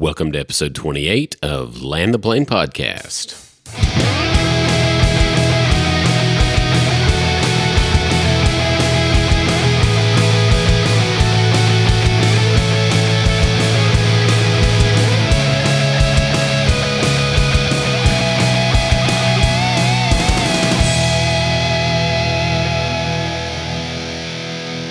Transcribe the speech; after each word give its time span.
Welcome 0.00 0.32
to 0.32 0.38
episode 0.38 0.74
28 0.74 1.36
of 1.42 1.82
Land 1.82 2.14
the 2.14 2.18
Plane 2.18 2.46
Podcast. 2.46 3.36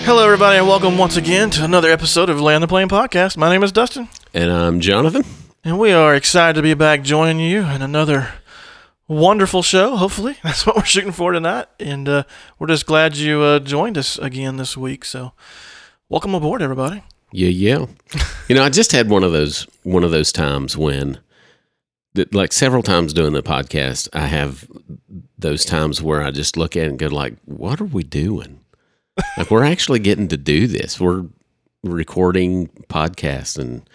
Hello, 0.10 0.24
everybody, 0.26 0.58
and 0.58 0.68
welcome 0.68 0.98
once 0.98 1.18
again 1.18 1.52
to 1.52 1.64
another 1.64 1.92
episode 1.92 2.32
of 2.32 2.42
Land 2.42 2.64
the 2.64 2.68
Plane 2.68 2.88
Podcast. 2.88 3.38
My 3.38 3.48
name 3.48 3.62
is 3.62 3.72
Dustin, 3.72 4.10
And 4.34 4.52
I'm 4.52 4.80
Jonathan. 4.80 5.24
and 5.64 5.78
we 5.78 5.92
are 5.92 6.16
excited 6.16 6.56
to 6.56 6.64
be 6.64 6.74
back 6.74 7.04
joining 7.04 7.40
you 7.40 7.62
in 7.66 7.84
another 7.84 8.34
wonderful 9.08 9.62
show. 9.62 9.96
Hopefully, 9.98 10.38
that's 10.44 10.66
what 10.66 10.76
we're 10.76 10.84
shooting 10.84 11.12
for 11.12 11.32
tonight, 11.32 11.68
and 11.80 12.10
uh, 12.10 12.24
we're 12.58 12.66
just 12.66 12.88
glad 12.88 13.18
you 13.18 13.42
uh, 13.42 13.60
joined 13.60 14.00
us 14.00 14.18
again 14.18 14.58
this 14.58 14.76
week. 14.76 15.06
So, 15.06 15.34
welcome 16.10 16.34
aboard, 16.34 16.64
everybody. 16.64 17.04
Yeah, 17.32 17.50
yeah. 17.50 17.86
you 18.50 18.56
know, 18.56 18.64
I 18.64 18.70
just 18.70 18.92
had 18.92 19.10
one 19.12 19.24
of 19.24 19.32
those 19.32 19.68
one 19.84 20.04
of 20.04 20.10
those 20.10 20.32
times 20.32 20.76
when 20.76 21.20
that 22.16 22.34
like 22.34 22.52
several 22.52 22.82
times 22.82 23.14
doing 23.14 23.34
the 23.34 23.44
podcast, 23.44 24.10
I 24.12 24.26
have 24.26 24.68
those 25.38 25.66
times 25.66 26.02
where 26.02 26.24
I 26.24 26.32
just 26.32 26.58
look 26.58 26.76
at 26.76 26.86
it 26.86 26.90
and 26.90 26.98
go 26.98 27.10
like, 27.10 27.36
what 27.46 27.80
are 27.80 27.86
we 27.86 28.02
doing? 28.02 28.62
Like 29.38 29.52
we're 29.52 29.64
actually 29.64 30.00
getting 30.00 30.28
to 30.30 30.38
do 30.38 30.68
this. 30.68 31.00
We're 31.00 31.26
recording 31.84 32.68
podcasts 32.90 33.58
and 33.58 33.88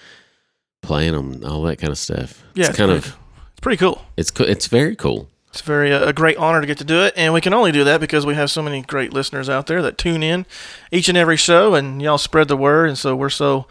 playing 0.82 1.12
them, 1.12 1.44
all 1.44 1.62
that 1.62 1.78
kind 1.78 1.90
of 1.90 1.98
stuff. 1.98 2.42
Yeah, 2.54 2.68
it's 2.68 2.76
kind 2.76 2.90
pretty, 2.90 3.08
of 3.08 3.18
it's 3.52 3.60
pretty 3.60 3.76
cool. 3.78 4.02
it's 4.16 4.30
co- 4.30 4.44
it's 4.44 4.66
very 4.66 4.96
cool. 4.96 5.28
It's 5.48 5.60
very 5.60 5.92
uh, 5.92 6.08
a 6.08 6.12
great 6.12 6.36
honor 6.36 6.60
to 6.60 6.66
get 6.66 6.78
to 6.78 6.84
do 6.84 7.02
it, 7.02 7.14
and 7.16 7.32
we 7.32 7.40
can 7.40 7.54
only 7.54 7.72
do 7.72 7.84
that 7.84 8.00
because 8.00 8.26
we 8.26 8.34
have 8.34 8.50
so 8.50 8.62
many 8.62 8.82
great 8.82 9.12
listeners 9.12 9.48
out 9.48 9.66
there 9.66 9.82
that 9.82 9.98
tune 9.98 10.22
in 10.22 10.46
each 10.90 11.08
and 11.08 11.16
every 11.16 11.36
show, 11.36 11.74
and 11.74 12.02
y'all 12.02 12.18
spread 12.18 12.48
the 12.48 12.56
word, 12.56 12.88
and 12.88 12.98
so 12.98 13.14
we're 13.14 13.30
so 13.30 13.66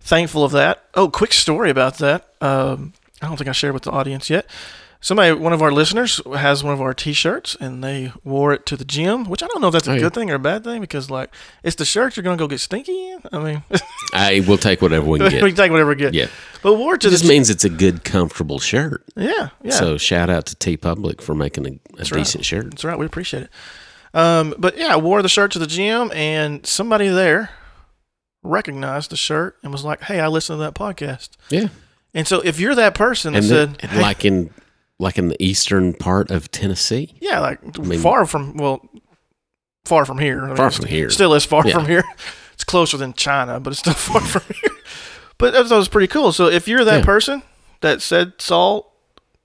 thankful 0.00 0.44
of 0.44 0.52
that. 0.52 0.84
Oh, 0.94 1.08
quick 1.08 1.32
story 1.32 1.70
about 1.70 1.98
that. 1.98 2.32
Um, 2.40 2.92
I 3.22 3.28
don't 3.28 3.36
think 3.36 3.48
I 3.48 3.52
shared 3.52 3.74
with 3.74 3.84
the 3.84 3.90
audience 3.90 4.28
yet. 4.30 4.46
Somebody, 5.00 5.32
one 5.32 5.52
of 5.52 5.62
our 5.62 5.70
listeners, 5.70 6.20
has 6.34 6.64
one 6.64 6.74
of 6.74 6.80
our 6.80 6.92
T-shirts, 6.92 7.56
and 7.60 7.84
they 7.84 8.12
wore 8.24 8.52
it 8.52 8.66
to 8.66 8.76
the 8.76 8.84
gym, 8.84 9.26
which 9.26 9.44
I 9.44 9.46
don't 9.46 9.60
know 9.60 9.68
if 9.68 9.72
that's 9.72 9.86
a 9.86 9.92
Oh, 9.92 9.94
yeah. 9.94 10.00
good 10.00 10.14
thing 10.14 10.28
or 10.28 10.34
a 10.34 10.38
bad 10.40 10.64
thing 10.64 10.80
because, 10.80 11.08
like, 11.08 11.30
it's 11.62 11.76
the 11.76 11.84
shirt 11.84 12.16
you're 12.16 12.24
gonna 12.24 12.36
go 12.36 12.48
get 12.48 12.58
stinky 12.58 13.10
in. 13.12 13.20
I 13.32 13.38
mean, 13.38 13.62
I 14.12 14.40
will 14.48 14.58
take 14.58 14.82
whatever 14.82 15.06
we 15.06 15.20
can 15.20 15.26
we 15.44 15.50
can 15.50 15.54
take 15.56 15.70
whatever 15.70 15.90
we 15.90 15.96
get. 15.96 16.14
Yeah. 16.14 16.26
but 16.62 16.74
wore 16.74 16.94
it 16.96 17.02
to 17.02 17.06
It 17.06 17.10
the 17.10 17.16
just 17.18 17.28
means 17.28 17.48
it's 17.48 17.62
a 17.64 17.68
good, 17.70 18.02
comfortable 18.02 18.58
shirt. 18.58 19.04
yeah, 19.14 19.50
yeah. 19.62 19.70
So 19.70 19.98
shout 19.98 20.30
out 20.30 20.46
to 20.46 20.56
TeePublic 20.56 21.20
for 21.20 21.34
making 21.36 21.66
a, 21.66 21.70
a 21.70 21.98
right. 21.98 22.12
decent 22.14 22.44
shirt. 22.44 22.64
That's 22.70 22.84
right. 22.84 22.98
We 22.98 23.06
appreciate 23.06 23.44
it. 23.44 23.50
Um, 24.14 24.52
but 24.58 24.76
yeah, 24.76 24.92
I 24.94 24.96
wore 24.96 25.22
the 25.22 25.28
shirt 25.28 25.52
to 25.52 25.60
the 25.60 25.66
gym, 25.68 26.10
and 26.12 26.66
somebody 26.66 27.06
there 27.08 27.50
recognized 28.42 29.10
the 29.10 29.16
shirt 29.16 29.56
and 29.62 29.70
was 29.72 29.84
like, 29.84 30.02
"Hey, 30.02 30.18
I 30.20 30.26
listened 30.28 30.58
to 30.58 30.64
that 30.64 30.74
podcast." 30.74 31.30
Yeah. 31.50 31.68
And 32.14 32.26
so, 32.26 32.40
if 32.40 32.58
you're 32.58 32.74
that 32.74 32.94
person 32.94 33.34
that 33.34 33.38
and 33.40 33.46
said, 33.46 33.80
hey, 33.82 34.00
like 34.00 34.24
in 34.24 34.50
like 34.98 35.18
in 35.18 35.28
the 35.28 35.42
eastern 35.42 35.94
part 35.94 36.30
of 36.30 36.50
Tennessee. 36.50 37.14
"Yeah, 37.20 37.40
like 37.40 37.78
mean- 37.78 38.00
far 38.00 38.26
from 38.26 38.56
well, 38.56 38.86
far 39.84 40.04
from 40.04 40.18
here, 40.18 40.42
I 40.44 40.48
mean, 40.48 40.56
Far 40.56 40.70
from 40.70 40.86
here. 40.86 41.10
still 41.10 41.34
is 41.34 41.44
far 41.44 41.66
Yeah. 41.66 41.74
from 41.74 41.86
here. 41.86 42.04
It's 42.54 42.64
closer 42.64 42.96
than 42.96 43.12
China, 43.14 43.60
but 43.60 43.70
it's 43.72 43.78
still 43.78 43.92
far 44.10 44.20
from 44.20 44.42
here. 44.52 44.76
But 45.38 45.52
that 45.52 45.70
was, 45.70 45.86
pretty 45.88 46.08
cool. 46.08 46.32
So, 46.32 46.46
if 46.48 46.66
you're 46.66 46.84
that 46.84 46.98
Yeah. 47.00 47.04
person 47.04 47.42
that 47.82 48.02
said 48.02 48.32
saw 48.38 48.82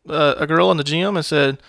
uh, 0.09 0.33
a 0.39 0.47
girl 0.47 0.71
in 0.71 0.77
the 0.77 0.83
gym 0.83 1.15
and 1.15 1.23
said, 1.23 1.59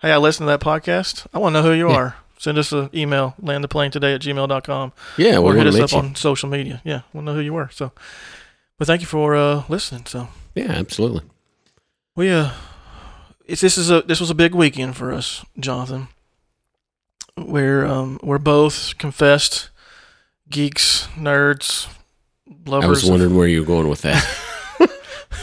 "Hey, 0.00 0.10
I 0.10 0.16
listened 0.16 0.46
to 0.46 0.50
that 0.52 0.60
podcast," 0.60 1.26
I 1.34 1.38
want 1.38 1.54
to 1.54 1.60
know 1.60 1.68
who 1.68 1.74
you 1.76 1.90
Yeah. 1.90 1.96
are. 1.96 2.16
Send 2.38 2.56
us 2.56 2.72
an 2.72 2.88
email, 2.94 3.34
landtheplane 3.42 3.94
at 3.94 4.20
gmail.com. 4.22 4.92
Yeah, 5.18 5.36
or 5.38 5.54
hit 5.54 5.66
us 5.66 5.78
up 5.78 5.92
you. 5.92 5.98
on 5.98 6.14
social 6.14 6.48
media. 6.48 6.80
Yeah, 6.84 7.02
we'll 7.12 7.22
know 7.22 7.34
who 7.34 7.40
you 7.40 7.52
were. 7.52 7.68
So, 7.72 7.92
but 8.78 8.86
thank 8.86 9.02
you 9.02 9.06
for 9.06 9.36
uh, 9.36 9.64
listening. 9.68 10.06
So 10.06 10.28
Yeah, 10.54 10.72
absolutely. 10.72 11.22
we 12.16 12.30
uh, 12.30 12.50
it's, 13.46 13.60
this 13.60 13.78
is 13.78 13.90
a 13.90 14.02
this 14.02 14.20
was 14.20 14.30
a 14.30 14.34
big 14.34 14.54
weekend 14.54 14.96
for 14.96 15.12
us, 15.12 15.44
Jonathan. 15.58 16.08
We're 17.36 17.84
um 17.86 18.18
we're 18.22 18.38
both 18.38 18.96
confessed 18.98 19.70
geeks, 20.50 21.08
nerds, 21.16 21.88
lovers. 22.66 22.84
I 22.84 22.88
was 22.88 23.04
of- 23.04 23.10
wondering 23.10 23.36
where 23.36 23.48
you 23.48 23.60
were 23.60 23.66
going 23.66 23.88
with 23.88 24.02
that. 24.02 24.22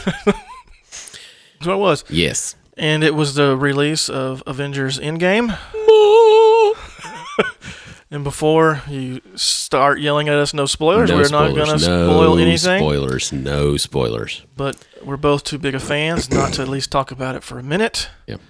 That's 0.06 1.66
what 1.66 1.74
it 1.74 1.78
was, 1.78 2.04
yes. 2.10 2.56
and 2.76 3.02
it 3.02 3.14
was 3.14 3.36
the 3.36 3.56
release 3.56 4.10
of 4.10 4.42
Avengers 4.46 4.98
Endgame. 4.98 5.56
And 8.10 8.22
before 8.22 8.82
you 8.88 9.20
start 9.34 9.98
yelling 10.00 10.28
at 10.28 10.36
us, 10.36 10.54
no 10.54 10.66
spoilers. 10.66 11.10
No 11.10 11.16
we're 11.16 11.28
not 11.30 11.54
going 11.54 11.66
to 11.78 11.86
no 11.88 12.06
spoil 12.06 12.38
anything. 12.38 12.78
Spoilers. 12.80 13.32
No 13.32 13.76
spoilers. 13.76 14.42
but 14.56 14.76
we're 15.02 15.16
both 15.16 15.42
too 15.44 15.58
big 15.58 15.74
of 15.74 15.82
fans 15.82 16.30
not 16.30 16.52
to 16.54 16.62
at 16.62 16.68
least 16.68 16.90
talk 16.92 17.10
about 17.10 17.34
it 17.34 17.42
for 17.42 17.58
a 17.58 17.62
minute. 17.62 18.08
Yep. 18.26 18.40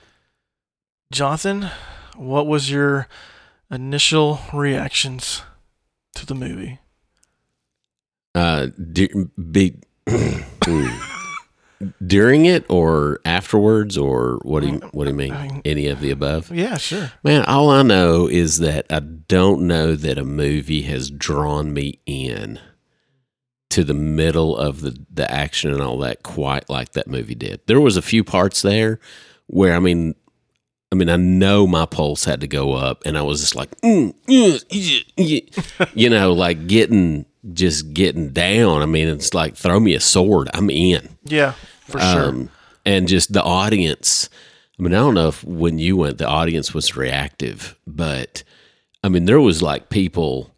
Jonathan, 1.12 1.70
what 2.16 2.46
was 2.46 2.70
your 2.70 3.08
initial 3.70 4.40
reactions 4.52 5.42
to 6.14 6.26
the 6.26 6.34
movie? 6.34 6.78
Uh, 8.34 8.66
du- 8.92 9.30
be, 9.50 9.76
Hmm. 10.08 10.98
During 12.06 12.44
it 12.46 12.64
or 12.68 13.20
afterwards 13.24 13.96
or 13.98 14.38
what 14.42 14.60
do 14.60 14.68
you 14.68 14.78
what 14.92 15.04
do 15.04 15.10
you 15.10 15.16
mean? 15.16 15.32
I 15.32 15.48
mean- 15.48 15.62
Any 15.64 15.88
of 15.88 16.00
the 16.00 16.10
above? 16.10 16.50
Yeah, 16.50 16.76
sure. 16.76 17.12
Man, 17.22 17.44
all 17.44 17.70
I 17.70 17.82
know 17.82 18.26
is 18.28 18.58
that 18.58 18.86
I 18.90 19.00
don't 19.00 19.62
know 19.66 19.94
that 19.94 20.18
a 20.18 20.24
movie 20.24 20.82
has 20.82 21.10
drawn 21.10 21.72
me 21.72 22.00
in 22.06 22.58
to 23.70 23.82
the 23.82 23.94
middle 23.94 24.56
of 24.56 24.82
the, 24.82 24.96
the 25.12 25.28
action 25.30 25.72
and 25.72 25.80
all 25.80 25.98
that 25.98 26.22
quite 26.22 26.70
like 26.70 26.92
that 26.92 27.08
movie 27.08 27.34
did. 27.34 27.60
There 27.66 27.80
was 27.80 27.96
a 27.96 28.02
few 28.02 28.22
parts 28.22 28.62
there 28.62 29.00
where 29.46 29.74
I 29.74 29.80
mean 29.80 30.14
I 30.92 30.94
mean 30.94 31.08
I 31.08 31.16
know 31.16 31.66
my 31.66 31.84
pulse 31.86 32.24
had 32.24 32.40
to 32.42 32.46
go 32.46 32.74
up 32.74 33.02
and 33.04 33.18
I 33.18 33.22
was 33.22 33.40
just 33.40 33.56
like 33.56 33.70
mm, 33.80 34.14
yeah," 34.28 35.40
you 35.94 36.08
know 36.08 36.32
like 36.32 36.66
getting 36.68 37.26
just 37.52 37.92
getting 37.92 38.30
down. 38.30 38.80
I 38.80 38.86
mean 38.86 39.08
it's 39.08 39.34
like 39.34 39.56
throw 39.56 39.80
me 39.80 39.94
a 39.94 40.00
sword, 40.00 40.48
I'm 40.54 40.70
in 40.70 41.16
Yeah, 41.24 41.54
for 41.84 42.00
sure. 42.00 42.28
um, 42.28 42.50
and 42.84 43.08
just 43.08 43.32
the 43.32 43.42
audience. 43.42 44.28
I 44.78 44.82
mean, 44.82 44.92
I 44.92 44.98
don't 44.98 45.14
know 45.14 45.28
if 45.28 45.44
when 45.44 45.78
you 45.78 45.96
went, 45.96 46.18
the 46.18 46.26
audience 46.26 46.74
was 46.74 46.96
reactive, 46.96 47.78
but 47.86 48.42
I 49.02 49.08
mean, 49.08 49.26
there 49.26 49.40
was 49.40 49.62
like 49.62 49.88
people, 49.88 50.50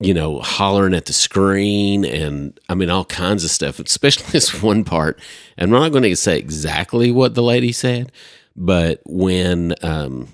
you 0.00 0.14
know, 0.14 0.38
hollering 0.40 0.94
at 0.94 1.06
the 1.06 1.12
screen, 1.12 2.04
and 2.04 2.58
I 2.68 2.74
mean, 2.74 2.90
all 2.90 3.04
kinds 3.04 3.42
of 3.44 3.50
stuff. 3.50 3.80
Especially 3.80 4.26
this 4.30 4.62
one 4.62 4.84
part. 4.84 5.20
And 5.56 5.74
I'm 5.74 5.80
not 5.82 5.92
going 5.92 6.04
to 6.04 6.16
say 6.16 6.38
exactly 6.38 7.10
what 7.10 7.34
the 7.34 7.42
lady 7.42 7.72
said, 7.72 8.12
but 8.54 9.00
when 9.04 9.74
um, 9.82 10.28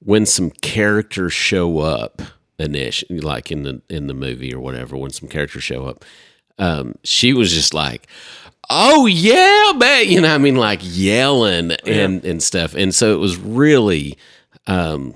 when 0.00 0.24
some 0.24 0.50
characters 0.50 1.32
show 1.32 1.80
up, 1.80 2.22
initially, 2.58 3.20
like 3.20 3.50
in 3.50 3.62
the 3.64 3.82
in 3.88 4.06
the 4.06 4.14
movie 4.14 4.54
or 4.54 4.60
whatever, 4.60 4.96
when 4.96 5.10
some 5.10 5.28
characters 5.28 5.64
show 5.64 5.86
up, 5.86 6.04
um, 6.58 6.94
she 7.02 7.32
was 7.32 7.52
just 7.52 7.74
like, 7.74 8.06
"Oh 8.68 9.06
yeah, 9.06 9.72
man!" 9.76 10.08
You 10.08 10.20
know, 10.20 10.34
I 10.34 10.38
mean, 10.38 10.56
like 10.56 10.80
yelling 10.82 11.72
and 11.86 12.24
and 12.24 12.42
stuff. 12.42 12.74
And 12.74 12.94
so 12.94 13.14
it 13.14 13.18
was 13.18 13.36
really, 13.36 14.18
um, 14.66 15.14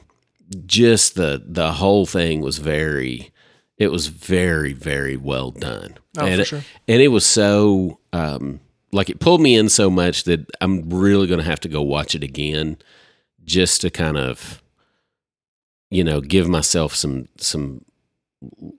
just 0.67 1.15
the 1.15 1.43
the 1.45 1.73
whole 1.73 2.07
thing 2.07 2.41
was 2.41 2.59
very, 2.59 3.33
it 3.79 3.89
was 3.89 4.07
very 4.07 4.73
very 4.73 5.17
well 5.17 5.51
done. 5.51 5.99
Oh, 6.17 6.27
and 6.27 6.37
for 6.37 6.41
it, 6.43 6.47
sure. 6.47 6.63
and 6.89 7.03
it 7.03 7.09
was 7.09 7.27
so 7.27 7.99
um, 8.13 8.61
like 8.93 9.11
it 9.11 9.21
pulled 9.21 9.41
me 9.41 9.57
in 9.57 9.69
so 9.69 9.91
much 9.91 10.25
that 10.25 10.49
I'm 10.61 10.89
really 10.89 11.27
going 11.27 11.41
to 11.41 11.45
have 11.45 11.61
to 11.61 11.69
go 11.69 11.83
watch 11.83 12.15
it 12.15 12.23
again, 12.23 12.79
just 13.45 13.81
to 13.81 13.91
kind 13.91 14.17
of, 14.17 14.63
you 15.91 16.05
know, 16.05 16.21
give 16.21 16.49
myself 16.49 16.95
some 16.95 17.29
some 17.37 17.85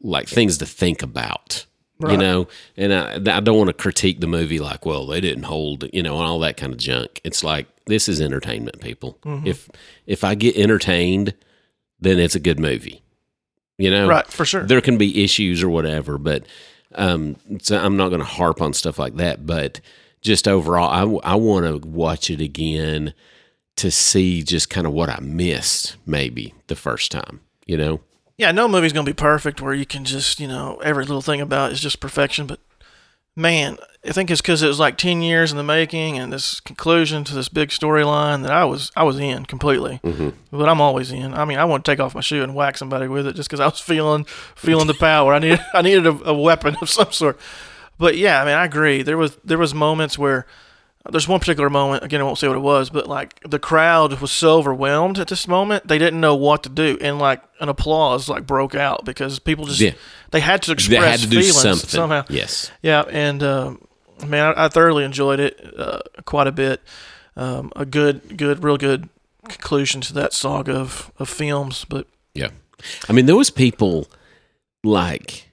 like 0.02 0.28
things 0.28 0.58
to 0.60 0.66
think 0.66 1.02
about 1.02 1.66
you 2.02 2.18
know 2.18 2.48
and 2.76 2.94
I, 2.94 3.38
I 3.38 3.40
don't 3.40 3.58
want 3.58 3.70
to 3.70 3.74
critique 3.74 4.20
the 4.20 4.28
movie 4.28 4.60
like 4.60 4.86
well 4.86 5.06
they 5.08 5.22
didn't 5.22 5.44
hold 5.44 5.86
you 5.94 6.04
know 6.04 6.18
and 6.18 6.26
all 6.26 6.40
that 6.40 6.58
kind 6.58 6.74
of 6.74 6.80
junk. 6.80 7.22
It's 7.24 7.44
like 7.44 7.68
this 7.86 8.10
is 8.10 8.20
entertainment 8.20 8.82
people. 8.82 9.18
Mm-hmm. 9.24 9.48
if 9.48 9.70
if 10.06 10.24
i 10.24 10.36
get 10.36 10.56
entertained 10.58 11.34
then 12.00 12.20
it's 12.20 12.36
a 12.36 12.40
good 12.40 12.60
movie. 12.60 13.02
You 13.78 13.90
know? 13.90 14.08
Right, 14.08 14.28
for 14.28 14.46
sure. 14.46 14.64
there 14.64 14.82
can 14.82 14.98
be 14.98 15.24
issues 15.24 15.62
or 15.64 15.70
whatever 15.70 16.18
but 16.18 16.46
um 16.96 17.36
so 17.62 17.78
i'm 17.78 17.98
not 17.98 18.10
going 18.10 18.22
to 18.22 18.26
harp 18.26 18.62
on 18.62 18.74
stuff 18.74 18.98
like 18.98 19.16
that 19.16 19.46
but 19.46 19.82
just 20.22 20.48
overall 20.48 21.22
i, 21.24 21.32
I 21.32 21.36
want 21.36 21.66
to 21.66 21.88
watch 21.88 22.30
it 22.30 22.40
again 22.40 23.14
to 23.78 23.92
see 23.92 24.44
just 24.44 24.70
kind 24.70 24.88
of 24.88 24.94
what 24.94 25.10
i 25.10 25.20
missed 25.20 25.98
maybe 26.06 26.54
the 26.68 26.76
first 26.76 27.12
time 27.12 27.42
you 27.66 27.76
know 27.76 28.00
yeah, 28.38 28.52
no 28.52 28.68
movie's 28.68 28.94
gonna 28.94 29.06
be 29.06 29.14
perfect 29.14 29.62
where 29.62 29.74
you 29.74 29.86
can 29.86 30.04
just 30.04 30.40
you 30.40 30.48
know 30.48 30.78
every 30.84 31.06
little 31.06 31.22
thing 31.22 31.42
about 31.42 31.72
it 31.72 31.74
is 31.74 31.82
just 31.82 32.00
perfection. 32.00 32.48
But 32.48 32.60
man, 33.36 33.78
I 34.06 34.12
think 34.12 34.30
it's 34.30 34.42
because 34.42 34.62
it 34.62 34.68
was 34.68 34.80
like 34.80 34.98
ten 34.98 35.22
years 35.22 35.52
in 35.52 35.58
the 35.58 35.64
making 35.64 36.18
and 36.18 36.34
this 36.34 36.60
conclusion 36.60 37.24
to 37.26 37.36
this 37.36 37.48
big 37.48 37.70
storyline 37.70 38.42
that 38.44 38.52
I 38.52 38.66
was 38.66 38.92
I 38.96 39.04
was 39.04 39.20
in 39.20 39.46
completely. 39.46 40.00
Mm-hmm. 40.04 40.30
But 40.52 40.68
I'm 40.68 40.82
always 40.82 41.12
in. 41.12 41.34
I 41.34 41.46
mean, 41.46 41.58
I 41.58 41.66
want 41.66 41.86
to 41.86 41.92
take 41.92 42.00
off 42.00 42.16
my 42.16 42.22
shoe 42.22 42.44
and 42.44 42.56
whack 42.56 42.78
somebody 42.78 43.08
with 43.08 43.28
it 43.28 43.36
just 43.36 43.50
because 43.50 43.62
I 43.62 43.68
was 43.68 43.80
feeling 43.80 44.26
feeling 44.56 44.88
the 44.88 44.94
power. 44.94 45.34
I 45.34 45.40
needed 45.40 45.62
I 45.74 45.82
needed 45.82 46.06
a, 46.06 46.30
a 46.30 46.34
weapon 46.34 46.76
of 46.82 46.90
some 46.90 47.12
sort. 47.12 47.40
But 47.98 48.18
yeah, 48.18 48.42
I 48.42 48.46
mean, 48.46 48.56
I 48.56 48.66
agree. 48.66 49.02
There 49.02 49.18
was 49.18 49.38
there 49.46 49.58
was 49.58 49.74
moments 49.74 50.18
where 50.18 50.46
there's 51.12 51.28
one 51.28 51.40
particular 51.40 51.70
moment 51.70 52.04
again. 52.04 52.20
I 52.22 52.24
won't 52.24 52.38
say 52.38 52.48
what 52.48 52.58
it 52.58 52.62
was, 52.62 52.90
but 52.90 53.08
like 53.08 53.40
the 53.48 53.60
crowd 53.60 54.20
was 54.22 54.32
so 54.32 54.58
overwhelmed 54.58 55.20
at 55.20 55.28
this 55.28 55.48
moment, 55.48 55.88
they 55.88 55.98
didn't 55.98 56.20
know 56.20 56.36
what 56.36 56.64
to 56.64 56.70
do, 56.70 56.98
and 57.02 57.20
like 57.20 57.42
an 57.60 57.70
applause 57.70 58.28
like 58.30 58.46
broke 58.48 58.76
out 58.76 59.06
because 59.06 59.40
people 59.40 59.66
just 59.66 59.80
Yeah. 59.82 59.92
they 60.32 60.40
had 60.40 60.62
to 60.64 60.72
express 60.72 61.02
They 61.02 61.10
had 61.12 61.20
to 61.22 61.28
do 61.28 61.38
feelings 61.38 61.62
something. 61.62 61.90
somehow. 61.90 62.24
Yes. 62.30 62.72
Yeah, 62.82 63.04
and 63.10 63.44
um, 63.44 63.88
man, 64.26 64.54
I, 64.58 64.66
I 64.66 64.68
thoroughly 64.70 65.04
enjoyed 65.04 65.40
it 65.40 65.74
uh, 65.78 66.00
quite 66.26 66.48
a 66.48 66.52
bit. 66.52 66.82
Um, 67.38 67.72
a 67.76 67.86
good, 67.86 68.38
good, 68.38 68.64
real 68.64 68.78
good 68.78 69.10
conclusion 69.50 70.02
to 70.02 70.14
that 70.14 70.34
saga 70.34 70.74
of, 70.74 71.12
of 71.20 71.28
films. 71.30 71.86
But 71.88 72.08
Yeah. 72.34 72.50
I 73.10 73.14
mean, 73.14 73.26
there 73.26 73.36
was 73.36 73.50
people 73.52 74.08
like 74.84 75.50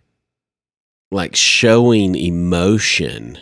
like 1.11 1.37
showing 1.37 2.15
emotion 2.15 3.39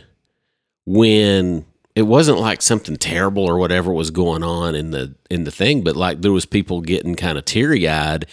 when 0.87 1.65
it 1.95 2.03
wasn't 2.03 2.39
like 2.39 2.63
something 2.63 2.97
terrible 2.97 3.45
or 3.45 3.59
whatever 3.59 3.93
was 3.93 4.11
going 4.11 4.43
on 4.43 4.75
in 4.75 4.91
the 4.91 5.15
in 5.31 5.45
the 5.45 5.51
thing, 5.51 5.83
but 5.83 5.97
like 5.97 6.23
there 6.23 6.33
was 6.33 6.47
people 6.47 6.81
getting 6.81 7.15
kind 7.15 7.37
of 7.37 7.45
teary 7.45 7.89
eyed 7.89 8.27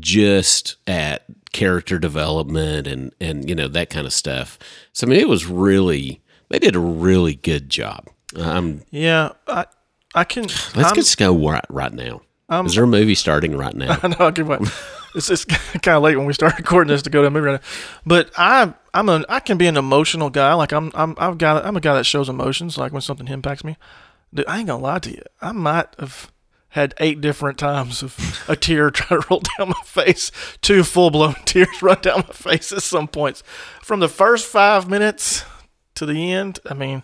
just 0.00 0.76
at 0.86 1.24
character 1.52 1.98
development 1.98 2.86
and 2.86 3.14
and 3.20 3.48
you 3.48 3.54
know 3.54 3.68
that 3.68 3.90
kind 3.90 4.06
of 4.06 4.12
stuff. 4.12 4.58
So 4.92 5.06
I 5.06 5.10
mean, 5.10 5.20
it 5.20 5.28
was 5.28 5.46
really 5.46 6.22
they 6.48 6.58
did 6.58 6.74
a 6.74 6.80
really 6.80 7.34
good 7.34 7.68
job. 7.68 8.08
Um, 8.36 8.82
yeah, 8.90 9.30
I 9.46 9.66
I 10.14 10.24
can. 10.24 10.44
let's 10.44 10.76
I'm, 10.76 10.94
just 10.94 11.18
go 11.18 11.36
right 11.36 11.64
right 11.68 11.92
now. 11.92 12.22
Is 12.64 12.74
there 12.74 12.84
a 12.84 12.88
movie 12.88 13.14
starting 13.14 13.56
right 13.56 13.74
now? 13.74 13.98
I 14.02 14.08
know. 14.08 14.26
I 14.26 14.30
can 14.30 14.46
wait. 14.46 14.60
It's, 15.14 15.30
it's 15.30 15.44
kind 15.44 15.96
of 15.96 16.02
late 16.02 16.16
when 16.16 16.26
we 16.26 16.32
start 16.32 16.56
recording 16.58 16.88
this 16.88 17.02
to 17.02 17.10
go 17.10 17.22
to 17.22 17.28
a 17.28 17.30
movie 17.30 17.46
right 17.46 17.60
now. 17.60 17.68
But 18.04 18.30
I 18.36 18.74
I'm 18.94 19.08
a 19.08 19.24
I 19.28 19.40
can 19.40 19.56
be 19.58 19.66
an 19.66 19.76
emotional 19.76 20.30
guy. 20.30 20.52
Like 20.54 20.72
I'm 20.72 20.90
I'm 20.94 21.14
I've 21.18 21.38
got 21.38 21.64
I'm 21.64 21.76
a 21.76 21.80
guy 21.80 21.94
that 21.94 22.04
shows 22.04 22.28
emotions. 22.28 22.76
Like 22.78 22.92
when 22.92 23.02
something 23.02 23.28
impacts 23.28 23.64
me. 23.64 23.76
Dude, 24.34 24.46
I 24.46 24.58
ain't 24.58 24.66
gonna 24.66 24.82
lie 24.82 24.98
to 25.00 25.10
you. 25.10 25.22
I 25.40 25.52
might 25.52 25.88
have 25.98 26.30
had 26.70 26.94
eight 27.00 27.20
different 27.20 27.58
times 27.58 28.02
of 28.02 28.44
a 28.48 28.56
tear 28.56 28.90
try 28.92 29.18
to 29.20 29.26
roll 29.28 29.42
down 29.58 29.68
my 29.68 29.82
face, 29.84 30.30
two 30.62 30.82
full 30.82 31.10
blown 31.10 31.34
tears 31.44 31.82
run 31.82 32.00
down 32.00 32.24
my 32.28 32.34
face 32.34 32.72
at 32.72 32.82
some 32.82 33.08
points. 33.08 33.42
From 33.82 34.00
the 34.00 34.08
first 34.08 34.46
five 34.46 34.88
minutes 34.88 35.44
to 35.96 36.06
the 36.06 36.32
end, 36.32 36.60
I 36.68 36.72
mean, 36.72 37.02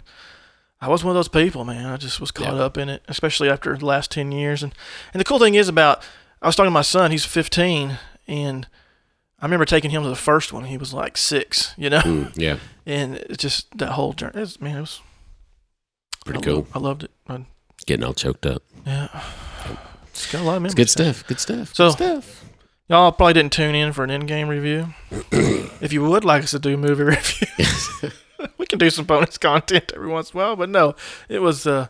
I 0.80 0.88
was 0.88 1.04
one 1.04 1.10
of 1.10 1.16
those 1.16 1.28
people, 1.28 1.64
man. 1.66 1.86
I 1.86 1.96
just 1.98 2.18
was 2.20 2.30
caught 2.30 2.54
Yeah. 2.54 2.62
up 2.62 2.78
in 2.78 2.88
it, 2.88 3.02
especially 3.08 3.50
after 3.50 3.76
the 3.76 3.84
last 3.84 4.10
ten 4.10 4.32
years. 4.32 4.62
And 4.62 4.74
and 5.12 5.20
the 5.20 5.24
cool 5.24 5.38
thing 5.38 5.54
is 5.54 5.68
about 5.68 6.02
I 6.40 6.46
was 6.46 6.56
talking 6.56 6.68
to 6.68 6.70
my 6.70 6.82
son. 6.82 7.10
He's 7.10 7.24
15, 7.26 7.98
and 8.26 8.66
I 9.40 9.44
remember 9.46 9.64
taking 9.64 9.90
him 9.90 10.02
to 10.02 10.08
the 10.08 10.16
first 10.16 10.52
one. 10.52 10.64
He 10.64 10.76
was 10.76 10.92
like 10.92 11.16
six, 11.16 11.72
you 11.76 11.88
know, 11.90 12.00
Mm, 12.00 12.32
yeah, 12.36 12.58
and 12.86 13.16
it's 13.16 13.42
just 13.42 13.66
that 13.78 13.92
whole 13.92 14.12
journey. 14.12 14.32
It's, 14.42 14.60
man, 14.60 14.78
it 14.78 14.80
was 14.80 15.00
pretty 16.24 16.40
I 16.40 16.42
cool. 16.42 16.66
I 16.74 16.78
loved 16.78 17.04
it. 17.04 17.10
I- 17.28 17.46
Getting 17.86 18.04
all 18.04 18.14
choked 18.14 18.44
up. 18.44 18.62
yeah, 18.86 19.08
it's 20.08 20.30
got 20.30 20.42
a 20.42 20.44
lot 20.44 20.56
of 20.58 20.64
It's 20.66 20.74
good 20.74 20.90
stuff. 20.90 21.26
Good 21.26 21.40
stuff. 21.40 21.74
So- 21.74 21.88
good 21.92 22.22
stuff. 22.22 22.44
Y'all 22.90 23.12
probably 23.12 23.34
didn't 23.34 23.52
tune 23.52 23.74
in 23.74 23.92
for 23.92 24.02
an 24.02 24.08
Endgame 24.10 24.48
review. 24.48 24.94
if 25.82 25.92
you 25.92 26.02
would 26.02 26.24
like 26.24 26.42
us 26.42 26.52
to 26.52 26.58
do 26.58 26.74
movie 26.78 27.02
reviews, 27.04 27.90
we 28.58 28.64
can 28.64 28.78
do 28.78 28.88
some 28.88 29.04
bonus 29.04 29.36
content 29.36 29.92
every 29.94 30.08
once 30.08 30.30
in 30.32 30.40
a 30.40 30.42
while. 30.42 30.56
But 30.56 30.70
no, 30.70 30.94
it 31.28 31.40
was 31.40 31.66
uh, 31.66 31.88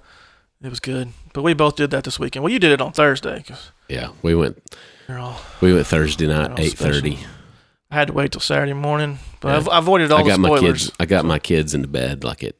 it 0.61 0.69
was 0.69 0.81
good. 0.81 1.11
But 1.33 1.43
we 1.43 1.55
both 1.55 1.77
did 1.77 1.93
that 1.93 2.03
this 2.03 2.19
weekend. 2.19 2.43
Well, 2.43 2.53
you 2.53 2.59
did 2.59 2.73
it 2.73 2.81
on 2.81 2.91
Thursday 2.93 3.37
because 3.39 3.71
Yeah, 3.89 4.09
we 4.23 4.35
went. 4.35 4.61
all. 5.09 5.41
We 5.61 5.73
went 5.73 5.87
Thursday 5.87 6.27
night, 6.27 6.59
eight 6.59 6.73
thirty. 6.75 7.19
I 7.91 7.95
had 7.95 8.09
to 8.09 8.13
wait 8.15 8.33
till 8.33 8.41
Saturday 8.41 8.75
morning, 8.75 9.19
but 9.41 9.49
Yeah. 9.49 9.57
I've, 9.57 9.69
avoided 9.85 10.13
all 10.13 10.19
I 10.19 10.29
got 10.29 10.33
the 10.35 10.39
my 10.41 10.49
spoilers. 10.57 10.85
kids. 10.87 10.97
I 11.01 11.07
got 11.07 11.25
my 11.25 11.39
kids 11.39 11.75
into 11.75 11.89
bed 11.89 12.23
like 12.25 12.45
at 12.45 12.55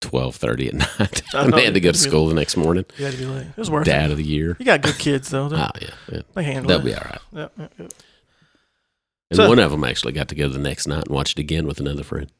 twelve 0.00 0.34
thirty 0.36 0.66
at 0.68 0.74
night. 1.00 1.22
I 1.34 1.44
and 1.44 1.52
they 1.52 1.64
had 1.64 1.74
to 1.74 1.80
go 1.80 1.92
to 1.92 1.98
school 1.98 2.26
the 2.26 2.34
next 2.34 2.56
morning. 2.56 2.84
You 2.98 3.04
had 3.04 3.14
to 3.14 3.18
be 3.20 3.26
late. 3.26 3.46
It 3.46 3.56
was 3.56 3.70
worth 3.70 3.86
Dad 3.86 4.10
it. 4.10 4.12
of 4.12 4.16
the 4.18 4.24
year. 4.24 4.56
You 4.58 4.64
got 4.66 4.82
good 4.82 4.98
kids 4.98 5.30
though. 5.30 5.48
They, 5.48 5.56
Ah, 5.60 5.70
yeah, 5.80 5.90
yeah. 6.12 6.20
they 6.34 6.42
handle 6.42 6.68
they'll 6.68 6.80
it. 6.80 6.84
be 6.84 6.94
all 6.94 7.02
right. 7.34 7.50
And 9.30 9.36
So- 9.36 9.48
one 9.48 9.58
of 9.58 9.70
them 9.70 9.84
actually 9.84 10.12
got 10.12 10.28
to 10.28 10.34
go 10.34 10.48
the 10.48 10.58
next 10.58 10.86
night 10.86 11.04
and 11.06 11.14
watch 11.14 11.32
it 11.32 11.38
again 11.38 11.66
with 11.66 11.78
another 11.80 12.02
friend. 12.02 12.30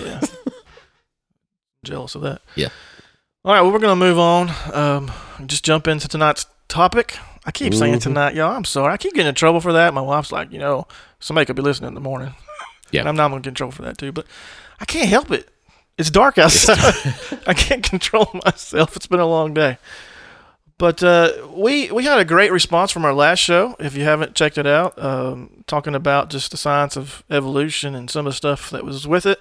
yeah. 0.00 0.20
Jealous 1.84 2.14
of 2.14 2.22
that. 2.22 2.42
Yeah. 2.54 2.68
All 3.44 3.52
right, 3.54 3.62
well, 3.62 3.72
we're 3.72 3.78
going 3.78 3.98
to 3.98 4.04
move 4.04 4.18
on. 4.18 4.50
Um, 4.72 5.10
just 5.46 5.64
jump 5.64 5.88
into 5.88 6.06
tonight's 6.08 6.44
topic. 6.68 7.16
I 7.46 7.50
keep 7.52 7.74
saying 7.74 7.94
Mhm. 7.94 8.02
tonight, 8.02 8.34
y'all. 8.34 8.54
I'm 8.54 8.64
sorry. 8.64 8.92
I 8.92 8.96
keep 8.96 9.14
getting 9.14 9.28
in 9.28 9.34
trouble 9.34 9.60
for 9.60 9.72
that. 9.72 9.94
My 9.94 10.00
wife's 10.02 10.30
like, 10.32 10.52
you 10.52 10.58
know, 10.58 10.86
somebody 11.20 11.46
could 11.46 11.56
be 11.56 11.62
listening 11.62 11.88
in 11.88 11.94
the 11.94 12.00
morning. 12.00 12.34
Yeah. 12.90 13.00
And 13.00 13.08
I'm 13.08 13.16
not 13.16 13.28
going 13.30 13.40
to 13.42 13.46
get 13.46 13.52
in 13.52 13.54
trouble 13.54 13.72
for 13.72 13.82
that, 13.82 13.96
too. 13.98 14.12
But 14.12 14.26
I 14.80 14.84
can't 14.84 15.08
help 15.08 15.30
it. 15.30 15.48
It's 15.96 16.10
dark 16.10 16.38
outside. 16.38 16.78
I 17.46 17.54
can't 17.54 17.82
control 17.82 18.28
myself. 18.44 18.96
It's 18.96 19.06
been 19.06 19.20
a 19.20 19.26
long 19.26 19.54
day. 19.54 19.78
But 20.78 21.02
uh, 21.02 21.32
we 21.52 21.90
we 21.90 22.04
had 22.04 22.18
a 22.18 22.24
great 22.24 22.50
response 22.50 22.90
from 22.90 23.04
our 23.04 23.12
last 23.12 23.38
show. 23.40 23.76
If 23.78 23.94
you 23.96 24.04
haven't 24.04 24.34
checked 24.34 24.56
it 24.56 24.66
out, 24.66 24.98
um, 25.02 25.62
talking 25.66 25.94
about 25.94 26.30
just 26.30 26.52
the 26.52 26.56
science 26.56 26.96
of 26.96 27.22
evolution 27.30 27.94
and 27.94 28.08
some 28.10 28.26
of 28.26 28.32
the 28.32 28.36
stuff 28.36 28.70
that 28.70 28.82
was 28.84 29.06
with 29.06 29.26
it. 29.26 29.40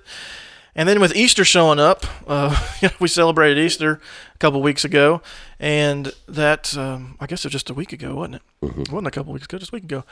And 0.76 0.88
then 0.88 1.00
with 1.00 1.16
Easter 1.16 1.44
showing 1.44 1.80
up, 1.80 2.06
uh, 2.28 2.56
you 2.82 2.88
know, 2.90 2.94
we 3.00 3.08
celebrated 3.08 3.58
Easter 3.58 4.00
a 4.34 4.38
couple 4.38 4.62
weeks 4.62 4.86
ago, 4.86 5.22
and 5.60 6.14
that 6.28 6.78
um, 6.78 7.18
I 7.20 7.26
guess 7.26 7.44
it 7.44 7.48
was 7.48 7.54
just 7.54 7.70
a 7.70 7.74
week 7.74 7.92
ago, 7.94 8.16
wasn't 8.16 8.36
it? 8.36 8.42
Mhm. 8.64 8.82
It 8.82 8.92
wasn't 8.92 9.08
a 9.08 9.12
couple 9.12 9.34
weeks 9.34 9.46
ago, 9.46 9.58
just 9.58 9.72
a 9.72 9.76
week 9.76 9.84
ago. 9.86 10.04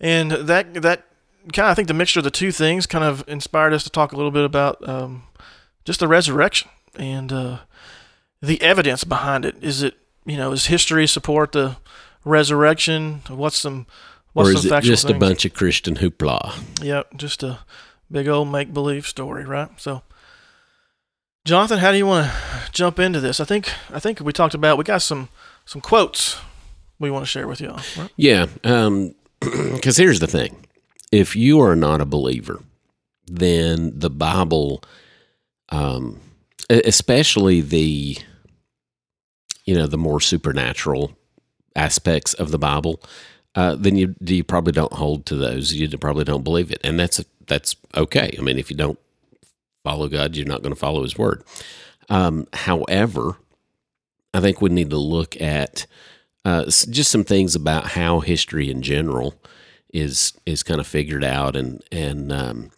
And 0.00 0.32
that 0.32 0.74
that 0.74 1.04
kind 1.52 1.66
of 1.66 1.72
I 1.72 1.74
think 1.74 1.88
the 1.88 1.94
mixture 1.94 2.20
of 2.20 2.24
the 2.24 2.30
two 2.30 2.52
things 2.52 2.86
kind 2.86 3.04
of 3.04 3.24
inspired 3.26 3.72
us 3.72 3.84
to 3.84 3.90
talk 3.90 4.12
a 4.12 4.16
little 4.16 4.30
bit 4.30 4.44
about 4.44 4.86
um, 4.88 5.22
just 5.84 6.00
the 6.00 6.08
resurrection 6.08 6.68
and 6.96 7.32
uh, 7.32 7.58
the 8.42 8.60
evidence 8.62 9.04
behind 9.04 9.44
it. 9.44 9.56
Is 9.62 9.82
it 9.82 9.94
you 10.26 10.36
know 10.36 10.50
does 10.50 10.66
history 10.66 11.06
support 11.06 11.52
the 11.52 11.76
resurrection? 12.24 13.22
What's 13.28 13.56
some 13.58 13.86
what's 14.32 14.50
or 14.50 14.52
some 14.52 14.58
is 14.58 14.64
it 14.66 14.68
factual 14.68 14.90
just 14.92 15.10
a 15.10 15.14
bunch 15.14 15.44
of 15.44 15.54
Christian 15.54 15.96
hoopla? 15.96 16.82
Yep, 16.82 17.16
just 17.16 17.42
a 17.42 17.60
big 18.10 18.28
old 18.28 18.50
make 18.50 18.72
believe 18.72 19.06
story, 19.06 19.44
right? 19.44 19.68
So, 19.80 20.02
Jonathan, 21.44 21.78
how 21.78 21.92
do 21.92 21.98
you 21.98 22.06
want 22.06 22.30
to 22.30 22.72
jump 22.72 22.98
into 22.98 23.20
this? 23.20 23.40
I 23.40 23.44
think 23.44 23.70
I 23.90 23.98
think 23.98 24.20
we 24.20 24.32
talked 24.32 24.54
about 24.54 24.78
we 24.78 24.84
got 24.84 25.02
some 25.02 25.28
some 25.64 25.80
quotes 25.80 26.38
we 26.98 27.10
want 27.10 27.24
to 27.24 27.30
share 27.30 27.48
with 27.48 27.60
y'all. 27.60 27.80
Right? 27.96 28.10
Yeah, 28.16 28.46
because 29.40 29.96
here's 29.96 30.20
the 30.20 30.26
thing: 30.26 30.66
if 31.10 31.34
you 31.34 31.60
are 31.60 31.76
not 31.76 32.00
a 32.00 32.06
believer, 32.06 32.62
then 33.26 33.98
the 33.98 34.10
Bible, 34.10 34.82
um, 35.70 36.20
especially 36.68 37.60
the, 37.60 38.18
you 39.64 39.74
know, 39.74 39.86
the 39.86 39.98
more 39.98 40.20
supernatural 40.20 41.16
aspects 41.74 42.34
of 42.34 42.50
the 42.50 42.58
Bible, 42.58 43.00
uh, 43.54 43.76
then 43.76 43.96
you 43.96 44.14
you 44.20 44.44
probably 44.44 44.72
don't 44.72 44.92
hold 44.92 45.26
to 45.26 45.36
those. 45.36 45.72
You 45.72 45.88
probably 45.98 46.24
don't 46.24 46.44
believe 46.44 46.70
it, 46.70 46.80
and 46.84 46.98
that's 46.98 47.24
that's 47.50 47.76
okay. 47.94 48.34
I 48.38 48.40
mean, 48.40 48.58
if 48.58 48.70
you 48.70 48.76
don't 48.76 48.98
follow 49.84 50.08
God, 50.08 50.36
you're 50.36 50.46
not 50.46 50.62
going 50.62 50.72
to 50.72 50.78
follow 50.78 51.02
His 51.02 51.18
word. 51.18 51.44
Um, 52.08 52.46
however, 52.54 53.36
I 54.32 54.40
think 54.40 54.62
we 54.62 54.70
need 54.70 54.90
to 54.90 54.96
look 54.96 55.38
at 55.40 55.86
uh, 56.44 56.64
just 56.64 57.10
some 57.10 57.24
things 57.24 57.54
about 57.54 57.88
how 57.88 58.20
history 58.20 58.70
in 58.70 58.82
general 58.82 59.34
is 59.92 60.32
is 60.46 60.62
kind 60.62 60.80
of 60.80 60.86
figured 60.86 61.24
out 61.24 61.56
and 61.56 61.82
and 61.90 62.32
um, 62.32 62.70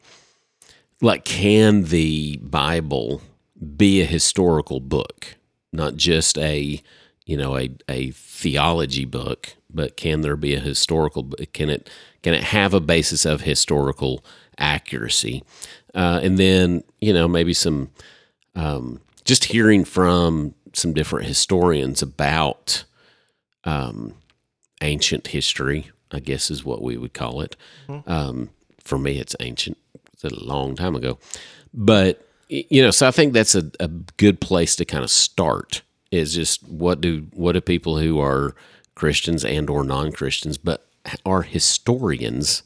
like 1.02 1.24
can 1.24 1.84
the 1.84 2.38
Bible 2.38 3.20
be 3.76 4.00
a 4.00 4.06
historical 4.06 4.80
book, 4.80 5.36
not 5.72 5.96
just 5.96 6.38
a 6.38 6.82
you 7.26 7.36
know 7.36 7.58
a 7.58 7.70
a 7.88 8.10
theology 8.12 9.04
book, 9.04 9.54
but 9.68 9.98
can 9.98 10.22
there 10.22 10.36
be 10.36 10.54
a 10.54 10.60
historical? 10.60 11.24
Can 11.52 11.68
it 11.68 11.90
can 12.22 12.32
it 12.32 12.44
have 12.44 12.72
a 12.72 12.80
basis 12.80 13.26
of 13.26 13.42
historical 13.42 14.24
accuracy? 14.58 15.42
Uh, 15.94 16.20
and 16.22 16.38
then 16.38 16.82
you 17.00 17.12
know 17.12 17.28
maybe 17.28 17.52
some 17.52 17.90
um, 18.54 19.00
just 19.24 19.44
hearing 19.44 19.84
from 19.84 20.54
some 20.72 20.92
different 20.92 21.26
historians 21.26 22.02
about 22.02 22.84
um, 23.64 24.14
ancient 24.80 25.28
history, 25.28 25.90
I 26.10 26.20
guess 26.20 26.50
is 26.50 26.64
what 26.64 26.82
we 26.82 26.96
would 26.96 27.14
call 27.14 27.40
it. 27.40 27.56
Um, 28.06 28.50
for 28.82 28.98
me, 28.98 29.18
it's 29.18 29.36
ancient. 29.40 29.78
It's 30.12 30.24
a 30.24 30.44
long 30.44 30.76
time 30.76 30.94
ago, 30.96 31.18
but 31.72 32.26
you 32.48 32.82
know, 32.82 32.90
so 32.90 33.08
I 33.08 33.10
think 33.10 33.32
that's 33.32 33.54
a, 33.54 33.70
a 33.80 33.88
good 33.88 34.40
place 34.40 34.76
to 34.76 34.84
kind 34.84 35.04
of 35.04 35.10
start. 35.10 35.82
Is 36.10 36.34
just 36.34 36.62
what 36.68 37.00
do 37.00 37.26
what 37.32 37.52
do 37.52 37.60
people 37.62 37.98
who 37.98 38.20
are 38.20 38.54
Christians 38.94 39.44
and 39.44 39.70
or 39.70 39.84
non 39.84 40.12
Christians, 40.12 40.58
but 40.58 40.86
are 41.24 41.42
historians 41.42 42.62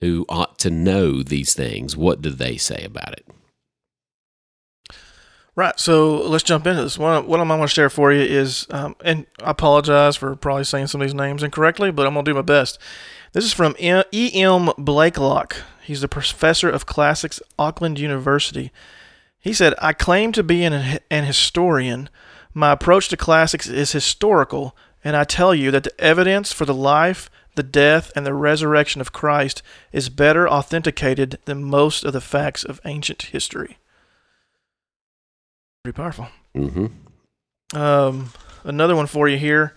who 0.00 0.24
ought 0.28 0.58
to 0.60 0.70
know 0.70 1.22
these 1.22 1.54
things? 1.54 1.96
What 1.96 2.22
do 2.22 2.30
they 2.30 2.56
say 2.56 2.82
about 2.84 3.12
it? 3.12 3.26
Right. 5.56 5.78
So 5.78 6.22
let's 6.22 6.44
jump 6.44 6.66
into 6.66 6.82
this. 6.82 6.98
What, 6.98 7.26
what 7.26 7.40
I'm 7.40 7.48
going 7.48 7.60
to 7.60 7.68
share 7.68 7.90
for 7.90 8.12
you 8.12 8.22
is, 8.22 8.66
um, 8.70 8.96
and 9.04 9.26
I 9.42 9.50
apologize 9.50 10.16
for 10.16 10.34
probably 10.36 10.64
saying 10.64 10.86
some 10.86 11.00
of 11.02 11.06
these 11.06 11.14
names 11.14 11.42
incorrectly, 11.42 11.90
but 11.90 12.06
I'm 12.06 12.14
going 12.14 12.24
to 12.24 12.30
do 12.30 12.34
my 12.34 12.42
best. 12.42 12.78
This 13.32 13.44
is 13.44 13.52
from 13.52 13.76
E.M. 13.78 14.70
Blaiklock. 14.78 15.56
He's 15.82 16.00
the 16.00 16.08
professor 16.08 16.70
of 16.70 16.86
classics, 16.86 17.42
Auckland 17.58 17.98
University. 17.98 18.70
He 19.38 19.52
said, 19.52 19.74
I 19.80 19.92
claim 19.92 20.32
to 20.32 20.42
be 20.42 20.64
an, 20.64 20.98
an 21.10 21.24
historian. 21.24 22.08
My 22.54 22.72
approach 22.72 23.08
to 23.08 23.16
classics 23.16 23.68
is 23.68 23.92
historical, 23.92 24.76
and 25.02 25.16
I 25.16 25.24
tell 25.24 25.54
you 25.54 25.70
that 25.72 25.84
the 25.84 26.00
evidence 26.00 26.52
for 26.52 26.64
the 26.64 26.74
life, 26.74 27.30
the 27.60 27.68
death, 27.68 28.10
and 28.16 28.24
the 28.24 28.32
resurrection 28.32 29.02
of 29.02 29.12
Christ 29.12 29.62
is 29.92 30.08
better 30.08 30.48
authenticated 30.48 31.38
than 31.44 31.62
most 31.62 32.04
of 32.04 32.14
the 32.14 32.20
facts 32.22 32.64
of 32.64 32.80
ancient 32.86 33.22
history. 33.22 33.76
Pretty 35.84 35.94
powerful. 35.94 36.28
Mm-hmm. 36.56 37.76
Um, 37.76 38.32
another 38.64 38.96
one 38.96 39.06
for 39.06 39.28
you 39.28 39.36
here. 39.36 39.74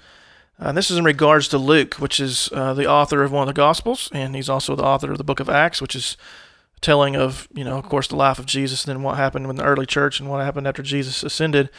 Uh, 0.58 0.72
this 0.72 0.90
is 0.90 0.98
in 0.98 1.04
regards 1.04 1.50
to 1.50 1.58
Luke, 1.58 1.96
which 1.96 2.22
is 2.22 2.48
uh, 2.54 2.74
the 2.74 2.88
author 2.88 3.22
of 3.22 3.34
one 3.34 3.50
of 3.50 3.54
the 3.54 3.62
Gospels, 3.62 4.10
and 4.13 4.34
he's 4.34 4.48
also 4.48 4.74
the 4.74 4.84
author 4.84 5.12
of 5.12 5.18
the 5.18 5.25
book 5.25 5.42
of 5.42 5.50
Acts, 5.50 5.82
which 5.82 5.94
is 5.96 6.16
telling 6.80 7.18
of, 7.18 7.50
you 7.54 7.66
know, 7.66 7.78
of 7.78 7.90
course, 7.90 8.08
the 8.08 8.16
life 8.16 8.40
of 8.40 8.46
Jesus 8.46 8.86
and 8.86 8.96
then 8.96 9.04
what 9.04 9.18
happened 9.18 9.46
in 9.50 9.56
the 9.58 9.63
early 9.66 9.86
church 9.86 10.22
and 10.22 10.30
what 10.30 10.42
happened 10.42 10.68
after 10.68 10.84
Jesus 10.84 11.22
ascended. 11.22 11.70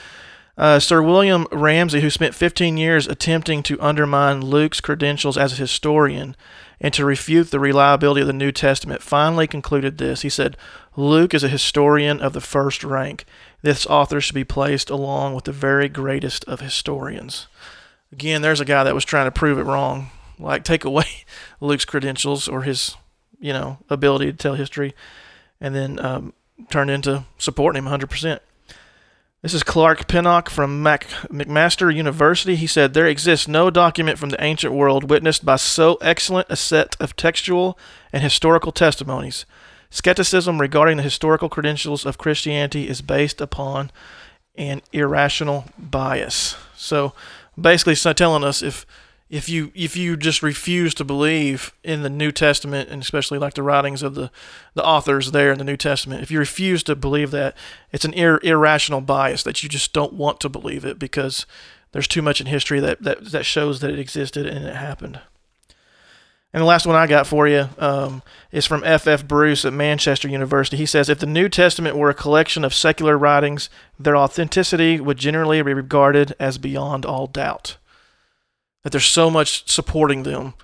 Uh, 0.56 0.78
Sir 0.78 1.02
William 1.02 1.46
Ramsay, 1.50 2.00
who 2.00 2.10
spent 2.10 2.34
15 2.34 2.76
years 2.76 3.08
attempting 3.08 3.62
to 3.64 3.80
undermine 3.80 4.40
Luke's 4.40 4.80
credentials 4.80 5.36
as 5.36 5.52
a 5.52 5.56
historian 5.56 6.36
and 6.80 6.94
to 6.94 7.04
refute 7.04 7.50
the 7.50 7.58
reliability 7.58 8.20
of 8.20 8.26
the 8.28 8.32
New 8.32 8.52
Testament, 8.52 9.02
finally 9.02 9.46
concluded 9.46 9.98
this. 9.98 10.22
He 10.22 10.28
said, 10.28 10.56
Luke 10.96 11.34
is 11.34 11.42
a 11.42 11.48
historian 11.48 12.20
of 12.20 12.34
the 12.34 12.40
first 12.40 12.84
rank. 12.84 13.24
This 13.62 13.86
author 13.86 14.20
should 14.20 14.34
be 14.34 14.44
placed 14.44 14.90
along 14.90 15.34
with 15.34 15.44
the 15.44 15.52
very 15.52 15.88
greatest 15.88 16.44
of 16.44 16.60
historians. 16.60 17.48
Again, 18.12 18.42
there's 18.42 18.60
a 18.60 18.64
guy 18.64 18.84
that 18.84 18.94
was 18.94 19.04
trying 19.04 19.26
to 19.26 19.32
prove 19.32 19.58
it 19.58 19.64
wrong. 19.64 20.10
Like, 20.38 20.62
take 20.62 20.84
away 20.84 21.06
Luke's 21.60 21.84
credentials 21.84 22.46
or 22.46 22.62
his, 22.62 22.96
you 23.40 23.52
know, 23.52 23.78
ability 23.90 24.26
to 24.26 24.38
tell 24.38 24.54
history, 24.54 24.94
and 25.60 25.74
then 25.74 25.98
um, 26.04 26.32
turned 26.70 26.90
into 26.90 27.24
supporting 27.38 27.84
him 27.84 27.90
100%. 27.90 28.38
This 29.44 29.52
is 29.52 29.62
Clark 29.62 30.08
Pinnock 30.08 30.48
from 30.48 30.82
Mac- 30.82 31.06
McMaster 31.28 31.94
University. 31.94 32.56
He 32.56 32.66
said, 32.66 32.94
There 32.94 33.06
exists 33.06 33.46
no 33.46 33.68
document 33.68 34.18
from 34.18 34.30
the 34.30 34.42
ancient 34.42 34.72
world 34.72 35.10
witnessed 35.10 35.44
by 35.44 35.56
so 35.56 35.96
excellent 35.96 36.46
a 36.48 36.56
set 36.56 36.96
of 36.98 37.14
textual 37.14 37.78
and 38.10 38.22
historical 38.22 38.72
testimonies. 38.72 39.44
Skepticism 39.90 40.62
regarding 40.62 40.96
the 40.96 41.02
historical 41.02 41.50
credentials 41.50 42.06
of 42.06 42.16
Christianity 42.16 42.88
is 42.88 43.02
based 43.02 43.38
upon 43.42 43.90
an 44.54 44.80
irrational 44.94 45.66
bias. 45.76 46.56
So 46.74 47.12
basically, 47.60 47.96
so 47.96 48.14
telling 48.14 48.44
us 48.44 48.62
if 48.62 48.86
if 49.34 49.48
you 49.48 49.72
if 49.74 49.96
you 49.96 50.16
just 50.16 50.44
refuse 50.44 50.94
to 50.94 51.04
believe 51.04 51.74
in 51.82 52.02
the 52.02 52.08
New 52.08 52.30
Testament 52.30 52.88
and 52.88 53.02
especially 53.02 53.36
like 53.36 53.54
the 53.54 53.64
writings 53.64 54.00
of 54.00 54.14
the 54.14 54.30
the 54.74 54.84
authors 54.84 55.32
there 55.32 55.50
in 55.50 55.58
the 55.58 55.64
New 55.64 55.76
Testament, 55.76 56.22
if 56.22 56.30
you 56.30 56.38
refuse 56.38 56.84
to 56.84 56.94
believe 56.94 57.32
that, 57.32 57.56
it's 57.90 58.04
an 58.04 58.14
ir- 58.14 58.38
irrational 58.44 59.00
bias 59.00 59.42
that 59.42 59.60
you 59.64 59.68
just 59.68 59.92
don't 59.92 60.12
want 60.12 60.38
to 60.38 60.48
believe 60.48 60.84
it 60.84 61.00
because 61.00 61.46
there's 61.90 62.06
too 62.06 62.22
much 62.22 62.40
in 62.40 62.46
history 62.46 62.78
that 62.78 63.02
that 63.02 63.32
that 63.32 63.44
shows 63.44 63.80
that 63.80 63.90
it 63.90 63.98
existed 63.98 64.46
and 64.46 64.64
it 64.64 64.76
happened. 64.76 65.20
And 66.52 66.60
the 66.60 66.66
last 66.66 66.86
one 66.86 66.94
I 66.94 67.08
got 67.08 67.26
for 67.26 67.48
you 67.48 67.68
um, 67.78 68.22
is 68.52 68.64
from 68.64 68.84
F. 68.84 69.08
F. 69.08 69.26
Bruce 69.26 69.64
at 69.64 69.72
Manchester 69.72 70.28
University. 70.28 70.76
He 70.76 70.86
says, 70.86 71.08
If 71.08 71.18
the 71.18 71.26
New 71.26 71.48
Testament 71.48 71.96
were 71.96 72.10
a 72.10 72.14
collection 72.14 72.64
of 72.64 72.72
secular 72.72 73.18
writings, 73.18 73.68
their 73.98 74.16
authenticity 74.16 75.00
would 75.00 75.18
generally 75.18 75.60
be 75.62 75.74
regarded 75.74 76.36
as 76.38 76.56
beyond 76.56 77.04
all 77.04 77.26
doubt 77.26 77.78
that 78.84 78.92
there's 78.92 79.06
so 79.06 79.28
much 79.28 79.68
supporting 79.68 80.22
them 80.22 80.54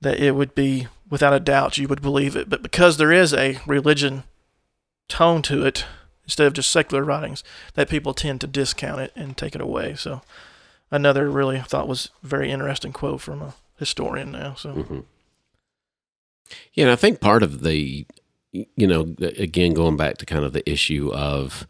that 0.00 0.18
it 0.18 0.34
would 0.34 0.54
be 0.54 0.88
without 1.10 1.34
a 1.34 1.40
doubt 1.40 1.76
you 1.76 1.88
would 1.88 2.00
believe 2.00 2.34
it. 2.34 2.48
But 2.48 2.62
because 2.62 2.96
there 2.96 3.12
is 3.12 3.34
a 3.34 3.58
religion 3.66 4.22
tone 5.08 5.42
to 5.42 5.66
it, 5.66 5.84
instead 6.24 6.46
of 6.46 6.54
just 6.54 6.70
secular 6.70 7.04
writings, 7.04 7.44
that 7.74 7.90
people 7.90 8.14
tend 8.14 8.40
to 8.40 8.46
discount 8.46 9.00
it 9.00 9.12
and 9.14 9.36
take 9.36 9.54
it 9.54 9.60
away. 9.60 9.94
So 9.94 10.22
another 10.90 11.30
really 11.30 11.60
thought 11.60 11.88
was 11.88 12.10
very 12.22 12.50
interesting 12.50 12.92
quote 12.92 13.20
from 13.20 13.42
a 13.42 13.54
historian 13.78 14.32
now. 14.32 14.54
So 14.54 14.72
Mm-hmm. 14.72 15.00
Yeah, 16.74 16.84
and 16.84 16.92
I 16.92 16.96
think 16.96 17.20
part 17.20 17.42
of 17.42 17.62
the, 17.62 18.06
you 18.52 18.86
know, 18.86 19.16
again, 19.18 19.74
going 19.74 19.96
back 19.96 20.18
to 20.18 20.26
kind 20.26 20.44
of 20.44 20.52
the 20.52 20.68
issue 20.70 21.10
of 21.12 21.66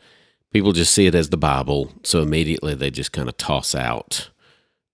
people 0.53 0.73
just 0.73 0.93
see 0.93 1.07
it 1.07 1.15
as 1.15 1.31
the 1.31 1.39
Bible, 1.39 1.93
so 2.03 2.21
immediately 2.21 2.75
they 2.75 2.91
just 2.91 3.13
kind 3.13 3.27
of 3.29 3.39
toss 3.39 3.75
out 3.75 4.29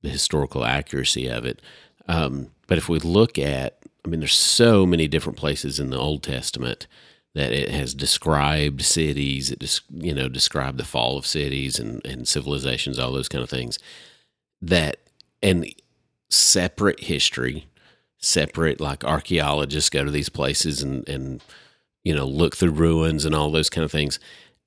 the 0.02 0.09
historical 0.09 0.64
accuracy 0.64 1.28
of 1.28 1.44
it. 1.44 1.62
Um, 2.09 2.49
but 2.66 2.78
if 2.78 2.88
we 2.88 2.99
look 2.99 3.38
at, 3.38 3.78
I 4.04 4.09
mean, 4.09 4.21
there's 4.21 4.35
so 4.35 4.85
many 4.85 5.09
different 5.09 5.38
places 5.38 5.78
in 5.78 5.90
the 5.90 5.99
Old 5.99 6.23
Testament 6.23 6.87
that 7.35 7.52
it 7.52 7.71
has 7.71 7.94
described 7.94 8.82
cities, 8.82 9.50
it 9.50 9.61
just, 9.61 9.82
you 9.90 10.12
know, 10.14 10.28
described 10.28 10.78
the 10.78 10.85
fall 10.85 11.16
of 11.16 11.26
cities 11.26 11.78
and, 11.78 12.04
and 12.04 12.28
civilizations, 12.28 12.99
all 12.99 13.12
those 13.12 13.28
kind 13.28 13.42
of 13.42 13.49
things 13.49 13.78
that, 14.61 14.99
and 15.42 15.66
separate 16.28 17.00
history, 17.04 17.66
separate, 18.18 18.80
like 18.80 19.04
archaeologists 19.04 19.90
go 19.90 20.04
to 20.04 20.11
these 20.11 20.28
places 20.28 20.82
and, 20.82 21.09
and, 21.09 21.42
you 22.04 22.14
know, 22.14 22.26
look 22.26 22.56
through 22.56 22.71
ruins 22.71 23.25
and 23.25 23.35
all 23.35 23.50
those 23.50 23.71
kind 23.71 23.85
of 23.85 23.90
things. 23.90 24.18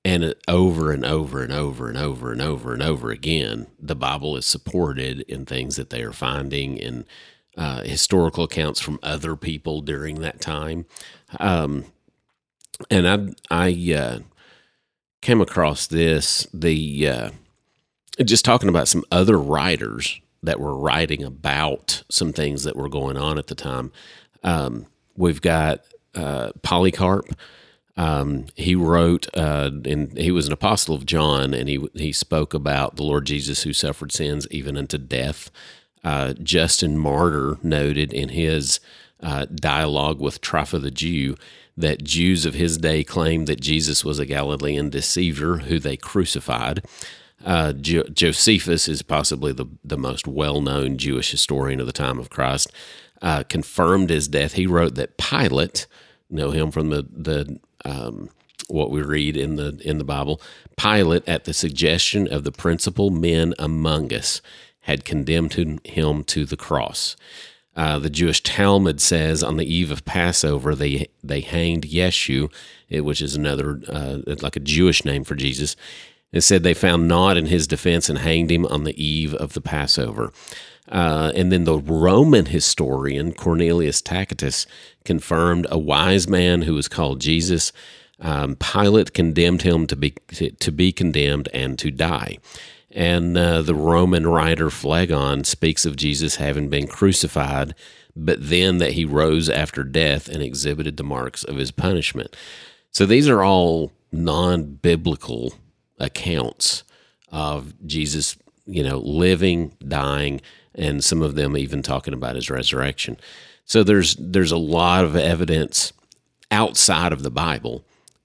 And 0.06 0.36
over 0.46 0.92
and 0.92 1.04
over 1.04 1.42
and 1.42 1.52
over 1.52 1.88
and 1.88 1.98
over 1.98 2.30
and 2.30 2.40
over 2.40 2.72
and 2.72 2.80
over 2.80 3.10
again, 3.10 3.66
the 3.76 3.96
Bible 3.96 4.36
is 4.36 4.46
supported 4.46 5.22
in 5.22 5.44
things 5.44 5.74
that 5.74 5.90
they 5.90 6.00
are 6.04 6.12
finding 6.12 6.76
in 6.76 7.04
uh, 7.56 7.82
historical 7.82 8.44
accounts 8.44 8.80
from 8.80 9.00
other 9.02 9.34
people 9.34 9.80
during 9.80 10.20
that 10.20 10.40
time. 10.40 10.86
Um, 11.40 11.86
and 12.88 13.34
I, 13.50 13.66
I 13.68 13.94
uh, 13.94 14.18
came 15.22 15.40
across 15.40 15.88
this 15.88 16.46
the 16.54 17.08
uh, 17.08 17.30
just 18.24 18.44
talking 18.44 18.68
about 18.68 18.86
some 18.86 19.02
other 19.10 19.36
writers 19.36 20.20
that 20.40 20.60
were 20.60 20.76
writing 20.76 21.24
about 21.24 22.04
some 22.08 22.32
things 22.32 22.62
that 22.62 22.76
were 22.76 22.88
going 22.88 23.16
on 23.16 23.38
at 23.38 23.48
the 23.48 23.56
time. 23.56 23.90
Um, 24.44 24.86
we've 25.16 25.42
got 25.42 25.80
uh, 26.14 26.52
Polycarp. 26.62 27.26
Um, 27.96 28.46
he 28.54 28.74
wrote, 28.74 29.26
uh, 29.34 29.70
and 29.84 30.16
he 30.18 30.30
was 30.30 30.46
an 30.46 30.52
apostle 30.52 30.94
of 30.94 31.06
John, 31.06 31.54
and 31.54 31.68
he 31.68 31.86
he 31.94 32.12
spoke 32.12 32.52
about 32.52 32.96
the 32.96 33.02
Lord 33.02 33.24
Jesus 33.24 33.62
who 33.62 33.72
suffered 33.72 34.12
sins 34.12 34.46
even 34.50 34.76
unto 34.76 34.98
death. 34.98 35.50
Uh, 36.04 36.34
Justin 36.34 36.98
Martyr 36.98 37.58
noted 37.62 38.12
in 38.12 38.28
his 38.30 38.80
uh, 39.22 39.46
dialogue 39.46 40.20
with 40.20 40.40
Trypho 40.40 40.80
the 40.80 40.90
Jew 40.90 41.36
that 41.76 42.04
Jews 42.04 42.46
of 42.46 42.54
his 42.54 42.78
day 42.78 43.02
claimed 43.04 43.46
that 43.46 43.60
Jesus 43.60 44.04
was 44.04 44.18
a 44.18 44.26
Galilean 44.26 44.88
deceiver 44.90 45.58
who 45.58 45.78
they 45.78 45.96
crucified. 45.96 46.84
Uh, 47.44 47.72
jo- 47.72 48.04
Josephus 48.04 48.88
is 48.88 49.02
possibly 49.02 49.52
the, 49.52 49.66
the 49.84 49.98
most 49.98 50.26
well 50.26 50.60
known 50.60 50.96
Jewish 50.96 51.30
historian 51.30 51.80
of 51.80 51.86
the 51.86 51.92
time 51.92 52.18
of 52.18 52.30
Christ. 52.30 52.70
Uh, 53.22 53.42
confirmed 53.42 54.10
his 54.10 54.28
death. 54.28 54.52
He 54.52 54.66
wrote 54.66 54.94
that 54.96 55.16
Pilate, 55.16 55.86
know 56.28 56.50
him 56.50 56.70
from 56.70 56.90
the 56.90 57.06
the 57.10 57.58
um, 57.86 58.30
what 58.68 58.90
we 58.90 59.00
read 59.00 59.36
in 59.36 59.56
the 59.56 59.80
in 59.84 59.98
the 59.98 60.04
Bible. 60.04 60.40
Pilate, 60.76 61.26
at 61.28 61.44
the 61.44 61.54
suggestion 61.54 62.30
of 62.30 62.44
the 62.44 62.52
principal 62.52 63.10
men 63.10 63.54
among 63.58 64.12
us, 64.12 64.42
had 64.80 65.04
condemned 65.04 65.54
him 65.54 66.24
to 66.24 66.44
the 66.44 66.56
cross. 66.56 67.16
Uh, 67.76 67.98
the 67.98 68.10
Jewish 68.10 68.42
Talmud 68.42 69.00
says 69.00 69.42
on 69.42 69.58
the 69.58 69.72
eve 69.72 69.90
of 69.90 70.04
Passover 70.04 70.74
they 70.74 71.08
they 71.22 71.40
hanged 71.40 71.84
Yeshu, 71.84 72.50
which 72.90 73.22
is 73.22 73.36
another 73.36 73.80
uh, 73.88 74.18
like 74.40 74.56
a 74.56 74.60
Jewish 74.60 75.04
name 75.04 75.24
for 75.24 75.34
Jesus. 75.34 75.76
It 76.32 76.40
said 76.40 76.62
they 76.62 76.74
found 76.74 77.06
naught 77.06 77.36
in 77.36 77.46
his 77.46 77.66
defense 77.66 78.08
and 78.08 78.18
hanged 78.18 78.50
him 78.50 78.66
on 78.66 78.84
the 78.84 79.02
eve 79.02 79.34
of 79.34 79.52
the 79.52 79.60
Passover. 79.60 80.32
Uh, 80.88 81.32
and 81.34 81.50
then 81.50 81.64
the 81.64 81.78
Roman 81.78 82.46
historian 82.46 83.32
Cornelius 83.32 84.00
Tacitus 84.00 84.66
confirmed 85.04 85.66
a 85.70 85.78
wise 85.78 86.28
man 86.28 86.62
who 86.62 86.74
was 86.74 86.88
called 86.88 87.20
Jesus. 87.20 87.72
Um, 88.20 88.56
Pilate 88.56 89.12
condemned 89.12 89.62
him 89.62 89.86
to 89.88 89.96
be 89.96 90.10
to 90.58 90.72
be 90.72 90.92
condemned 90.92 91.48
and 91.52 91.78
to 91.78 91.90
die. 91.90 92.38
And 92.90 93.36
uh, 93.36 93.60
the 93.62 93.74
Roman 93.74 94.26
writer 94.26 94.70
Phlegon 94.70 95.44
speaks 95.44 95.84
of 95.84 95.96
Jesus 95.96 96.36
having 96.36 96.70
been 96.70 96.86
crucified, 96.86 97.74
but 98.14 98.38
then 98.40 98.78
that 98.78 98.92
he 98.92 99.04
rose 99.04 99.50
after 99.50 99.84
death 99.84 100.28
and 100.28 100.42
exhibited 100.42 100.96
the 100.96 101.04
marks 101.04 101.44
of 101.44 101.56
his 101.56 101.70
punishment. 101.70 102.34
So 102.90 103.04
these 103.04 103.28
are 103.28 103.42
all 103.44 103.92
non 104.10 104.76
biblical 104.76 105.54
accounts 105.98 106.84
of 107.30 107.74
Jesus, 107.86 108.38
you 108.66 108.82
know, 108.82 108.98
living, 108.98 109.76
dying, 109.86 110.40
and 110.74 111.02
some 111.02 111.22
of 111.22 111.34
them 111.34 111.56
even 111.56 111.82
talking 111.82 112.14
about 112.14 112.36
his 112.36 112.50
resurrection. 112.50 113.16
So 113.64 113.82
there's 113.82 114.16
there's 114.16 114.52
a 114.52 114.58
lot 114.58 115.04
of 115.04 115.16
evidence 115.16 115.92
outside 116.50 117.12
of 117.12 117.22
the 117.22 117.30
Bible 117.30 117.84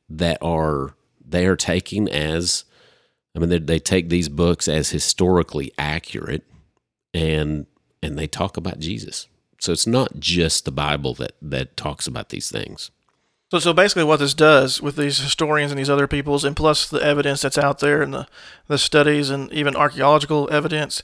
that 0.09 0.37
are 0.41 0.93
they 1.25 1.45
are 1.45 1.55
taking 1.55 2.09
as 2.09 2.65
I 3.35 3.39
mean, 3.39 3.49
they, 3.49 3.59
they 3.59 3.79
take 3.79 4.09
these 4.09 4.29
books 4.29 4.67
as 4.67 4.89
historically 4.89 5.71
accurate, 5.77 6.43
and 7.13 7.65
and 8.03 8.17
they 8.17 8.27
talk 8.27 8.57
about 8.57 8.79
Jesus. 8.79 9.27
So 9.59 9.71
it's 9.71 9.87
not 9.87 10.19
just 10.19 10.65
the 10.65 10.71
Bible 10.71 11.13
that 11.15 11.33
that 11.41 11.77
talks 11.77 12.07
about 12.07 12.29
these 12.29 12.49
things. 12.49 12.91
So, 13.51 13.59
so 13.59 13.73
basically, 13.73 14.05
what 14.05 14.21
this 14.21 14.33
does 14.33 14.81
with 14.81 14.95
these 14.95 15.19
historians 15.19 15.73
and 15.73 15.77
these 15.79 15.89
other 15.89 16.07
peoples, 16.07 16.45
and 16.45 16.55
plus 16.55 16.87
the 16.87 17.03
evidence 17.03 17.41
that's 17.41 17.57
out 17.57 17.79
there 17.79 18.01
and 18.01 18.13
the, 18.13 18.27
the 18.67 18.77
studies 18.77 19.29
and 19.29 19.51
even 19.51 19.75
archaeological 19.75 20.47
evidence, 20.49 21.03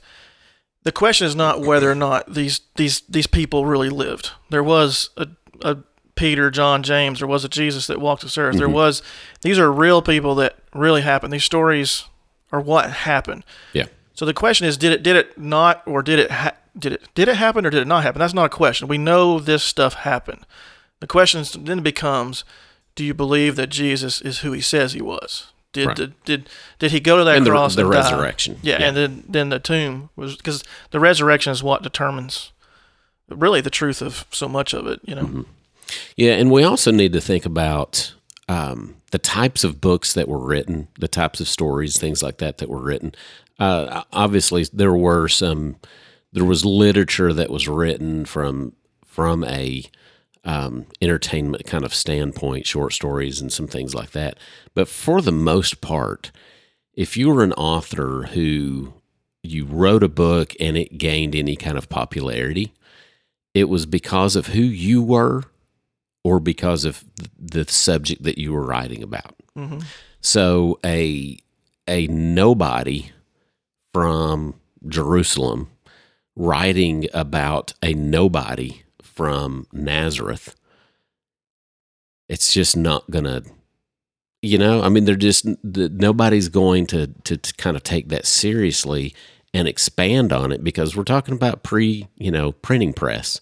the 0.82 0.90
question 0.90 1.26
is 1.26 1.36
not 1.36 1.60
whether 1.60 1.90
or 1.90 1.94
not 1.94 2.32
these 2.32 2.62
these 2.76 3.02
these 3.02 3.26
people 3.26 3.66
really 3.66 3.90
lived. 3.90 4.30
There 4.48 4.62
was 4.62 5.10
a, 5.18 5.28
a 5.60 5.76
Peter, 6.14 6.50
John, 6.50 6.82
James. 6.82 7.18
There 7.18 7.28
was 7.28 7.44
a 7.44 7.50
Jesus 7.50 7.86
that 7.86 8.00
walked 8.00 8.22
this 8.22 8.38
earth. 8.38 8.56
There 8.56 8.66
mm-hmm. 8.66 8.74
was. 8.74 9.02
These 9.42 9.58
are 9.58 9.70
real 9.70 10.00
people 10.00 10.34
that 10.36 10.56
really 10.74 11.02
happened. 11.02 11.34
These 11.34 11.44
stories 11.44 12.04
are 12.50 12.62
what 12.62 12.90
happened. 12.90 13.44
Yeah. 13.74 13.88
So 14.14 14.24
the 14.24 14.32
question 14.32 14.66
is, 14.66 14.78
did 14.78 14.92
it 14.92 15.02
did 15.02 15.16
it 15.16 15.36
not 15.36 15.82
or 15.86 16.02
did 16.02 16.18
it 16.18 16.30
ha- 16.30 16.56
did 16.78 16.94
it 16.94 17.02
did 17.14 17.28
it 17.28 17.36
happen 17.36 17.66
or 17.66 17.70
did 17.70 17.82
it 17.82 17.86
not 17.86 18.04
happen? 18.04 18.20
That's 18.20 18.32
not 18.32 18.46
a 18.46 18.56
question. 18.56 18.88
We 18.88 18.96
know 18.96 19.38
this 19.38 19.62
stuff 19.62 19.92
happened. 19.92 20.46
The 21.00 21.06
question 21.06 21.44
then 21.64 21.80
becomes, 21.80 22.44
do 22.94 23.04
you 23.04 23.14
believe 23.14 23.56
that 23.56 23.68
Jesus 23.68 24.20
is 24.20 24.40
who 24.40 24.52
he 24.52 24.60
says 24.60 24.92
he 24.92 25.02
was? 25.02 25.52
Did 25.72 25.86
Right. 25.88 25.96
did, 25.96 26.24
did 26.24 26.48
did 26.78 26.90
he 26.92 27.00
go 27.00 27.18
to 27.18 27.24
that 27.24 27.36
And 27.36 27.46
cross 27.46 27.74
the 27.76 27.82
and 27.84 27.92
die? 27.92 27.98
resurrection. 28.10 28.58
Yeah, 28.62 28.78
Yeah. 28.80 28.88
and 28.88 28.96
then 28.96 29.24
then 29.28 29.48
the 29.50 29.58
tomb 29.58 30.08
was 30.16 30.36
because 30.36 30.64
the 30.90 30.98
resurrection 30.98 31.52
is 31.52 31.62
what 31.62 31.82
determines 31.82 32.52
really 33.28 33.60
the 33.60 33.70
truth 33.70 34.00
of 34.02 34.24
so 34.30 34.48
much 34.48 34.72
of 34.72 34.86
it. 34.86 35.00
You 35.04 35.14
know. 35.14 35.22
Mm-hmm. 35.22 35.42
Yeah, 36.16 36.32
and 36.34 36.50
we 36.50 36.64
also 36.64 36.90
need 36.90 37.12
to 37.12 37.20
think 37.20 37.44
about 37.46 38.14
um, 38.48 38.96
the 39.10 39.18
types 39.18 39.62
of 39.62 39.80
books 39.80 40.14
that 40.14 40.26
were 40.28 40.38
written, 40.38 40.88
the 40.98 41.08
types 41.08 41.38
of 41.40 41.48
stories, 41.48 41.98
things 41.98 42.22
like 42.22 42.38
that 42.38 42.58
that 42.58 42.68
were 42.68 42.80
written. 42.82 43.14
Uh, 43.58 44.02
obviously, 44.12 44.66
there 44.72 44.94
were 44.94 45.28
some. 45.28 45.76
There 46.32 46.44
was 46.44 46.64
literature 46.64 47.32
that 47.32 47.50
was 47.50 47.68
written 47.68 48.24
from 48.24 48.72
from 49.06 49.44
a 49.44 49.84
um, 50.48 50.86
entertainment 51.02 51.66
kind 51.66 51.84
of 51.84 51.94
standpoint, 51.94 52.66
short 52.66 52.94
stories 52.94 53.38
and 53.38 53.52
some 53.52 53.66
things 53.66 53.94
like 53.94 54.12
that. 54.12 54.38
But 54.74 54.88
for 54.88 55.20
the 55.20 55.30
most 55.30 55.82
part, 55.82 56.32
if 56.94 57.18
you 57.18 57.28
were 57.28 57.44
an 57.44 57.52
author 57.52 58.22
who 58.32 58.94
you 59.42 59.66
wrote 59.66 60.02
a 60.02 60.08
book 60.08 60.54
and 60.58 60.78
it 60.78 60.96
gained 60.96 61.34
any 61.36 61.54
kind 61.54 61.76
of 61.76 61.90
popularity, 61.90 62.72
it 63.52 63.68
was 63.68 63.84
because 63.84 64.36
of 64.36 64.46
who 64.48 64.62
you 64.62 65.02
were 65.02 65.44
or 66.24 66.40
because 66.40 66.86
of 66.86 67.04
the 67.38 67.66
subject 67.66 68.22
that 68.22 68.38
you 68.38 68.54
were 68.54 68.64
writing 68.64 69.02
about. 69.02 69.36
Mhm. 69.54 69.84
So 70.22 70.80
a 70.82 71.38
a 71.86 72.06
nobody 72.06 73.10
from 73.92 74.54
Jerusalem 74.86 75.68
writing 76.34 77.06
about 77.12 77.74
a 77.82 77.92
nobody 77.92 78.82
from 79.18 79.66
Nazareth, 79.72 80.54
it's 82.28 82.52
just 82.52 82.76
not 82.76 83.10
gonna. 83.10 83.42
You 84.42 84.58
know, 84.58 84.80
I 84.80 84.88
mean, 84.90 85.06
they're 85.06 85.16
just 85.16 85.44
nobody's 85.64 86.48
going 86.48 86.86
to, 86.86 87.08
to 87.24 87.36
to 87.36 87.54
kind 87.54 87.76
of 87.76 87.82
take 87.82 88.10
that 88.10 88.26
seriously 88.26 89.12
and 89.52 89.66
expand 89.66 90.32
on 90.32 90.52
it 90.52 90.62
because 90.62 90.94
we're 90.94 91.02
talking 91.02 91.34
about 91.34 91.64
pre, 91.64 92.06
you 92.14 92.30
know, 92.30 92.52
printing 92.52 92.92
press. 92.92 93.40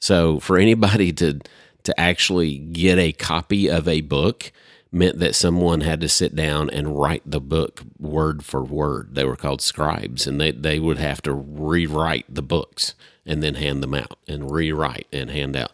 So 0.00 0.38
for 0.38 0.56
anybody 0.56 1.12
to 1.14 1.40
to 1.82 2.00
actually 2.00 2.58
get 2.58 3.00
a 3.00 3.10
copy 3.10 3.68
of 3.68 3.88
a 3.88 4.02
book 4.02 4.52
meant 4.92 5.18
that 5.18 5.34
someone 5.34 5.80
had 5.80 6.00
to 6.00 6.08
sit 6.08 6.36
down 6.36 6.70
and 6.70 6.96
write 6.96 7.22
the 7.26 7.40
book 7.40 7.82
word 7.98 8.44
for 8.44 8.62
word. 8.62 9.16
They 9.16 9.24
were 9.24 9.34
called 9.34 9.60
scribes, 9.62 10.28
and 10.28 10.40
they, 10.40 10.52
they 10.52 10.78
would 10.78 10.98
have 10.98 11.20
to 11.22 11.32
rewrite 11.32 12.32
the 12.32 12.42
books 12.42 12.94
and 13.28 13.42
then 13.42 13.54
hand 13.54 13.82
them 13.82 13.94
out 13.94 14.18
and 14.26 14.50
rewrite 14.50 15.06
and 15.12 15.30
hand 15.30 15.54
out. 15.54 15.70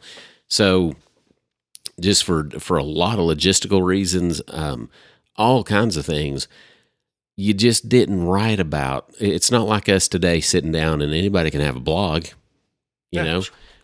So 0.48 0.94
just 2.00 2.24
for 2.24 2.50
for 2.58 2.76
a 2.76 2.82
lot 2.84 3.18
of 3.18 3.24
logistical 3.24 3.82
reasons, 3.84 4.42
um, 4.48 4.90
all 5.36 5.64
kinds 5.64 5.96
of 5.96 6.04
things, 6.04 6.48
you 7.36 7.54
just 7.54 7.88
didn't 7.88 8.24
write 8.26 8.60
about. 8.60 9.08
It's 9.20 9.50
not 9.50 9.66
like 9.66 9.88
us 9.88 10.08
today 10.08 10.40
sitting 10.40 10.72
down 10.72 11.00
and 11.00 11.14
anybody 11.14 11.50
can 11.50 11.60
have 11.60 11.76
a 11.76 11.80
blog. 11.80 12.26
You 13.10 13.20
Yeah. 13.20 13.24
know, 13.24 13.42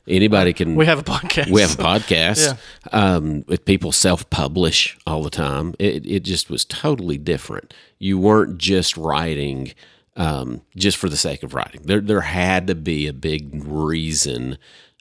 anybody 0.09 0.53
can. 0.53 0.75
We 0.75 0.87
have 0.87 0.99
a 0.99 1.05
podcast. 1.05 1.51
We 1.51 1.61
have 1.61 1.79
a 1.79 1.83
podcast. 1.83 2.57
Yeah. 2.93 3.15
Um, 3.17 3.45
with 3.47 3.65
people 3.65 3.93
self-publish 3.93 4.99
all 5.07 5.23
the 5.23 5.31
time. 5.31 5.75
It 5.79 6.05
it 6.07 6.21
just 6.25 6.51
was 6.51 6.65
totally 6.65 7.19
different. 7.19 7.73
You 8.01 8.19
weren't 8.19 8.59
just 8.59 8.97
writing 8.97 9.73
um, 10.21 10.61
just 10.77 10.99
for 10.99 11.09
the 11.09 11.17
sake 11.17 11.43
of 11.43 11.55
writing. 11.55 11.81
There 11.83 12.03
there 12.03 12.21
had 12.21 12.67
to 12.67 12.75
be 12.75 13.07
a 13.07 13.13
big 13.13 13.65
reason. 13.65 14.59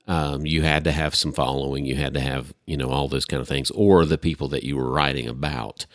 Um, 0.07 0.45
you 0.45 0.61
had 0.61 0.85
to 0.85 0.93
have 0.93 1.13
some 1.13 1.33
following. 1.33 1.85
You 1.85 1.95
had 1.95 2.13
to 2.13 2.21
have 2.21 2.53
you 2.65 2.77
know 2.77 2.89
all 2.89 3.09
those 3.09 3.25
kind 3.25 3.41
of 3.41 3.47
things, 3.47 3.69
or 3.71 4.05
the 4.05 4.17
people 4.17 4.47
that 4.47 4.63
you 4.63 4.77
were 4.77 4.89
writing 4.89 5.27
about. 5.27 5.85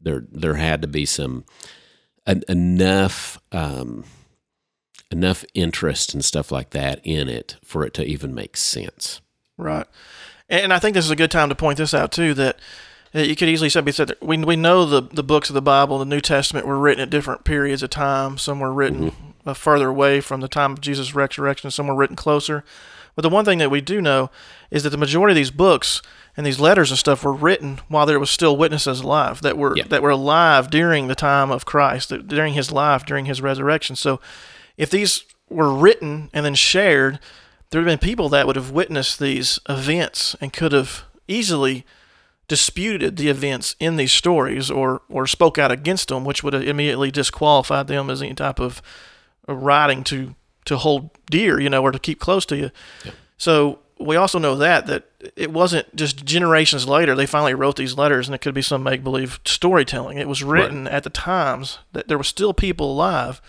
There 0.00 0.26
there 0.30 0.56
had 0.56 0.82
to 0.82 0.88
be 0.88 1.06
some 1.06 1.44
en- 2.26 2.44
enough. 2.48 3.40
Um, 3.50 4.04
enough 5.10 5.44
interest 5.54 6.12
and 6.12 6.24
stuff 6.24 6.50
like 6.50 6.70
that 6.70 7.00
in 7.04 7.28
it 7.28 7.54
for 7.62 7.86
it 7.86 7.94
to 7.94 8.04
even 8.04 8.34
make 8.34 8.56
sense. 8.56 9.20
Right. 9.56 9.86
And 10.48 10.72
I 10.72 10.80
think 10.80 10.94
this 10.94 11.04
is 11.04 11.10
a 11.12 11.16
good 11.16 11.30
time 11.30 11.50
to 11.50 11.54
point 11.54 11.78
this 11.78 11.94
out 11.94 12.10
too 12.10 12.34
that 12.34 12.58
you 13.14 13.36
could 13.36 13.48
easily 13.48 13.68
say 13.68 13.80
we 14.20 14.38
we 14.38 14.56
know 14.56 14.84
the 14.84 15.02
the 15.02 15.22
books 15.22 15.48
of 15.48 15.54
the 15.54 15.62
Bible, 15.62 15.98
the 15.98 16.04
New 16.04 16.20
Testament 16.20 16.66
were 16.66 16.78
written 16.78 17.02
at 17.02 17.10
different 17.10 17.44
periods 17.44 17.82
of 17.82 17.90
time. 17.90 18.38
Some 18.38 18.60
were 18.60 18.72
written 18.72 19.12
uh, 19.46 19.54
further 19.54 19.88
away 19.88 20.20
from 20.20 20.40
the 20.40 20.48
time 20.48 20.72
of 20.72 20.80
Jesus' 20.80 21.14
resurrection, 21.14 21.70
some 21.70 21.86
were 21.86 21.94
written 21.94 22.16
closer. 22.16 22.64
But 23.14 23.22
the 23.22 23.28
one 23.28 23.44
thing 23.44 23.58
that 23.58 23.70
we 23.70 23.80
do 23.80 24.00
know 24.00 24.30
is 24.72 24.82
that 24.82 24.90
the 24.90 24.96
majority 24.98 25.32
of 25.32 25.36
these 25.36 25.52
books 25.52 26.02
and 26.36 26.44
these 26.44 26.58
letters 26.58 26.90
and 26.90 26.98
stuff 26.98 27.22
were 27.22 27.32
written 27.32 27.78
while 27.86 28.06
there 28.06 28.18
was 28.18 28.30
still 28.30 28.56
witnesses 28.56 29.00
alive 29.02 29.40
that 29.42 29.56
were 29.56 29.76
Yeah. 29.76 29.84
that 29.88 30.02
were 30.02 30.10
alive 30.10 30.68
during 30.68 31.06
the 31.06 31.14
time 31.14 31.52
of 31.52 31.64
Christ, 31.64 32.08
that- 32.08 32.26
during 32.26 32.54
his 32.54 32.72
life, 32.72 33.06
during 33.06 33.26
his 33.26 33.40
resurrection. 33.40 33.94
So 33.94 34.20
if 34.76 34.90
these 34.90 35.22
were 35.48 35.72
written 35.72 36.28
and 36.32 36.44
then 36.44 36.56
shared, 36.56 37.20
there 37.70 37.80
would 37.80 37.88
have 37.88 38.00
been 38.00 38.04
people 38.04 38.28
that 38.30 38.48
would 38.48 38.56
have 38.56 38.72
witnessed 38.72 39.20
these 39.20 39.60
events 39.68 40.34
and 40.40 40.52
could 40.52 40.72
have 40.72 41.04
easily 41.28 41.84
disputed 42.48 43.16
the 43.16 43.28
events 43.28 43.74
in 43.80 43.96
these 43.96 44.12
stories 44.12 44.70
or, 44.70 45.02
or 45.08 45.26
spoke 45.26 45.58
out 45.58 45.72
against 45.72 46.08
them, 46.08 46.24
which 46.24 46.42
would 46.42 46.52
have 46.52 46.66
immediately 46.66 47.10
disqualified 47.10 47.86
them 47.86 48.10
as 48.10 48.20
any 48.22 48.34
type 48.34 48.60
of 48.60 48.82
writing 49.48 50.04
to, 50.04 50.34
to 50.64 50.76
hold 50.76 51.10
dear, 51.30 51.60
you 51.60 51.70
know, 51.70 51.82
or 51.82 51.92
to 51.92 51.98
keep 51.98 52.20
close 52.20 52.44
to 52.46 52.56
you. 52.56 52.70
So 53.36 53.80
we 53.98 54.16
also 54.16 54.38
know 54.38 54.56
that 54.56 54.86
that 54.86 55.04
it 55.36 55.52
wasn't 55.52 55.94
just 55.94 56.24
generations 56.24 56.86
later 56.86 57.14
they 57.14 57.26
finally 57.26 57.54
wrote 57.54 57.76
these 57.76 57.96
letters 57.96 58.26
and 58.28 58.34
it 58.34 58.40
could 58.40 58.54
be 58.54 58.62
some 58.62 58.82
make 58.82 59.04
believe 59.04 59.40
storytelling. 59.44 60.18
It 60.18 60.28
was 60.28 60.42
written 60.42 60.86
at 60.88 61.04
the 61.04 61.10
times 61.10 61.78
that 61.92 62.08
there 62.08 62.18
were 62.18 62.24
still 62.24 62.52
people 62.52 62.92
alive 62.92 63.40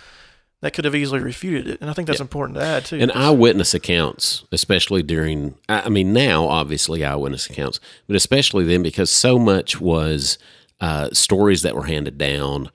that 0.66 0.74
could 0.74 0.84
have 0.84 0.96
easily 0.96 1.20
refuted 1.20 1.68
it. 1.68 1.78
And 1.80 1.92
I 1.92 1.94
think 1.94 2.08
that's 2.08 2.20
important 2.20 2.58
to 2.58 2.66
add 2.66 2.86
too. 2.86 2.98
And 3.00 3.12
eyewitness 3.12 3.76
accounts, 3.76 4.46
especially 4.52 5.04
during, 5.04 5.54
I 5.70 5.82
I 5.82 5.90
mean, 5.90 6.12
now 6.12 6.48
obviously 6.48 7.06
eyewitness 7.06 7.48
accounts, 7.48 7.80
but 8.08 8.16
especially 8.16 8.66
then 8.66 8.82
because 8.82 9.12
so 9.12 9.38
much 9.38 9.80
was 9.80 10.40
uh, 10.82 11.10
stories 11.14 11.62
that 11.62 11.76
were 11.76 11.86
handed 11.86 12.18
down, 12.18 12.72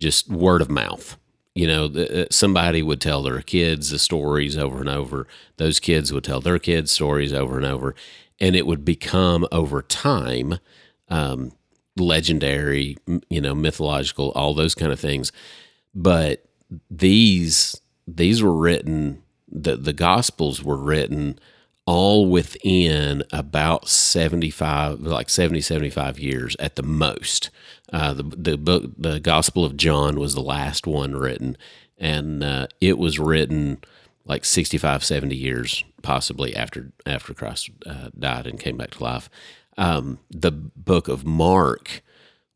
just 0.00 0.28
word 0.28 0.60
of 0.60 0.68
mouth. 0.68 1.16
You 1.54 1.68
know, 1.68 1.86
the, 1.86 2.24
uh, 2.24 2.26
somebody 2.28 2.82
would 2.82 3.00
tell 3.00 3.22
their 3.22 3.40
kids 3.40 3.90
the 3.90 4.00
stories 4.00 4.58
over 4.58 4.80
and 4.80 4.88
over. 4.88 5.28
Those 5.58 5.78
kids 5.78 6.12
would 6.12 6.24
tell 6.24 6.40
their 6.40 6.58
kids 6.58 6.90
stories 6.90 7.32
over 7.32 7.56
and 7.56 7.66
over, 7.66 7.94
and 8.40 8.56
it 8.56 8.66
would 8.66 8.84
become 8.84 9.46
over 9.52 9.80
time 9.80 10.58
um, 11.08 11.52
legendary, 11.96 12.96
you 13.30 13.40
know, 13.40 13.54
mythological, 13.54 14.32
all 14.32 14.54
those 14.54 14.74
kind 14.74 14.90
of 14.90 14.98
things. 14.98 15.30
But 15.94 16.47
these 16.90 17.80
these 18.06 18.42
were 18.42 18.54
written 18.54 19.22
the 19.50 19.76
the 19.76 19.92
gospels 19.92 20.62
were 20.62 20.76
written 20.76 21.38
all 21.86 22.28
within 22.28 23.22
about 23.32 23.88
75 23.88 25.00
like 25.00 25.30
70 25.30 25.60
75 25.60 26.18
years 26.18 26.56
at 26.58 26.76
the 26.76 26.82
most 26.82 27.50
uh, 27.92 28.12
the 28.12 28.22
the 28.22 28.58
book 28.58 28.90
the 28.98 29.20
gospel 29.20 29.64
of 29.64 29.76
john 29.76 30.18
was 30.18 30.34
the 30.34 30.42
last 30.42 30.86
one 30.86 31.14
written 31.14 31.56
and 31.96 32.44
uh, 32.44 32.66
it 32.80 32.98
was 32.98 33.18
written 33.18 33.78
like 34.26 34.44
65 34.44 35.02
70 35.02 35.34
years 35.34 35.84
possibly 36.02 36.54
after 36.54 36.92
after 37.06 37.32
christ 37.32 37.70
uh, 37.86 38.10
died 38.18 38.46
and 38.46 38.60
came 38.60 38.76
back 38.76 38.90
to 38.90 39.02
life 39.02 39.30
um, 39.78 40.18
the 40.28 40.50
book 40.50 41.08
of 41.08 41.24
mark 41.24 42.02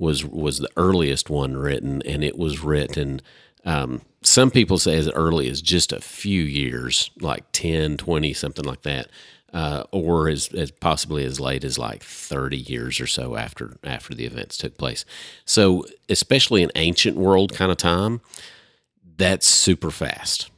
was 0.03 0.25
was 0.25 0.59
the 0.59 0.68
earliest 0.77 1.31
one 1.31 1.57
written, 1.57 2.03
and 2.03 2.25
it 2.25 2.37
was 2.37 2.61
written. 2.61 3.22
Um, 3.64 4.03
some 4.22 4.51
people 4.51 4.79
say 4.79 4.96
as 4.96 5.09
early 5.11 5.48
as 5.48 5.62
just 5.62 5.92
a 5.92 6.01
few 6.01 6.42
years, 6.42 7.11
like 7.20 7.44
10, 7.53 7.96
20, 7.96 8.33
something 8.33 8.64
like 8.64 8.83
that. 8.83 9.09
uh, 9.53 9.85
or 9.92 10.29
as, 10.29 10.48
as 10.55 10.70
possibly 10.70 11.25
as 11.25 11.38
late 11.38 11.62
as 11.62 11.79
like 11.79 12.03
30 12.03 12.57
years 12.57 12.98
or 13.01 13.07
so 13.07 13.37
after 13.37 13.77
after 13.85 14.14
the 14.14 14.25
events 14.25 14.57
took 14.57 14.79
place. 14.79 15.05
So, 15.44 15.85
especially 16.09 16.62
in 16.62 16.70
ancient 16.75 17.16
world 17.18 17.53
kind 17.53 17.70
of 17.70 17.77
time, 17.77 18.22
that's 19.16 19.46
super 19.46 19.90
fast. 19.90 20.51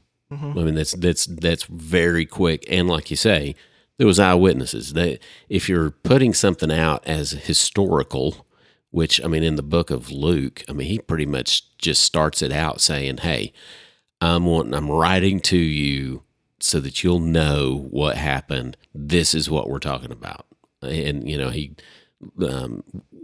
I 0.59 0.65
mean, 0.65 0.75
that's 0.75 0.93
that's 0.93 1.27
that's 1.27 1.65
very 1.65 2.25
quick, 2.27 2.65
and 2.69 2.89
like 2.89 3.11
you 3.11 3.17
say, 3.17 3.55
there 3.99 4.07
was 4.07 4.19
eyewitnesses. 4.19 4.93
That 4.95 5.19
if 5.49 5.69
you're 5.69 5.91
putting 5.91 6.33
something 6.35 6.73
out 6.73 7.03
as 7.07 7.33
historical, 7.33 8.47
which 8.91 9.23
I 9.25 9.29
mean, 9.29 9.43
in 9.43 9.57
the 9.57 9.63
book 9.63 9.91
of 9.91 10.11
Luke, 10.11 10.63
I 10.69 10.73
mean, 10.73 10.89
he 10.89 10.99
pretty 10.99 11.27
much 11.27 11.74
just 11.85 12.03
starts 12.03 12.43
it 12.43 12.53
out 12.53 12.81
saying, 12.81 13.19
"Hey, 13.19 13.53
I'm 14.21 14.45
wanting, 14.47 14.75
I'm 14.75 14.91
writing 14.91 15.41
to 15.41 15.59
you 15.59 16.23
so 16.61 16.81
that 16.81 17.05
you'll 17.05 17.21
know 17.21 17.87
what 17.91 18.17
happened. 18.17 18.77
This 18.95 19.35
is 19.35 19.51
what 19.51 19.69
we're 19.69 19.79
talking 19.79 20.13
about." 20.13 20.47
And 20.83 21.29
you 21.29 21.39
know, 21.39 21.51
he 21.51 21.77
um, 22.47 22.83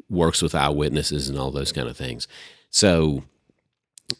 works 0.09 0.42
with 0.42 0.55
eyewitnesses 0.55 1.29
and 1.29 1.38
all 1.38 1.51
those 1.51 1.73
kind 1.73 1.88
of 1.88 1.96
things. 1.96 2.29
So 2.70 3.25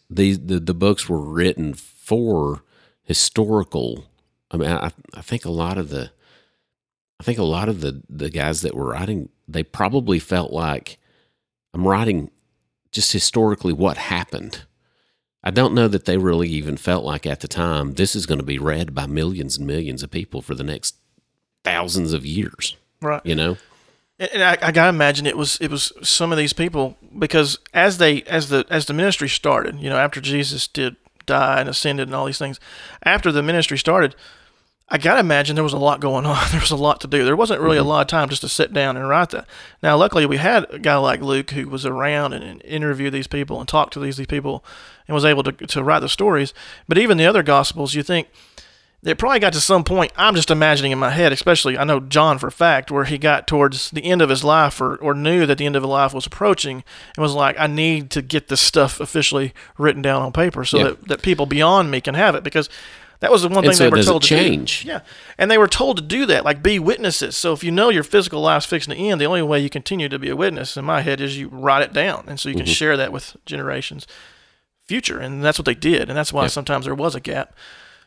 these 0.09 0.39
the, 0.41 0.61
the 0.61 0.75
books 0.75 1.09
were 1.09 1.21
written 1.21 1.75
for 1.75 2.63
historical 3.03 4.07
i 4.51 4.57
mean 4.57 4.71
I, 4.71 4.93
I 5.15 5.23
think 5.23 5.45
a 5.45 5.51
lot 5.51 5.79
of 5.79 5.89
the 5.91 6.11
i 7.19 7.25
think 7.25 7.39
a 7.39 7.45
lot 7.45 7.69
of 7.69 7.81
the 7.81 8.03
the 8.09 8.31
guys 8.31 8.63
that 8.63 8.75
were 8.75 8.91
writing 8.91 9.29
they 9.49 9.63
probably 9.63 10.19
felt 10.19 10.53
like 10.53 10.99
i'm 11.75 11.87
writing 11.87 12.31
just 12.93 13.13
historically 13.13 13.73
what 13.73 13.97
happened 13.97 14.65
i 15.45 15.51
don't 15.51 15.75
know 15.75 15.89
that 15.89 16.05
they 16.05 16.17
really 16.19 16.49
even 16.49 16.77
felt 16.77 17.05
like 17.05 17.27
at 17.27 17.41
the 17.41 17.49
time 17.49 17.95
this 17.95 18.15
is 18.17 18.27
going 18.27 18.39
to 18.41 18.45
be 18.45 18.59
read 18.59 18.95
by 18.95 19.07
millions 19.07 19.57
and 19.59 19.67
millions 19.67 20.03
of 20.03 20.11
people 20.11 20.43
for 20.43 20.55
the 20.55 20.65
next 20.65 20.97
thousands 21.65 22.13
of 22.13 22.25
years 22.27 22.77
Right. 23.03 23.25
you 23.25 23.35
know 23.35 23.57
And 24.19 24.43
I, 24.43 24.59
I 24.61 24.73
gotta 24.73 24.91
imagine 24.91 25.27
it 25.27 25.37
was 25.39 25.57
it 25.63 25.71
was 25.71 25.93
some 26.03 26.31
of 26.33 26.37
these 26.39 26.53
people 26.53 26.97
because 27.19 27.59
as 27.73 27.97
they 27.97 28.23
as 28.25 28.51
the 28.51 28.67
as 28.69 28.85
the 28.85 28.93
ministry 28.93 29.31
started, 29.31 29.81
you 29.81 29.89
know, 29.89 29.97
after 29.97 30.21
Jesus 30.21 30.69
did 30.69 30.97
die 31.25 31.61
and 31.61 31.69
ascended 31.71 32.09
and 32.09 32.15
all 32.15 32.27
these 32.27 32.37
things, 32.39 32.61
after 33.03 33.33
the 33.33 33.43
ministry 33.43 33.79
started, 33.79 34.15
I 34.93 34.99
gotta 34.99 35.21
imagine 35.21 35.55
there 35.55 35.63
was 35.63 35.73
a 35.73 35.79
lot 35.79 36.01
going 36.01 36.27
on. 36.27 36.45
There 36.51 36.61
was 36.61 36.73
a 36.73 36.77
lot 36.77 37.01
to 37.03 37.07
do. 37.07 37.25
There 37.25 37.37
wasn't 37.37 37.61
really 37.61 37.77
a 37.77 37.81
mm-hmm. 37.81 37.89
lot 37.89 38.01
of 38.01 38.07
time 38.09 38.29
just 38.29 38.43
to 38.43 38.49
sit 38.49 38.73
down 38.73 38.97
and 38.97 39.09
write 39.09 39.31
that. 39.31 39.47
Now, 39.83 39.97
luckily, 39.97 40.27
we 40.27 40.39
had 40.39 40.67
a 40.71 40.79
guy 40.79 40.97
like 40.97 41.21
Luke 41.21 41.53
who 41.53 41.69
was 41.69 41.87
around 41.87 42.33
and, 42.33 42.43
and 42.43 42.63
interviewed 42.63 43.13
these 43.13 43.29
people 43.29 43.61
and 43.61 43.69
talked 43.69 43.93
to 43.95 44.01
these 44.01 44.17
these 44.17 44.27
people 44.27 44.65
and 45.07 45.15
was 45.15 45.25
able 45.25 45.45
to 45.45 45.53
to 45.53 45.85
write 45.85 46.01
the 46.01 46.09
stories. 46.09 46.53
But 46.89 46.99
even 46.99 47.19
the 47.19 47.27
other 47.27 47.45
gospels, 47.45 47.95
you 47.95 48.03
think 48.03 48.29
it 49.03 49.19
probably 49.19 49.39
got 49.39 49.53
to 49.53 49.61
some 49.61 49.83
point 49.83 50.13
i'm 50.17 50.35
just 50.35 50.51
imagining 50.51 50.93
in 50.93 50.99
my 50.99 51.11
head 51.11 51.33
especially 51.33 51.79
i 51.79 51.85
know 51.85 52.01
john 52.01 52.39
for 52.39 52.49
a 52.49 52.53
fact 52.53 52.91
where 52.91 53.05
he 53.05 53.17
got 53.17 53.47
towards 53.47 53.91
the 53.91 54.05
end 54.05 54.21
of 54.21 54.29
his 54.29 54.45
life 54.45 54.81
or, 54.81 54.97
or 54.97 55.15
knew 55.15 55.47
that 55.47 55.59
the 55.59 55.67
end 55.67 55.77
of 55.77 55.83
his 55.83 55.89
life 55.89 56.13
was 56.13 56.27
approaching 56.27 56.85
and 57.17 57.23
was 57.23 57.35
like 57.35 57.59
i 57.59 57.67
need 57.67 58.11
to 58.11 58.21
get 58.23 58.49
this 58.49 58.61
stuff 58.61 59.01
officially 59.01 59.55
written 59.79 60.03
down 60.03 60.23
on 60.23 60.33
paper 60.33 60.65
so 60.65 60.79
Yeah. 60.79 60.85
that, 60.85 61.09
that 61.09 61.23
people 61.23 61.47
beyond 61.47 61.91
me 61.91 62.01
can 62.01 62.15
have 62.15 62.35
it 62.35 62.45
because 62.45 62.69
that 63.21 63.31
was 63.31 63.43
the 63.43 63.49
one 63.49 63.63
thing 63.63 63.73
so 63.73 63.85
they 63.85 63.91
were 63.91 64.03
told 64.03 64.23
to 64.23 64.29
change. 64.29 64.83
do. 64.83 64.89
Yeah, 64.89 65.01
and 65.39 65.51
they 65.51 65.59
were 65.59 65.69
told 65.69 65.97
to 65.99 66.03
do 66.03 66.27
that, 66.27 66.45
like 66.45 66.63
be 66.63 66.79
witnesses. 66.79 67.37
So 67.37 67.53
if 67.53 67.63
you 67.63 67.71
know 67.71 67.89
your 67.91 68.03
physical 68.03 68.41
life's 68.41 68.67
fixing 68.67 68.95
to 68.95 69.01
end, 69.01 69.21
the 69.21 69.27
only 69.27 69.43
way 69.43 69.61
you 69.61 69.71
continue 69.71 70.09
to 70.09 70.19
be 70.19 70.31
a 70.31 70.37
witness, 70.37 70.77
in 70.77 70.85
my 70.85 71.03
head, 71.03 71.21
is 71.21 71.39
you 71.39 71.49
write 71.49 71.83
it 71.83 71.93
down, 71.93 72.25
and 72.27 72.39
so 72.41 72.49
you 72.49 72.55
can 72.55 72.65
Mm-hmm. 72.65 72.73
share 72.73 72.97
that 72.97 73.13
with 73.13 73.37
generations 73.47 74.07
future, 74.87 75.19
and 75.21 75.45
that's 75.45 75.59
what 75.59 75.67
they 75.67 75.75
did, 75.75 76.09
and 76.09 76.17
that's 76.19 76.33
why 76.33 76.47
sometimes 76.49 76.85
there 76.87 76.95
was 76.95 77.15
a 77.15 77.21
gap. 77.21 77.55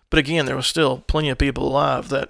But 0.09 0.19
again, 0.19 0.45
there 0.45 0.55
was 0.57 0.67
still 0.67 0.99
plenty 1.07 1.29
of 1.29 1.37
people 1.37 1.65
alive 1.67 2.09
that 2.09 2.29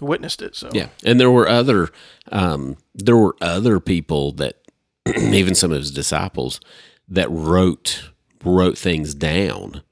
witnessed 0.00 0.40
it. 0.42 0.56
So 0.56 0.70
Yeah, 0.72 0.88
and 1.04 1.20
there 1.20 1.30
were 1.30 1.48
other 1.48 1.90
um, 2.32 2.76
there 2.94 3.16
were 3.16 3.36
other 3.40 3.80
people 3.80 4.32
that 4.32 4.56
even 5.16 5.54
some 5.54 5.70
of 5.70 5.78
his 5.78 5.90
disciples 5.90 6.60
that 7.08 7.30
wrote 7.30 8.10
wrote 8.42 8.78
things 8.78 9.14
down, 9.14 9.82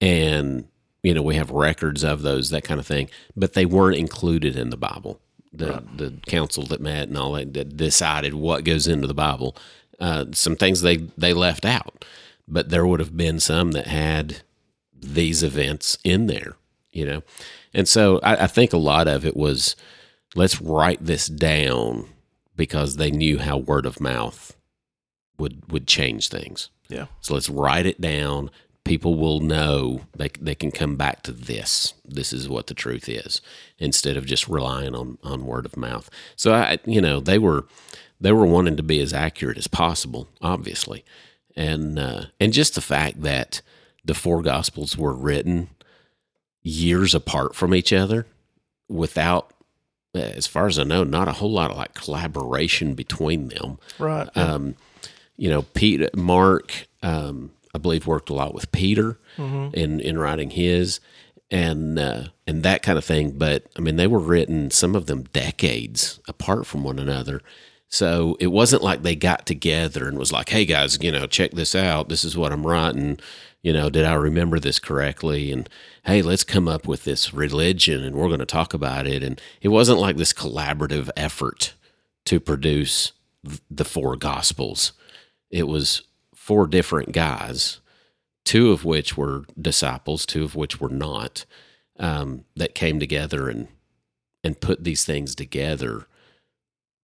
and 0.00 0.66
you 1.06 1.14
know 1.14 1.22
we 1.22 1.36
have 1.36 1.50
records 1.50 2.02
of 2.02 2.22
those 2.22 2.50
that 2.50 2.64
kind 2.64 2.80
of 2.80 2.86
thing, 2.86 3.08
but 3.36 3.52
they 3.52 3.66
weren't 3.66 3.96
included 3.96 4.56
in 4.56 4.70
the 4.70 4.76
Bible. 4.76 5.20
The 5.52 5.82
the 5.96 6.10
council 6.26 6.64
that 6.64 6.80
met 6.80 7.08
and 7.08 7.16
all 7.16 7.32
that, 7.32 7.54
that 7.54 7.76
decided 7.76 8.34
what 8.34 8.64
goes 8.64 8.86
into 8.88 9.06
the 9.06 9.14
Bible. 9.14 9.56
Uh, 10.00 10.26
some 10.32 10.56
things 10.56 10.80
they 10.82 10.96
they 11.16 11.32
left 11.32 11.64
out, 11.64 12.04
but 12.46 12.68
there 12.68 12.86
would 12.86 13.00
have 13.00 13.16
been 13.16 13.40
some 13.40 13.72
that 13.72 13.86
had 13.86 14.42
these 14.92 15.42
events 15.42 15.96
in 16.04 16.26
there, 16.26 16.56
you 16.90 17.06
know. 17.06 17.22
And 17.72 17.88
so 17.88 18.18
I, 18.22 18.44
I 18.44 18.46
think 18.46 18.72
a 18.72 18.78
lot 18.78 19.06
of 19.08 19.24
it 19.24 19.36
was 19.36 19.76
let's 20.34 20.60
write 20.60 21.04
this 21.04 21.26
down 21.28 22.08
because 22.56 22.96
they 22.96 23.10
knew 23.10 23.38
how 23.38 23.56
word 23.56 23.86
of 23.86 24.00
mouth 24.00 24.56
would 25.38 25.70
would 25.70 25.86
change 25.86 26.28
things. 26.28 26.70
yeah, 26.88 27.06
So 27.20 27.34
let's 27.34 27.48
write 27.48 27.86
it 27.86 28.00
down. 28.00 28.50
People 28.86 29.16
will 29.16 29.40
know 29.40 30.02
they 30.16 30.30
they 30.40 30.54
can 30.54 30.70
come 30.70 30.96
back 30.96 31.22
to 31.24 31.32
this. 31.32 31.94
This 32.04 32.32
is 32.32 32.48
what 32.48 32.68
the 32.68 32.74
truth 32.74 33.08
is, 33.08 33.40
instead 33.78 34.16
of 34.16 34.26
just 34.26 34.48
relying 34.48 34.94
on 34.94 35.18
on 35.22 35.44
word 35.44 35.66
of 35.66 35.76
mouth. 35.76 36.08
So 36.36 36.54
I, 36.54 36.78
you 36.84 37.00
know, 37.00 37.20
they 37.20 37.38
were 37.38 37.66
they 38.20 38.32
were 38.32 38.46
wanting 38.46 38.76
to 38.76 38.82
be 38.82 39.00
as 39.00 39.12
accurate 39.12 39.58
as 39.58 39.66
possible, 39.66 40.28
obviously, 40.40 41.04
and 41.56 41.98
uh, 41.98 42.22
and 42.40 42.52
just 42.52 42.74
the 42.74 42.80
fact 42.80 43.22
that 43.22 43.60
the 44.04 44.14
four 44.14 44.40
gospels 44.40 44.96
were 44.96 45.14
written 45.14 45.68
years 46.62 47.14
apart 47.14 47.54
from 47.54 47.74
each 47.74 47.92
other, 47.92 48.26
without, 48.88 49.52
as 50.14 50.46
far 50.46 50.66
as 50.66 50.78
I 50.78 50.84
know, 50.84 51.04
not 51.04 51.28
a 51.28 51.32
whole 51.32 51.52
lot 51.52 51.70
of 51.70 51.76
like 51.76 51.94
collaboration 51.94 52.94
between 52.94 53.48
them 53.48 53.78
right. 53.98 54.28
um, 54.36 54.76
you 55.36 55.50
know, 55.50 55.62
Pete, 55.62 56.16
Mark, 56.16 56.86
um, 57.02 57.50
I 57.76 57.78
believe 57.78 58.06
worked 58.06 58.30
a 58.30 58.34
lot 58.34 58.54
with 58.54 58.72
Peter 58.72 59.18
in 59.74 60.00
in 60.00 60.18
writing 60.18 60.50
his, 60.50 60.98
and 61.50 61.98
uh, 61.98 62.24
and 62.46 62.62
that 62.62 62.82
kind 62.82 62.98
of 62.98 63.04
thing. 63.04 63.32
But 63.38 63.66
I 63.76 63.80
mean, 63.80 63.96
they 63.96 64.06
were 64.08 64.18
written 64.18 64.70
some 64.70 64.96
of 64.96 65.06
them 65.06 65.24
decades 65.32 66.18
apart 66.26 66.66
from 66.66 66.82
one 66.82 66.98
another. 66.98 67.40
So 67.88 68.36
it 68.40 68.48
wasn't 68.48 68.82
like 68.82 69.02
they 69.02 69.14
got 69.14 69.46
together 69.46 70.08
and 70.08 70.18
was 70.18 70.32
like, 70.32 70.48
"Hey 70.48 70.64
guys, 70.64 70.98
you 71.00 71.12
know, 71.12 71.26
check 71.26 71.52
this 71.52 71.74
out. 71.74 72.08
This 72.08 72.24
is 72.24 72.36
what 72.36 72.52
I'm 72.52 72.66
writing. 72.66 73.18
You 73.62 73.72
know, 73.72 73.90
did 73.90 74.04
I 74.04 74.14
remember 74.14 74.58
this 74.58 74.80
correctly?" 74.80 75.52
And 75.52 75.68
hey, 76.04 76.22
let's 76.22 76.44
come 76.44 76.66
up 76.66 76.88
with 76.88 77.04
this 77.04 77.32
religion, 77.34 78.02
and 78.02 78.16
we're 78.16 78.28
going 78.28 78.40
to 78.40 78.46
talk 78.46 78.74
about 78.74 79.06
it. 79.06 79.22
And 79.22 79.40
it 79.60 79.68
wasn't 79.68 80.00
like 80.00 80.16
this 80.16 80.32
collaborative 80.32 81.10
effort 81.16 81.74
to 82.24 82.40
produce 82.40 83.12
the 83.70 83.84
four 83.84 84.16
gospels. 84.16 84.92
It 85.50 85.68
was 85.68 86.02
four 86.46 86.68
different 86.68 87.10
guys, 87.10 87.80
two 88.44 88.70
of 88.70 88.84
which 88.84 89.16
were 89.16 89.42
disciples, 89.60 90.24
two 90.24 90.44
of 90.44 90.54
which 90.54 90.80
were 90.80 90.88
not, 90.88 91.44
um, 91.98 92.44
that 92.54 92.72
came 92.72 93.00
together 93.00 93.48
and 93.48 93.66
and 94.44 94.60
put 94.60 94.84
these 94.84 95.04
things 95.04 95.34
together, 95.34 96.06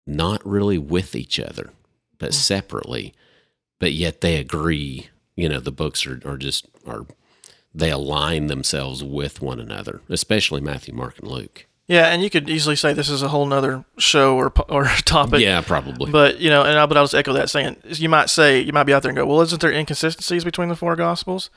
not 0.07 0.47
really 0.47 0.77
with 0.77 1.17
each 1.17 1.41
other, 1.41 1.71
but 2.19 2.35
separately, 2.35 3.15
but 3.79 3.95
yet 3.95 4.21
they 4.21 4.37
agree. 4.37 5.09
You 5.37 5.49
know, 5.49 5.59
the 5.59 5.73
books 5.73 6.07
are, 6.07 6.21
are 6.27 6.37
just 6.37 6.67
are 6.87 7.07
they 7.75 7.91
align 7.91 8.49
themselves 8.49 9.03
with 9.03 9.41
one 9.41 9.59
another, 9.59 10.03
especially 10.11 10.61
Matthew, 10.61 10.93
Mark, 10.93 11.19
and 11.19 11.29
Luke. 11.29 11.67
Yeah, 11.91 12.07
and 12.07 12.23
you 12.23 12.31
could 12.31 12.49
easily 12.49 12.77
say 12.77 12.93
this 12.93 13.09
is 13.11 13.21
a 13.23 13.29
whole 13.29 13.45
nother 13.47 13.85
show 13.99 14.37
or 14.37 14.53
or 14.69 14.85
topic. 15.05 15.41
yeah, 15.41 15.61
probably. 15.61 16.11
But 16.13 16.39
you 16.39 16.49
know, 16.49 16.63
and 16.63 16.79
I, 16.79 16.87
but 16.87 16.97
I'll 16.97 17.05
just 17.05 17.15
echo 17.15 17.33
that 17.33 17.51
saying 17.51 17.77
you 17.85 18.09
might 18.09 18.31
say 18.31 18.61
you 18.61 18.73
might 18.73 18.85
be 18.85 18.95
out 18.95 19.03
there 19.03 19.11
and 19.11 19.17
go, 19.17 19.27
well, 19.27 19.41
isn't 19.41 19.61
there 19.61 19.73
inconsistencies 19.73 20.45
between 20.45 20.69
the 20.69 20.77
four 20.77 20.95
gospels? 20.97 21.51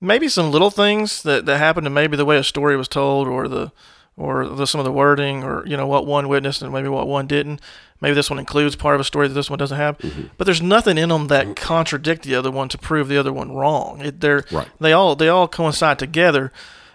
Maybe 0.00 0.28
some 0.28 0.50
little 0.50 0.70
things 0.70 1.22
that, 1.22 1.46
that 1.46 1.58
happened, 1.58 1.86
and 1.86 1.94
maybe 1.94 2.16
the 2.16 2.24
way 2.24 2.36
a 2.36 2.42
story 2.44 2.76
was 2.76 2.88
told, 2.88 3.28
or 3.28 3.48
the 3.48 3.70
or 4.18 4.46
the, 4.46 4.66
some 4.66 4.78
of 4.78 4.84
the 4.86 4.92
wording, 4.92 5.44
or 5.44 5.66
you 5.66 5.76
know 5.76 5.86
what 5.86 6.06
one 6.06 6.26
witnessed 6.28 6.62
and 6.62 6.72
maybe 6.72 6.88
what 6.88 7.06
one 7.06 7.26
didn't. 7.26 7.60
Maybe 8.00 8.14
this 8.14 8.28
one 8.30 8.38
includes 8.38 8.76
part 8.76 8.94
of 8.94 9.00
a 9.00 9.04
story 9.04 9.28
that 9.28 9.34
this 9.34 9.48
one 9.50 9.58
doesn't 9.58 9.76
have. 9.76 9.96
But 10.36 10.44
there's 10.46 10.60
nothing 10.62 10.98
in 10.98 11.08
them 11.10 11.28
that 11.28 11.56
contradict 11.56 12.24
the 12.24 12.34
other 12.34 12.50
one 12.50 12.68
to 12.68 12.78
prove 12.78 13.08
the 13.08 13.16
other 13.18 13.32
one 13.32 13.52
wrong. 13.52 14.00
It, 14.02 14.20
they're 14.20 14.44
Right. 14.50 14.68
they 14.80 14.92
all 14.92 15.16
they 15.16 15.28
all 15.28 15.48
coincide 15.48 15.98
together 15.98 16.52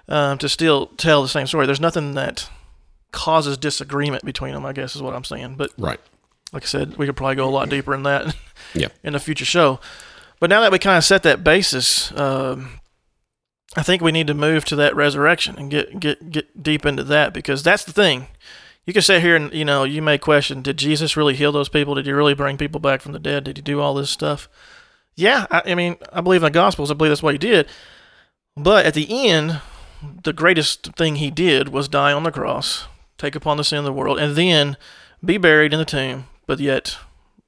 um, 0.08 0.38
to 0.39 0.48
still 0.50 0.88
tell 0.98 1.22
the 1.24 1.28
same 1.28 1.48
story. 1.48 1.65
There's 1.65 1.80
nothing 1.80 2.13
that 2.13 2.50
causes 3.12 3.58
disagreement 3.58 4.24
between 4.26 4.54
them. 4.54 4.65
I 4.65 4.74
guess 4.74 4.95
is 4.95 5.02
what 5.02 5.13
I'm 5.13 5.24
saying. 5.24 5.56
But 5.56 5.71
right. 5.78 6.00
like 6.54 6.63
I 6.63 6.67
said, 6.67 6.97
we 6.97 7.06
could 7.06 7.15
probably 7.15 7.36
go 7.36 7.47
a 7.47 7.52
lot 7.52 7.69
deeper 7.69 7.93
in 7.93 8.04
that 8.04 8.36
Yeah. 8.74 8.88
in 9.04 9.15
a 9.15 9.19
future 9.19 9.45
show. 9.45 9.80
But 10.39 10.50
now 10.50 10.62
that 10.62 10.71
we 10.71 10.80
kind 10.80 10.97
of 10.97 11.04
set 11.04 11.24
that 11.24 11.43
basis, 11.43 12.12
um, 12.17 12.80
I 13.78 13.84
think 13.84 14.02
we 14.02 14.12
need 14.12 14.28
to 14.28 14.34
move 14.34 14.65
to 14.65 14.76
that 14.78 14.95
resurrection 14.95 15.56
and 15.58 15.69
get 15.69 16.00
get 16.00 16.32
get 16.32 16.62
deep 16.63 16.86
into 16.86 17.04
that 17.06 17.34
because 17.34 17.63
that's 17.63 17.84
the 17.84 17.93
thing. 17.93 18.28
You 18.86 18.93
can 18.93 19.04
sit 19.04 19.21
here 19.21 19.36
and 19.36 19.54
you 19.54 19.63
know 19.63 19.84
you 19.84 20.02
may 20.02 20.17
question: 20.17 20.62
Did 20.62 20.78
Jesus 20.78 21.15
really 21.15 21.36
heal 21.36 21.52
those 21.52 21.69
people? 21.69 21.95
Did 21.95 22.08
he 22.08 22.12
really 22.12 22.34
bring 22.34 22.58
people 22.58 22.80
back 22.80 23.02
from 23.02 23.12
the 23.12 23.19
dead? 23.19 23.43
Did 23.43 23.58
he 23.58 23.62
do 23.62 23.80
all 23.80 23.93
this 23.93 24.10
stuff? 24.10 24.50
Yeah, 25.15 25.45
I, 25.52 25.62
I 25.67 25.76
mean, 25.76 25.97
I 26.12 26.21
believe 26.21 26.41
in 26.41 26.45
the 26.45 26.52
Gospels. 26.52 26.89
I 26.89 26.95
believe 26.95 27.12
that's 27.12 27.24
what 27.24 27.34
he 27.36 27.38
did. 27.38 27.67
But 28.58 28.86
at 28.86 28.93
the 28.93 29.30
end, 29.30 29.62
the 30.24 30.34
greatest 30.34 30.93
thing 30.93 31.17
he 31.17 31.30
did 31.30 31.69
was 31.69 31.88
die 31.88 32.12
on 32.12 32.24
the 32.24 32.32
cross 32.32 32.88
take 33.21 33.36
upon 33.36 33.57
the 33.57 33.63
sin 33.63 33.77
of 33.79 33.86
the 33.86 33.93
world, 33.93 34.19
and 34.19 34.36
then 34.36 34.75
be 35.23 35.38
buried 35.38 35.73
in 35.73 35.79
the 35.79 35.86
tomb, 35.86 36.25
but 36.47 36.60
yet 36.60 36.97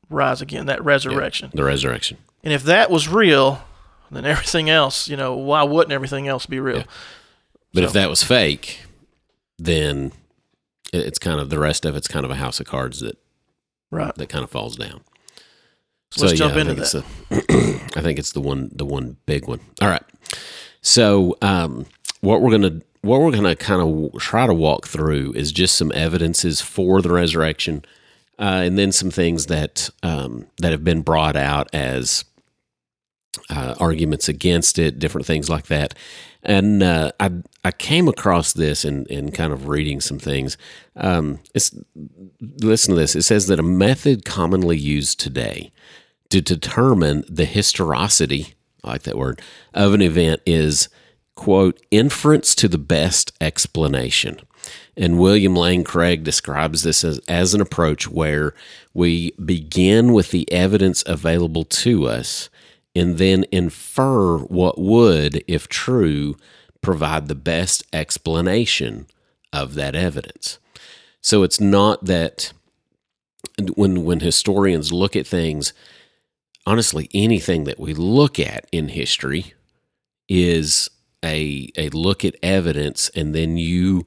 rise 0.10 0.42
again. 0.42 0.68
That 0.68 0.84
resurrection. 0.84 1.52
The 1.54 1.64
resurrection. 1.64 2.18
And 2.44 2.54
if 2.54 2.64
that 2.64 2.92
was 2.92 3.08
real, 3.08 3.64
then 4.12 4.26
everything 4.26 4.70
else, 4.70 5.08
you 5.08 5.18
know, 5.18 5.34
why 5.36 5.64
wouldn't 5.64 5.92
everything 5.92 6.28
else 6.28 6.46
be 6.46 6.60
real? 6.60 6.78
Yeah. 6.78 6.84
But 7.74 7.84
if 7.84 7.94
that 7.94 8.10
was 8.10 8.22
fake, 8.22 8.82
then 9.58 10.12
it's 10.94 11.18
kind 11.18 11.40
of 11.40 11.50
the 11.50 11.58
rest 11.60 11.86
of 11.86 11.96
it's 11.96 12.08
kind 12.08 12.24
of 12.24 12.30
a 12.32 12.36
house 12.36 12.60
of 12.60 12.68
cards 12.68 13.00
that 13.00 13.18
Right. 13.90 14.14
that 14.16 14.30
kind 14.30 14.44
of 14.44 14.50
falls 14.52 14.76
down. 14.76 15.02
So 16.12 16.26
let's 16.28 16.38
jump 16.38 16.54
I 16.56 16.62
into 16.62 16.76
think 16.76 17.04
that. 17.30 17.40
It's 17.50 17.50
the, 17.50 17.90
I 18.00 18.02
think 18.02 18.20
it's 18.20 18.32
the 18.34 18.42
one 18.42 18.70
the 18.76 18.86
one 18.86 19.18
big 19.26 19.48
one. 19.48 19.60
All 19.82 19.88
right. 19.90 20.04
So 20.82 21.36
um, 21.42 21.86
what 22.22 22.42
we're 22.42 22.52
gonna 22.52 22.82
what 23.04 23.20
we're 23.20 23.32
gonna 23.32 23.56
kind 23.56 23.82
of 23.82 24.20
try 24.20 24.48
to 24.48 24.54
walk 24.54 24.88
through 24.88 25.34
is 25.34 25.52
just 25.52 25.76
some 25.76 25.92
evidences 25.94 26.62
for 26.62 27.02
the 27.02 27.12
resurrection, 27.12 27.84
uh, 28.40 28.64
and 28.64 28.78
then 28.78 28.92
some 28.92 29.12
things 29.12 29.48
that 29.48 29.90
um, 30.02 30.48
that 30.58 30.72
have 30.72 30.84
been 30.84 31.02
brought 31.02 31.36
out 31.36 31.70
as 31.74 32.24
uh, 33.50 33.76
arguments 33.80 34.30
against 34.30 34.80
it, 34.80 35.00
different 35.00 35.28
things 35.28 35.50
like 35.50 35.68
that. 35.68 35.94
And 36.44 36.82
uh, 36.82 37.12
I 37.20 37.32
I 37.66 37.72
came 37.72 38.08
across 38.08 38.54
this 38.54 38.86
in 38.86 39.06
in 39.08 39.32
kind 39.32 39.52
of 39.52 39.68
reading 39.68 40.00
some 40.00 40.18
things. 40.20 40.58
Um, 40.96 41.40
it's 41.54 41.76
listen 42.62 42.94
to 42.96 43.00
this. 43.00 43.18
It 43.18 43.24
says 43.24 43.48
that 43.48 43.60
a 43.60 43.64
method 43.64 44.24
commonly 44.24 44.78
used 44.78 45.20
today 45.20 45.72
to 46.30 46.42
determine 46.42 47.26
the 47.28 47.46
historicity, 47.46 48.54
I 48.84 48.92
like 48.92 49.04
that 49.04 49.18
word, 49.18 49.42
of 49.74 49.94
an 49.94 50.02
event 50.02 50.42
is 50.46 50.88
quote 51.36 51.82
inference 51.92 52.56
to 52.56 52.68
the 52.68 52.78
best 52.78 53.32
explanation. 53.42 54.40
And 54.96 55.20
William 55.20 55.56
Lane 55.56 55.84
Craig 55.84 56.24
describes 56.24 56.84
this 56.84 57.04
as, 57.04 57.20
as 57.28 57.54
an 57.54 57.62
approach 57.62 58.10
where 58.10 58.54
we 58.94 59.32
begin 59.44 60.14
with 60.14 60.32
the 60.32 60.50
evidence 60.52 61.04
available 61.06 61.64
to 61.66 62.08
us 62.08 62.50
and 62.96 63.18
then 63.18 63.46
infer 63.52 64.38
what 64.38 64.78
would, 64.78 65.44
if 65.48 65.68
true, 65.68 66.36
provide 66.82 67.28
the 67.28 67.36
best 67.36 67.84
explanation 67.92 69.08
of 69.52 69.74
that 69.74 69.96
evidence. 69.96 70.60
So 71.22 71.44
it's 71.44 71.60
not 71.60 72.06
that 72.06 72.54
when 73.76 74.04
when 74.04 74.20
historians 74.20 74.92
look 74.92 75.16
at 75.16 75.26
things, 75.26 75.74
honestly, 76.66 77.10
anything 77.14 77.64
that 77.64 77.80
we 77.80 77.94
look 77.94 78.40
at 78.40 78.68
in 78.72 78.90
history 78.90 79.54
is 80.28 80.90
a 81.24 81.70
a 81.78 81.90
look 81.90 82.24
at 82.26 82.36
evidence, 82.44 83.10
and 83.16 83.34
then 83.34 83.58
you 83.58 84.06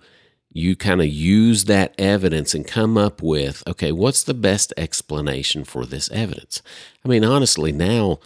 you 0.53 0.75
kind 0.75 1.01
of 1.03 1.09
use 1.09 1.65
that 1.67 1.95
evidence 1.99 2.55
and 2.55 2.67
come 2.67 2.97
up 2.97 3.23
with 3.23 3.63
okay, 3.69 3.93
what's 3.93 4.23
the 4.23 4.35
best 4.35 4.73
explanation 4.77 5.65
for 5.65 5.85
this 5.87 6.11
evidence? 6.11 6.63
I 7.05 7.09
mean, 7.09 7.25
honestly, 7.25 7.73
now 7.73 8.19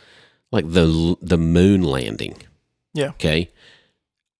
like 0.52 0.70
the 0.70 1.16
the 1.22 1.38
moon 1.38 1.82
landing, 1.82 2.36
Yeah. 2.94 3.10
okay, 3.10 3.50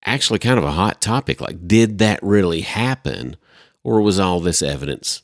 actually 0.04 0.38
kind 0.38 0.58
of 0.58 0.64
a 0.64 0.72
hot 0.72 1.00
topic. 1.00 1.40
Like, 1.40 1.66
did 1.66 1.98
that 1.98 2.22
really 2.22 2.60
happen, 2.62 3.36
or 3.84 4.00
was 4.00 4.18
all 4.18 4.40
this 4.40 4.62
evidence 4.62 5.22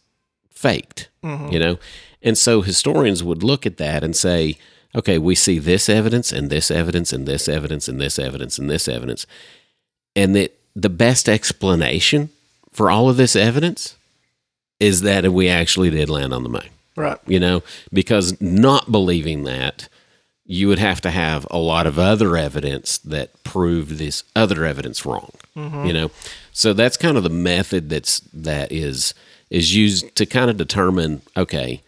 faked? 0.50 1.08
Mhm. 1.24 1.52
You 1.52 1.58
know, 1.58 1.78
and 2.22 2.36
so 2.38 2.62
historians 2.62 3.22
would 3.22 3.42
look 3.42 3.66
at 3.66 3.76
that 3.78 4.02
and 4.04 4.14
say, 4.16 4.56
okay, 4.96 5.18
we 5.18 5.34
see 5.34 5.58
this 5.58 5.88
evidence 5.88 6.32
and 6.32 6.50
this 6.50 6.70
evidence 6.70 7.12
and 7.12 7.26
this 7.26 7.48
evidence 7.48 7.86
and 7.86 8.00
this 8.00 8.18
evidence 8.18 8.58
and 8.58 8.70
this 8.70 8.88
evidence, 8.88 9.26
and 10.16 10.34
that 10.34 10.58
the 10.74 10.88
best 10.88 11.28
explanation 11.28 12.30
for 12.72 12.90
all 12.90 13.08
of 13.08 13.16
this 13.16 13.36
evidence 13.36 13.96
is 14.80 15.02
that 15.02 15.30
we 15.32 15.48
actually 15.48 15.90
did 15.90 16.10
land 16.10 16.34
on 16.34 16.42
the 16.42 16.48
moon 16.48 16.68
Right. 16.96 17.18
you 17.26 17.38
know, 17.38 17.62
because 17.92 18.40
not 18.40 18.90
believing 18.90 19.44
that, 19.44 19.88
you 20.46 20.68
would 20.68 20.78
have 20.78 21.00
to 21.02 21.10
have 21.10 21.46
a 21.50 21.58
lot 21.58 21.86
of 21.86 21.98
other 21.98 22.36
evidence 22.36 22.98
that 22.98 23.42
proved 23.42 23.98
this 23.98 24.22
other 24.34 24.64
evidence 24.64 25.04
wrong. 25.04 25.30
Mm-hmm. 25.56 25.86
You 25.86 25.92
know, 25.92 26.10
so 26.52 26.72
that's 26.72 26.96
kind 26.96 27.16
of 27.16 27.22
the 27.22 27.28
method 27.28 27.90
that's 27.90 28.20
that 28.32 28.72
is 28.72 29.12
is 29.50 29.74
used 29.74 30.14
to 30.16 30.24
kind 30.24 30.48
of 30.48 30.56
determine, 30.56 31.22
okay, 31.36 31.82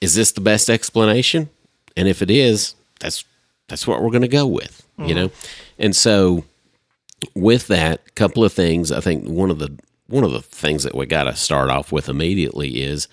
is 0.00 0.14
this 0.14 0.32
the 0.32 0.40
best 0.40 0.68
explanation? 0.68 1.50
And 1.96 2.08
if 2.08 2.22
it 2.22 2.30
is, 2.30 2.74
that's 3.00 3.24
that's 3.68 3.86
what 3.86 4.02
we're 4.02 4.10
going 4.10 4.22
to 4.22 4.28
go 4.28 4.46
with. 4.46 4.86
You 4.98 5.14
know, 5.14 5.30
and 5.78 5.96
so 5.96 6.44
with 7.34 7.68
that, 7.68 8.14
couple 8.16 8.44
of 8.44 8.52
things. 8.52 8.92
I 8.92 9.00
think 9.00 9.26
one 9.26 9.50
of 9.50 9.58
the 9.58 9.78
one 10.08 10.24
of 10.24 10.32
the 10.32 10.42
things 10.42 10.82
that 10.82 10.94
we 10.94 11.06
got 11.06 11.24
to 11.24 11.34
start 11.34 11.70
off 11.70 11.90
with 11.90 12.06
immediately 12.08 12.82
is 12.82 13.08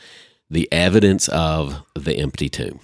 the 0.49 0.67
evidence 0.69 1.29
of 1.29 1.83
the 1.95 2.17
empty 2.17 2.49
tomb. 2.49 2.81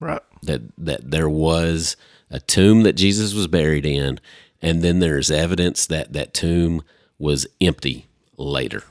Right. 0.00 0.22
That 0.42 0.62
that 0.76 1.10
there 1.10 1.28
was 1.28 1.96
a 2.30 2.40
tomb 2.40 2.82
that 2.82 2.94
Jesus 2.94 3.32
was 3.32 3.46
buried 3.46 3.86
in, 3.86 4.18
and 4.60 4.82
then 4.82 4.98
there's 4.98 5.30
evidence 5.30 5.86
that 5.86 6.12
that 6.12 6.34
tomb 6.34 6.82
was 7.18 7.46
empty 7.60 8.06
later. 8.36 8.82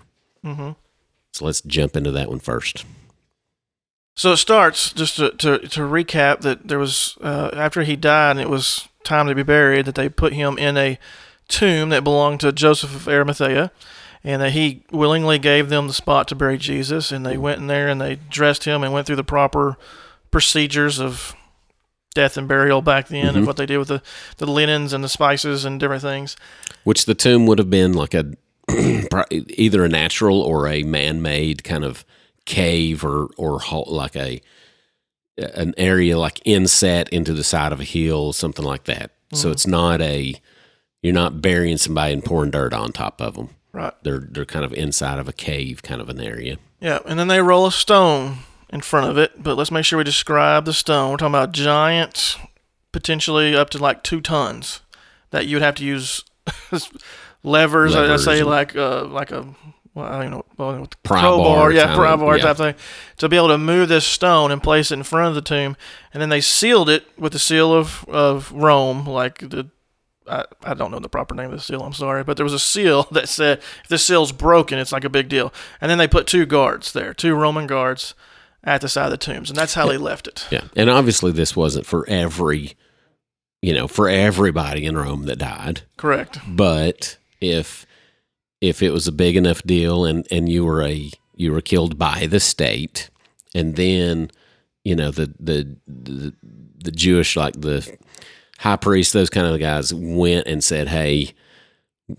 Mhm. 0.45 0.77
So 1.33 1.43
let's 1.45 1.59
jump 1.61 1.97
into 1.97 2.11
that 2.11 2.29
one 2.29 2.39
first. 2.39 2.85
So 4.19 4.33
it 4.33 4.37
starts 4.37 4.91
just 4.91 5.15
to, 5.15 5.29
to, 5.29 5.59
to 5.59 5.79
recap 5.79 6.41
that 6.41 6.67
there 6.67 6.77
was 6.77 7.17
uh, 7.21 7.51
after 7.53 7.83
he 7.83 7.95
died 7.95 8.31
and 8.31 8.41
it 8.41 8.49
was 8.49 8.89
time 9.05 9.27
to 9.27 9.33
be 9.33 9.43
buried 9.43 9.85
that 9.85 9.95
they 9.95 10.09
put 10.09 10.33
him 10.33 10.57
in 10.57 10.75
a 10.75 10.99
tomb 11.47 11.87
that 11.91 12.03
belonged 12.03 12.41
to 12.41 12.51
Joseph 12.51 12.93
of 12.93 13.07
Arimathea 13.07 13.71
and 14.21 14.41
that 14.41 14.51
he 14.51 14.83
willingly 14.91 15.39
gave 15.39 15.69
them 15.69 15.87
the 15.87 15.93
spot 15.93 16.27
to 16.27 16.35
bury 16.35 16.57
Jesus 16.57 17.13
and 17.13 17.25
they 17.25 17.37
went 17.37 17.61
in 17.61 17.67
there 17.67 17.87
and 17.87 18.01
they 18.01 18.17
dressed 18.29 18.65
him 18.65 18.83
and 18.83 18.91
went 18.91 19.07
through 19.07 19.15
the 19.15 19.23
proper 19.23 19.77
procedures 20.31 20.99
of 20.99 21.33
death 22.13 22.35
and 22.35 22.45
burial 22.45 22.81
back 22.81 23.07
then 23.07 23.37
and 23.37 23.47
what 23.47 23.55
they 23.55 23.65
did 23.65 23.77
with 23.77 23.87
the, 23.87 24.01
the 24.35 24.45
linens 24.45 24.91
and 24.91 25.01
the 25.01 25.07
spices 25.07 25.63
and 25.63 25.79
different 25.79 26.01
things. 26.01 26.35
Which 26.83 27.05
the 27.05 27.15
tomb 27.15 27.45
would 27.45 27.57
have 27.57 27.69
been 27.69 27.93
like 27.93 28.13
a 28.13 28.33
either 29.31 29.85
a 29.85 29.89
natural 29.89 30.41
or 30.41 30.67
a 30.67 30.83
man-made 30.83 31.63
kind 31.63 31.85
of 31.85 32.03
cave 32.49 33.05
or 33.05 33.29
or 33.37 33.61
like 33.87 34.15
a 34.15 34.41
an 35.37 35.73
area 35.77 36.17
like 36.19 36.41
inset 36.43 37.07
into 37.09 37.31
the 37.33 37.43
side 37.43 37.71
of 37.71 37.79
a 37.79 37.85
hill, 37.85 38.33
something 38.33 38.65
like 38.65 38.83
that. 38.85 39.11
So 39.33 39.51
it's 39.51 39.67
not 39.67 40.01
a 40.01 40.33
you're 41.01 41.13
not 41.13 41.41
burying 41.41 41.77
somebody 41.77 42.13
and 42.13 42.25
pouring 42.25 42.51
dirt 42.51 42.73
on 42.73 42.91
top 42.91 43.21
of 43.21 43.35
them. 43.35 43.49
Right. 43.71 43.93
They're 44.03 44.19
they're 44.19 44.45
kind 44.45 44.65
of 44.65 44.73
inside 44.73 45.19
of 45.19 45.27
a 45.29 45.33
cave, 45.33 45.81
kind 45.83 46.01
of 46.01 46.09
an 46.09 46.19
area. 46.19 46.57
Yeah, 46.81 46.99
and 47.05 47.19
then 47.19 47.27
they 47.27 47.41
roll 47.41 47.67
a 47.67 47.71
stone 47.71 48.39
in 48.71 48.81
front 48.81 49.09
of 49.09 49.17
it, 49.17 49.41
but 49.41 49.55
let's 49.55 49.71
make 49.71 49.85
sure 49.85 49.97
we 49.97 50.03
describe 50.03 50.65
the 50.65 50.73
stone. 50.73 51.11
We're 51.11 51.17
talking 51.17 51.31
about 51.35 51.51
giant, 51.51 52.37
potentially 52.91 53.55
up 53.55 53.69
to 53.71 53.77
like 53.77 54.03
two 54.03 54.21
tons, 54.21 54.81
that 55.31 55.45
you 55.45 55.55
would 55.57 55.63
have 55.63 55.75
to 55.75 55.85
use 55.85 56.23
levers. 57.43 57.95
I- 57.95 58.13
I 58.13 58.17
say 58.17 58.43
like 58.43 58.75
uh, 58.75 59.05
like 59.05 59.31
a 59.31 59.45
well, 59.93 60.05
I 60.05 60.21
don't 60.21 60.31
know 60.31 60.45
well, 60.57 60.79
with 60.81 60.91
the 60.91 60.97
Pry 61.03 61.21
crowbar, 61.21 61.55
bar 61.55 61.71
yeah, 61.71 61.85
kind 61.85 61.95
pry 61.95 62.15
bar 62.15 62.37
yeah. 62.37 62.43
type 62.43 62.57
thing, 62.57 62.75
to 63.17 63.29
be 63.29 63.37
able 63.37 63.49
to 63.49 63.57
move 63.57 63.89
this 63.89 64.05
stone 64.05 64.51
and 64.51 64.61
place 64.61 64.91
it 64.91 64.95
in 64.95 65.03
front 65.03 65.29
of 65.29 65.35
the 65.35 65.41
tomb, 65.41 65.75
and 66.13 66.21
then 66.21 66.29
they 66.29 66.41
sealed 66.41 66.89
it 66.89 67.05
with 67.17 67.33
the 67.33 67.39
seal 67.39 67.73
of 67.73 68.05
of 68.07 68.51
Rome, 68.51 69.05
like 69.05 69.39
the. 69.39 69.69
I, 70.27 70.45
I 70.61 70.75
don't 70.75 70.91
know 70.91 70.99
the 70.99 71.09
proper 71.09 71.33
name 71.33 71.47
of 71.47 71.53
the 71.53 71.59
seal. 71.59 71.81
I'm 71.81 71.93
sorry, 71.93 72.23
but 72.23 72.37
there 72.37 72.43
was 72.43 72.53
a 72.53 72.59
seal 72.59 73.07
that 73.11 73.27
said 73.27 73.57
if 73.83 73.87
this 73.89 74.05
seal's 74.05 74.31
broken, 74.31 74.77
it's 74.77 74.91
like 74.91 75.03
a 75.03 75.09
big 75.09 75.27
deal. 75.27 75.51
And 75.81 75.89
then 75.89 75.97
they 75.97 76.07
put 76.07 76.27
two 76.27 76.45
guards 76.45 76.93
there, 76.93 77.15
two 77.15 77.33
Roman 77.33 77.65
guards 77.65 78.13
at 78.63 78.81
the 78.81 78.89
side 78.89 79.05
of 79.05 79.11
the 79.11 79.17
tombs, 79.17 79.49
and 79.49 79.57
that's 79.57 79.73
how 79.73 79.87
they 79.87 79.97
left 79.97 80.27
it. 80.27 80.45
Yeah. 80.51 80.65
And 80.75 80.87
obviously 80.87 81.31
this 81.31 81.55
wasn't 81.55 81.87
for 81.87 82.07
every 82.07 82.75
you 83.61 83.73
know, 83.73 83.87
for 83.87 84.07
everybody 84.07 84.85
in 84.85 84.97
Rome 84.97 85.25
that 85.25 85.37
died. 85.37 85.81
Correct. 85.97 86.39
but 86.47 87.17
if 87.41 87.85
if 88.61 88.81
it 88.81 88.91
was 88.91 89.07
a 89.07 89.11
big 89.11 89.35
enough 89.35 89.63
deal 89.63 90.05
and 90.05 90.27
and 90.31 90.49
you 90.49 90.65
were 90.65 90.83
a 90.83 91.11
you 91.35 91.51
were 91.51 91.61
killed 91.61 91.97
by 91.97 92.27
the 92.27 92.39
state 92.39 93.09
and 93.55 93.75
then 93.75 94.29
you 94.83 94.95
know 94.95 95.11
the 95.11 95.33
the 95.39 95.75
the, 95.87 96.33
the 96.83 96.91
Jewish 96.91 97.35
like 97.35 97.59
the 97.59 97.97
high 98.59 98.75
priest 98.75 99.13
those 99.13 99.29
kind 99.29 99.47
of 99.47 99.59
guys 99.59 99.93
went 99.93 100.47
and 100.47 100.63
said 100.63 100.87
hey 100.89 101.33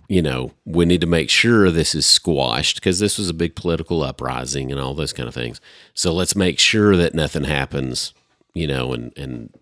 you 0.08 0.22
know 0.22 0.52
we 0.64 0.84
need 0.84 1.00
to 1.00 1.06
make 1.06 1.28
sure 1.28 1.70
this 1.70 1.94
is 1.94 2.06
squashed 2.06 2.76
because 2.76 3.00
this 3.00 3.18
was 3.18 3.28
a 3.28 3.34
big 3.34 3.54
political 3.56 4.02
uprising 4.02 4.70
and 4.70 4.80
all 4.80 4.94
those 4.94 5.12
kind 5.12 5.28
of 5.28 5.34
things 5.34 5.60
so 5.94 6.12
let's 6.12 6.36
make 6.36 6.58
sure 6.58 6.96
that 6.96 7.14
nothing 7.14 7.44
happens 7.44 8.14
you 8.54 8.66
know 8.66 8.92
and 8.92 9.12
and 9.18 9.52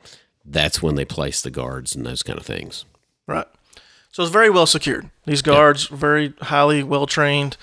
that's 0.44 0.82
when 0.82 0.94
they 0.94 1.04
place 1.04 1.40
the 1.42 1.50
guards 1.50 1.96
and 1.96 2.04
those 2.06 2.22
kind 2.22 2.38
of 2.38 2.46
things 2.46 2.84
Right. 3.28 3.46
So 4.18 4.24
it's 4.24 4.33
very 4.33 4.50
well 4.50 4.66
secured. 4.66 5.11
These 5.26 5.42
guards, 5.42 5.87
very 5.87 6.35
highly 6.40 6.83
well 6.83 7.07
trained 7.07 7.57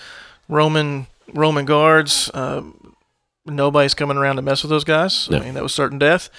Roman 0.48 1.08
Roman 1.34 1.65
guards. 1.65 2.32
Um, 2.34 2.96
nobody's 3.46 3.94
coming 3.94 4.15
around 4.15 4.38
to 4.38 4.41
mess 4.41 4.63
with 4.63 4.70
those 4.70 4.86
guys. 4.86 5.28
I 5.30 5.39
mean, 5.39 5.56
that 5.56 5.63
was 5.63 5.74
certain 5.74 6.00
death. 6.00 6.30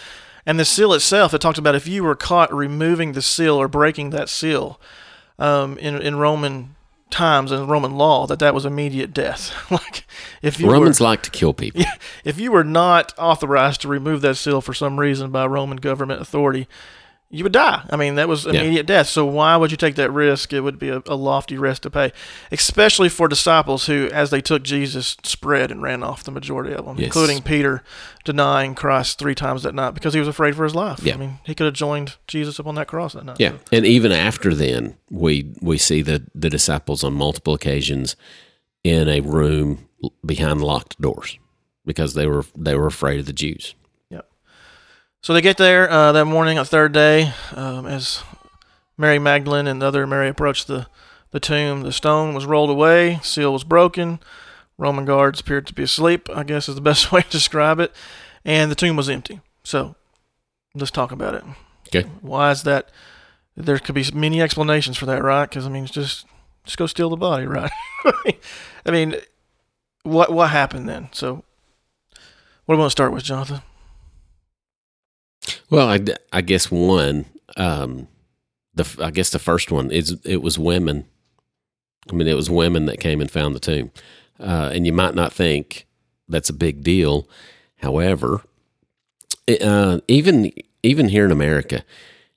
And 0.46 0.59
the 0.59 0.64
seal 0.64 0.94
itself, 0.94 1.35
it 1.35 1.42
talked 1.42 1.59
about 1.59 1.74
if 1.74 1.87
you 1.87 2.02
were 2.02 2.14
caught 2.14 2.50
removing 2.50 3.12
the 3.12 3.20
seal 3.20 3.57
or 3.57 3.68
breaking 3.68 4.09
that 4.09 4.31
seal 4.31 4.81
um, 5.38 5.76
in 5.76 6.00
in 6.00 6.16
Roman 6.16 6.76
times 7.11 7.52
in 7.52 7.66
Roman 7.66 7.98
law 7.98 8.26
that 8.26 8.38
that 8.38 8.55
was 8.55 8.64
immediate 8.64 9.12
death. 9.12 9.52
like 9.70 10.07
if 10.40 10.59
you 10.59 10.70
Romans 10.70 10.98
were, 10.98 11.05
like 11.05 11.24
to 11.24 11.31
kill 11.31 11.52
people. 11.52 11.83
if 12.24 12.40
you 12.40 12.52
were 12.52 12.64
not 12.64 13.12
authorized 13.18 13.83
to 13.83 13.88
remove 13.88 14.22
that 14.22 14.37
seal 14.37 14.62
for 14.62 14.72
some 14.72 14.98
reason 14.98 15.31
by 15.31 15.44
Roman 15.44 15.76
government 15.76 16.22
authority, 16.22 16.68
you 17.28 17.42
would 17.42 17.52
die. 17.52 17.84
I 17.90 17.96
mean, 17.96 18.14
that 18.14 18.28
was 18.28 18.46
immediate 18.46 18.86
death. 18.86 19.08
So 19.08 19.26
why 19.26 19.56
would 19.56 19.70
you 19.72 19.76
take 19.76 19.96
that 19.96 20.12
risk? 20.12 20.52
It 20.52 20.60
would 20.60 20.78
be 20.78 20.90
a, 20.90 21.02
a 21.06 21.16
lofty 21.16 21.58
risk 21.58 21.82
to 21.82 21.90
pay, 21.90 22.12
especially 22.52 23.08
for 23.08 23.26
disciples 23.26 23.86
who, 23.86 24.08
as 24.12 24.30
they 24.30 24.40
took 24.40 24.62
Jesus, 24.62 25.16
spread 25.24 25.70
and 25.72 25.82
ran 25.82 26.02
off 26.04 26.22
the 26.22 26.30
majority 26.30 26.72
of 26.72 26.84
them, 26.86 26.96
Yes. 26.98 27.06
including 27.06 27.42
Peter 27.42 27.82
denying 28.24 28.74
Christ 28.76 29.18
three 29.18 29.34
times 29.34 29.64
that 29.64 29.74
night 29.74 29.92
because 29.94 30.14
he 30.14 30.20
was 30.20 30.28
afraid 30.28 30.54
for 30.54 30.64
his 30.64 30.74
life. 30.74 31.02
Yeah. 31.02 31.14
I 31.14 31.16
mean, 31.16 31.38
he 31.44 31.54
could 31.54 31.64
have 31.66 31.74
joined 31.74 32.16
Jesus 32.28 32.58
upon 32.60 32.76
that 32.76 32.86
cross 32.86 33.14
that 33.14 33.24
night. 33.24 33.36
Yeah, 33.40 33.54
and 33.72 33.84
even 33.84 34.12
after 34.12 34.54
then, 34.54 34.96
we 35.10 35.52
we 35.60 35.78
see 35.78 36.02
the 36.02 36.24
the 36.34 36.48
disciples 36.50 37.02
on 37.02 37.12
multiple 37.14 37.54
occasions 37.54 38.14
in 38.84 39.08
a 39.08 39.20
room 39.20 39.88
behind 40.24 40.62
locked 40.62 41.00
doors 41.00 41.38
because 41.84 42.14
they 42.14 42.26
were 42.28 42.44
they 42.56 42.76
were 42.76 42.86
afraid 42.86 43.18
of 43.18 43.26
the 43.26 43.32
Jews. 43.32 43.74
So 45.22 45.33
they 45.33 45.40
get 45.40 45.57
there 45.57 45.90
uh, 45.90 46.12
that 46.12 46.24
morning, 46.26 46.59
on 46.59 46.64
the 46.64 46.68
third 46.68 46.92
day, 46.92 47.33
um, 47.55 47.87
as 47.87 48.22
Mary 48.96 49.18
Magdalene 49.18 49.66
and 49.66 49.83
the 49.83 49.87
other 49.87 50.07
Mary 50.07 50.29
approached 50.29 50.66
the, 50.66 50.87
the 51.31 51.40
tomb. 51.40 51.83
The 51.83 51.92
stone 51.92 52.35
was 52.35 52.46
rolled 52.46 52.70
away, 52.70 53.18
seal 53.22 53.52
was 53.52 53.64
broken. 53.64 54.20
Roman 54.79 55.05
guards 55.05 55.40
appeared 55.40 55.66
to 55.66 55.74
be 55.74 55.83
asleep, 55.83 56.29
I 56.35 56.42
guess 56.44 56.68
is 56.68 56.74
the 56.74 56.81
best 56.83 57.11
way 57.12 57.22
to 57.22 57.29
describe 57.31 57.81
it. 57.81 57.92
And 58.44 58.70
the 58.70 58.76
tomb 58.76 58.96
was 58.96 59.09
empty. 59.09 59.40
So 59.64 59.96
let's 60.74 60.90
talk 60.90 61.11
about 61.12 61.35
it. 61.35 61.44
Okay. 61.88 62.09
Why 62.20 62.50
is 62.50 62.62
that? 62.62 62.90
There 63.57 63.79
could 63.79 63.94
be 63.94 64.05
many 64.14 64.42
explanations 64.42 64.98
for 64.98 65.07
that, 65.07 65.22
right? 65.22 65.48
Because, 65.48 65.66
I 65.66 65.70
mean, 65.70 65.85
it's 65.85 65.92
just, 65.92 66.26
just 66.64 66.76
go 66.76 66.87
steal 66.87 67.09
the 67.09 67.16
body, 67.16 67.46
right? 67.46 67.70
I 68.85 68.90
mean, 68.90 69.16
what, 70.02 70.31
what 70.31 70.50
happened 70.50 70.88
then? 70.88 71.09
So 71.12 71.42
what 72.66 72.74
do 72.74 72.76
we 72.76 72.81
want 72.81 72.90
to 72.90 72.92
start 72.92 73.12
with, 73.12 73.24
Jonathan? 73.24 73.62
Well, 75.70 75.88
I, 75.88 76.00
I 76.33 76.40
guess 76.42 76.70
one, 76.70 77.24
um, 77.57 78.09
the 78.74 78.87
I 79.00 79.11
guess 79.11 79.31
the 79.31 79.38
first 79.38 79.70
one 79.72 79.90
is 79.90 80.16
it 80.24 80.42
was 80.42 80.59
women. 80.59 81.07
I 82.11 82.14
mean, 82.14 82.29
it 82.29 82.35
was 82.37 82.48
women 82.50 82.87
that 82.87 83.00
came 83.00 83.20
and 83.20 83.31
found 83.31 83.55
the 83.55 83.61
tomb, 83.61 83.90
uh, 84.38 84.70
and 84.72 84.87
you 84.87 84.92
might 84.92 85.14
not 85.14 85.33
think 85.33 85.87
that's 86.29 86.48
a 86.50 86.52
big 86.55 86.83
deal. 86.85 87.29
However, 87.79 88.42
it, 89.46 89.61
uh, 89.62 90.00
even 90.07 90.52
even 90.83 91.09
here 91.09 91.24
in 91.24 91.33
America, 91.33 91.85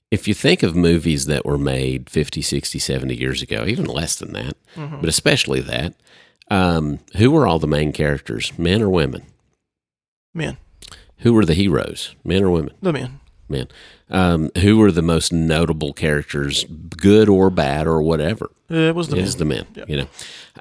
if 0.10 0.28
you 0.28 0.34
think 0.34 0.64
of 0.64 0.76
movies 0.76 1.26
that 1.28 1.46
were 1.46 1.58
made 1.58 2.10
50, 2.10 2.42
60, 2.42 2.80
70 2.80 3.16
years 3.16 3.42
ago, 3.44 3.66
even 3.68 3.86
less 3.86 4.16
than 4.16 4.34
that, 4.34 4.58
Mhm. 4.76 5.02
but 5.02 5.10
especially 5.10 5.62
that, 5.62 5.94
um, 6.50 6.98
who 7.18 7.30
were 7.30 7.46
all 7.46 7.60
the 7.60 7.68
main 7.68 7.92
characters, 7.92 8.52
men 8.58 8.82
or 8.82 8.90
women? 8.90 9.22
Men. 10.34 10.58
Who 11.20 11.34
were 11.34 11.46
the 11.46 11.54
heroes, 11.54 12.16
men 12.24 12.44
or 12.44 12.50
women? 12.52 12.74
The 12.82 12.94
men. 12.94 13.20
man. 13.48 13.68
Um, 14.10 14.50
who 14.62 14.78
were 14.78 14.92
the 14.92 15.02
most 15.02 15.32
notable 15.32 15.94
characters, 15.94 16.64
good 16.66 17.30
or 17.30 17.50
bad 17.50 17.88
or 17.88 18.02
whatever? 18.02 18.50
It 18.70 18.96
was 18.96 19.10
the 19.10 19.18
It 19.18 19.22
men. 19.22 19.38
the 19.38 19.46
men. 19.46 19.68
Yeah. 19.76 19.86
You 19.88 19.98
know, 19.98 20.08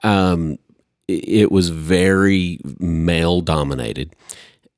um, 0.03 0.59
it, 1.07 1.29
it 1.29 1.53
was 1.53 1.69
very 1.71 2.59
male 2.79 3.41
dominated, 3.41 4.15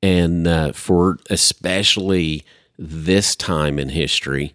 and 0.03 0.47
uh, 0.47 0.71
for 0.71 1.17
especially 1.29 2.43
this 2.77 3.35
time 3.35 3.77
in 3.79 3.89
history, 3.89 4.53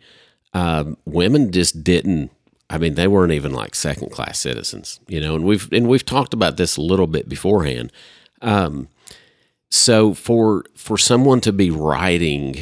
um, 0.54 0.96
women 1.04 1.52
just 1.52 1.84
didn't. 1.84 2.30
I 2.68 2.78
mean, 2.78 2.94
they 2.94 3.06
weren't 3.06 3.32
even 3.32 3.52
like 3.52 3.74
second 3.74 4.10
class 4.10 4.38
citizens. 4.40 4.98
You 5.08 5.20
know, 5.20 5.34
and 5.36 5.44
we've 5.44 5.68
and 5.72 5.88
we've 5.88 6.04
talked 6.04 6.34
about 6.34 6.56
this 6.56 6.76
a 6.76 6.82
little 6.82 7.06
bit 7.06 7.28
beforehand. 7.28 7.92
Um, 8.42 8.88
so 9.70 10.14
for 10.14 10.64
for 10.74 10.96
someone 10.96 11.40
to 11.40 11.52
be 11.52 11.70
writing 11.70 12.56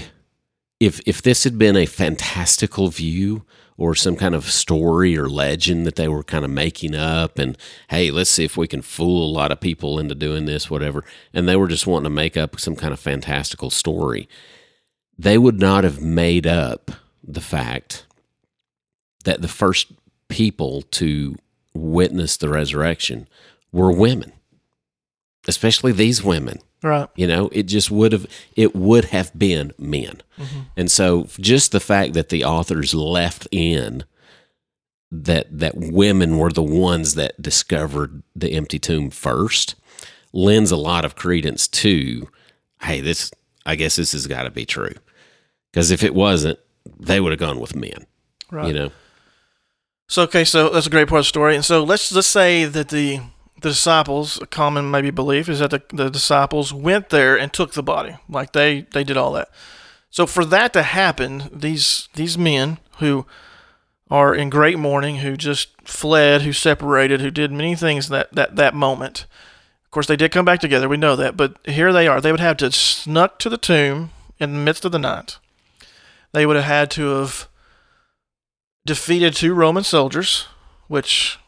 if 0.81 1.01
if 1.07 1.23
this 1.23 1.45
had 1.45 1.59
been 1.59 1.77
a 1.77 1.87
fantastical 1.87 2.89
view 2.89 3.45
or 3.77 3.95
some 3.95 4.17
kind 4.17 4.35
of 4.35 4.45
story 4.45 5.17
or 5.19 5.29
legend 5.29 5.87
that 5.87 5.97
they 5.97 6.09
were 6.09 6.23
kind 6.23 6.45
of 6.45 6.51
making 6.51 6.95
up 6.95 7.39
and 7.39 7.59
hey 7.89 8.11
let's 8.11 8.31
see 8.31 8.45
if 8.45 8.57
we 8.57 8.67
can 8.67 8.83
fool 8.83 9.29
a 9.29 9.35
lot 9.35 9.53
of 9.53 9.61
people 9.61 9.99
into 9.99 10.15
doing 10.15 10.45
this 10.47 10.71
whatever 10.71 11.05
and 11.33 11.49
they 11.49 11.57
were 11.57 11.69
just 11.69 11.87
wanting 11.87 12.05
to 12.05 12.11
make 12.11 12.37
up 12.37 12.59
some 12.59 12.77
kind 12.77 12.93
of 12.93 13.01
fantastical 13.01 13.71
story 13.71 14.29
they 15.19 15.39
would 15.39 15.61
not 15.61 15.85
have 15.85 16.01
made 16.01 16.47
up 16.47 16.91
the 17.23 17.41
fact 17.41 18.07
that 19.25 19.41
the 19.43 19.49
first 19.49 19.93
people 20.29 20.83
to 20.83 21.37
witness 21.73 22.37
the 22.37 22.49
resurrection 22.49 23.29
were 23.73 23.93
women 23.93 24.33
especially 25.47 25.93
these 25.93 26.23
women 26.23 26.59
Right. 26.85 27.09
you 27.17 27.27
know, 27.27 27.49
it 27.53 27.63
just 27.65 27.91
would 27.91 28.13
have 28.13 28.27
it 28.57 28.77
would 28.77 29.07
have 29.07 29.37
been 29.37 29.73
men. 29.79 30.21
Mm-hmm. 30.39 30.61
And 30.77 30.91
so 30.91 31.27
just 31.41 31.73
the 31.73 31.81
fact 31.81 32.13
that 32.13 32.29
the 32.29 32.45
authors 32.45 32.95
left 32.95 33.49
in 33.51 34.05
that 35.11 35.47
that 35.59 35.75
women 35.77 36.37
were 36.37 36.51
the 36.51 36.63
ones 36.63 37.15
that 37.15 37.41
discovered 37.41 38.23
the 38.37 38.53
empty 38.53 38.79
tomb 38.79 39.09
first 39.11 39.77
lends 40.33 40.71
a 40.71 40.77
lot 40.77 41.05
of 41.07 41.17
credence 41.17 41.67
to 41.69 42.29
hey, 42.83 43.01
this 43.01 43.31
I 43.65 43.77
guess 43.77 43.97
this 43.97 44.13
has 44.13 44.27
got 44.27 44.43
to 44.43 44.51
be 44.51 44.67
true. 44.67 44.95
Cuz 45.73 45.91
if 45.91 46.03
it 46.03 46.15
wasn't, 46.15 46.59
they 47.01 47.19
would 47.19 47.33
have 47.33 47.39
gone 47.41 47.61
with 47.61 47.75
men, 47.75 48.07
Right. 48.51 48.69
you 48.69 48.75
know. 48.75 48.91
So 50.07 50.23
okay, 50.25 50.45
so 50.45 50.69
that's 50.69 50.87
a 50.87 50.91
great 50.91 51.09
part 51.09 51.21
of 51.21 51.25
the 51.25 51.29
story. 51.29 51.55
And 51.55 51.65
so 51.65 51.83
let's 51.83 52.13
let's 52.13 52.29
say 52.29 52.67
that 52.67 52.91
the 52.91 53.21
the 53.65 53.71
disciples, 53.71 54.41
a 54.41 54.47
common 54.47 54.91
maybe 54.91 55.11
belief 55.11 55.49
is 55.49 55.59
that 55.59 55.71
the, 55.71 55.83
the 55.93 56.11
disciples 56.11 56.73
went 56.73 57.09
there 57.09 57.37
and 57.37 57.53
took 57.53 57.73
the 57.73 57.83
body. 57.83 58.17
Like 58.29 58.53
they 58.53 58.83
they 58.93 59.03
did 59.03 59.17
all 59.17 59.33
that. 59.33 59.49
So 60.11 60.27
for 60.27 60.45
that 60.45 60.73
to 60.75 60.83
happen, 60.83 61.51
these 61.53 62.09
these 62.15 62.39
men 62.39 62.79
who 62.99 63.27
are 64.11 64.35
in 64.35 64.51
great 64.51 64.79
mourning, 64.79 65.17
who 65.17 65.37
just 65.37 65.71
fled, 65.83 66.43
who 66.43 66.53
separated, 66.53 67.21
who 67.21 67.31
did 67.31 67.51
many 67.51 67.75
things 67.75 68.11
that 68.11 68.33
that 68.33 68.55
that 68.57 68.75
moment. 68.75 69.27
Of 69.85 69.91
course, 69.91 70.07
they 70.07 70.17
did 70.17 70.31
come 70.31 70.45
back 70.45 70.61
together. 70.61 70.89
We 70.89 70.97
know 70.97 71.17
that, 71.17 71.37
but 71.37 71.57
here 71.65 71.93
they 71.93 72.07
are. 72.07 72.21
They 72.21 72.33
would 72.33 72.41
have 72.41 72.59
to 72.59 72.71
snuck 72.71 73.39
to 73.39 73.49
the 73.49 73.59
tomb 73.59 74.11
in 74.39 74.53
the 74.53 74.59
midst 74.59 74.85
of 74.85 74.93
the 74.93 74.99
night. 74.99 75.39
They 76.33 76.45
would 76.45 76.57
have 76.57 76.65
had 76.65 76.91
to 76.93 77.07
have 77.07 77.49
defeated 78.85 79.35
two 79.35 79.55
Roman 79.55 79.85
soldiers, 79.85 80.47
which 80.89 81.39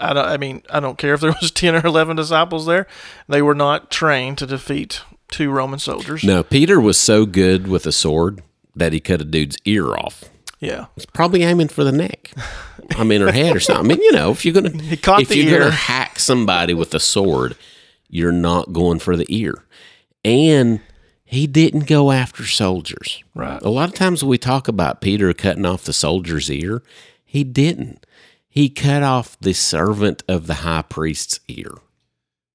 I 0.00 0.12
don't, 0.12 0.26
I 0.26 0.36
mean, 0.36 0.62
I 0.70 0.80
don't 0.80 0.98
care 0.98 1.14
if 1.14 1.20
there 1.20 1.34
was 1.40 1.50
10 1.54 1.74
or 1.76 1.86
11 1.86 2.16
disciples 2.16 2.66
there. 2.66 2.86
They 3.28 3.42
were 3.42 3.54
not 3.54 3.90
trained 3.90 4.38
to 4.38 4.46
defeat 4.46 5.02
two 5.30 5.50
Roman 5.50 5.78
soldiers. 5.78 6.24
No, 6.24 6.42
Peter 6.42 6.80
was 6.80 6.98
so 6.98 7.26
good 7.26 7.66
with 7.68 7.86
a 7.86 7.92
sword 7.92 8.42
that 8.76 8.92
he 8.92 9.00
cut 9.00 9.20
a 9.20 9.24
dude's 9.24 9.56
ear 9.64 9.94
off. 9.94 10.24
Yeah. 10.60 10.86
He's 10.94 11.06
probably 11.06 11.42
aiming 11.42 11.68
for 11.68 11.84
the 11.84 11.92
neck. 11.92 12.32
I 12.96 13.04
mean, 13.04 13.22
or 13.22 13.32
head 13.32 13.54
or 13.54 13.60
something. 13.60 13.84
I 13.90 13.94
mean, 13.94 14.02
you 14.02 14.12
know, 14.12 14.30
if 14.30 14.44
you're 14.44 14.54
gonna 14.54 14.70
He 14.82 14.96
caught 14.96 15.22
if 15.22 15.34
you're 15.34 15.48
ear. 15.52 15.58
gonna 15.60 15.70
hack 15.72 16.18
somebody 16.18 16.74
with 16.74 16.94
a 16.94 17.00
sword, 17.00 17.56
you're 18.08 18.32
not 18.32 18.72
going 18.72 18.98
for 18.98 19.16
the 19.16 19.26
ear. 19.28 19.64
And 20.24 20.80
he 21.24 21.46
didn't 21.46 21.86
go 21.86 22.10
after 22.12 22.44
soldiers. 22.46 23.22
Right. 23.34 23.60
A 23.62 23.68
lot 23.68 23.88
of 23.88 23.94
times 23.94 24.24
we 24.24 24.38
talk 24.38 24.68
about 24.68 25.00
Peter 25.00 25.32
cutting 25.34 25.66
off 25.66 25.84
the 25.84 25.92
soldier's 25.92 26.50
ear. 26.50 26.82
He 27.24 27.44
didn't. 27.44 28.06
He 28.54 28.68
cut 28.68 29.02
off 29.02 29.36
the 29.40 29.52
servant 29.52 30.22
of 30.28 30.46
the 30.46 30.54
high 30.54 30.82
priest's 30.82 31.40
ear. 31.48 31.72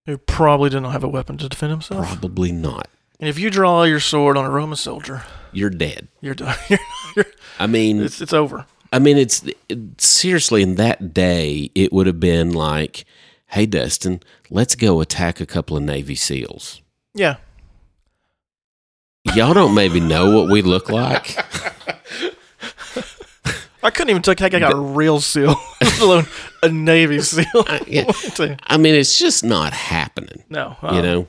Who 0.05 0.17
probably 0.17 0.69
did 0.69 0.79
not 0.79 0.93
have 0.93 1.03
a 1.03 1.09
weapon 1.09 1.37
to 1.39 1.49
defend 1.49 1.71
himself. 1.71 2.07
Probably 2.07 2.53
not. 2.53 2.87
And 3.19 3.27
if 3.27 3.37
you 3.37 3.49
draw 3.49 3.83
your 3.83 3.99
sword 3.99 4.37
on 4.37 4.45
a 4.45 4.49
Roman 4.49 4.77
soldier, 4.77 5.23
You're 5.51 5.69
dead. 5.69 6.07
you're 6.21 6.35
done. 6.35 6.55
You're, 6.69 6.79
you're, 7.17 7.25
I 7.59 7.67
mean, 7.67 7.99
it's, 8.01 8.21
it's 8.21 8.31
over. 8.31 8.65
I 8.93 8.99
mean, 8.99 9.17
it's 9.17 9.43
it- 9.67 9.99
seriously 9.99 10.61
in 10.61 10.75
that 10.75 11.13
day, 11.13 11.69
it 11.75 11.91
would 11.91 12.07
have 12.07 12.19
been 12.21 12.53
like, 12.53 13.03
"Hey, 13.47 13.65
Dustin, 13.65 14.21
let's 14.49 14.75
go 14.75 15.01
attack 15.01 15.41
a 15.41 15.45
couple 15.45 15.75
of 15.75 15.83
Navy 15.83 16.15
SEALs." 16.15 16.81
Yeah. 17.13 17.35
Y'all 19.35 19.53
don't 19.53 19.75
maybe 19.75 19.99
know 19.99 20.33
what 20.35 20.49
we 20.49 20.61
look 20.61 20.89
like. 20.89 21.37
I 23.81 23.89
couldn't 23.91 24.09
even 24.09 24.21
take 24.21 24.41
I 24.41 24.49
got 24.49 24.73
a 24.73 24.77
real 24.77 25.21
seal, 25.21 25.55
let 25.81 25.99
alone 26.01 26.27
a 26.61 26.69
Navy 26.69 27.19
SEAL. 27.21 27.45
yeah. 27.87 28.11
I 28.67 28.77
mean, 28.77 28.95
it's 28.95 29.17
just 29.17 29.43
not 29.43 29.73
happening. 29.73 30.43
no. 30.49 30.75
You 30.81 30.87
uh, 30.89 31.01
know, 31.01 31.27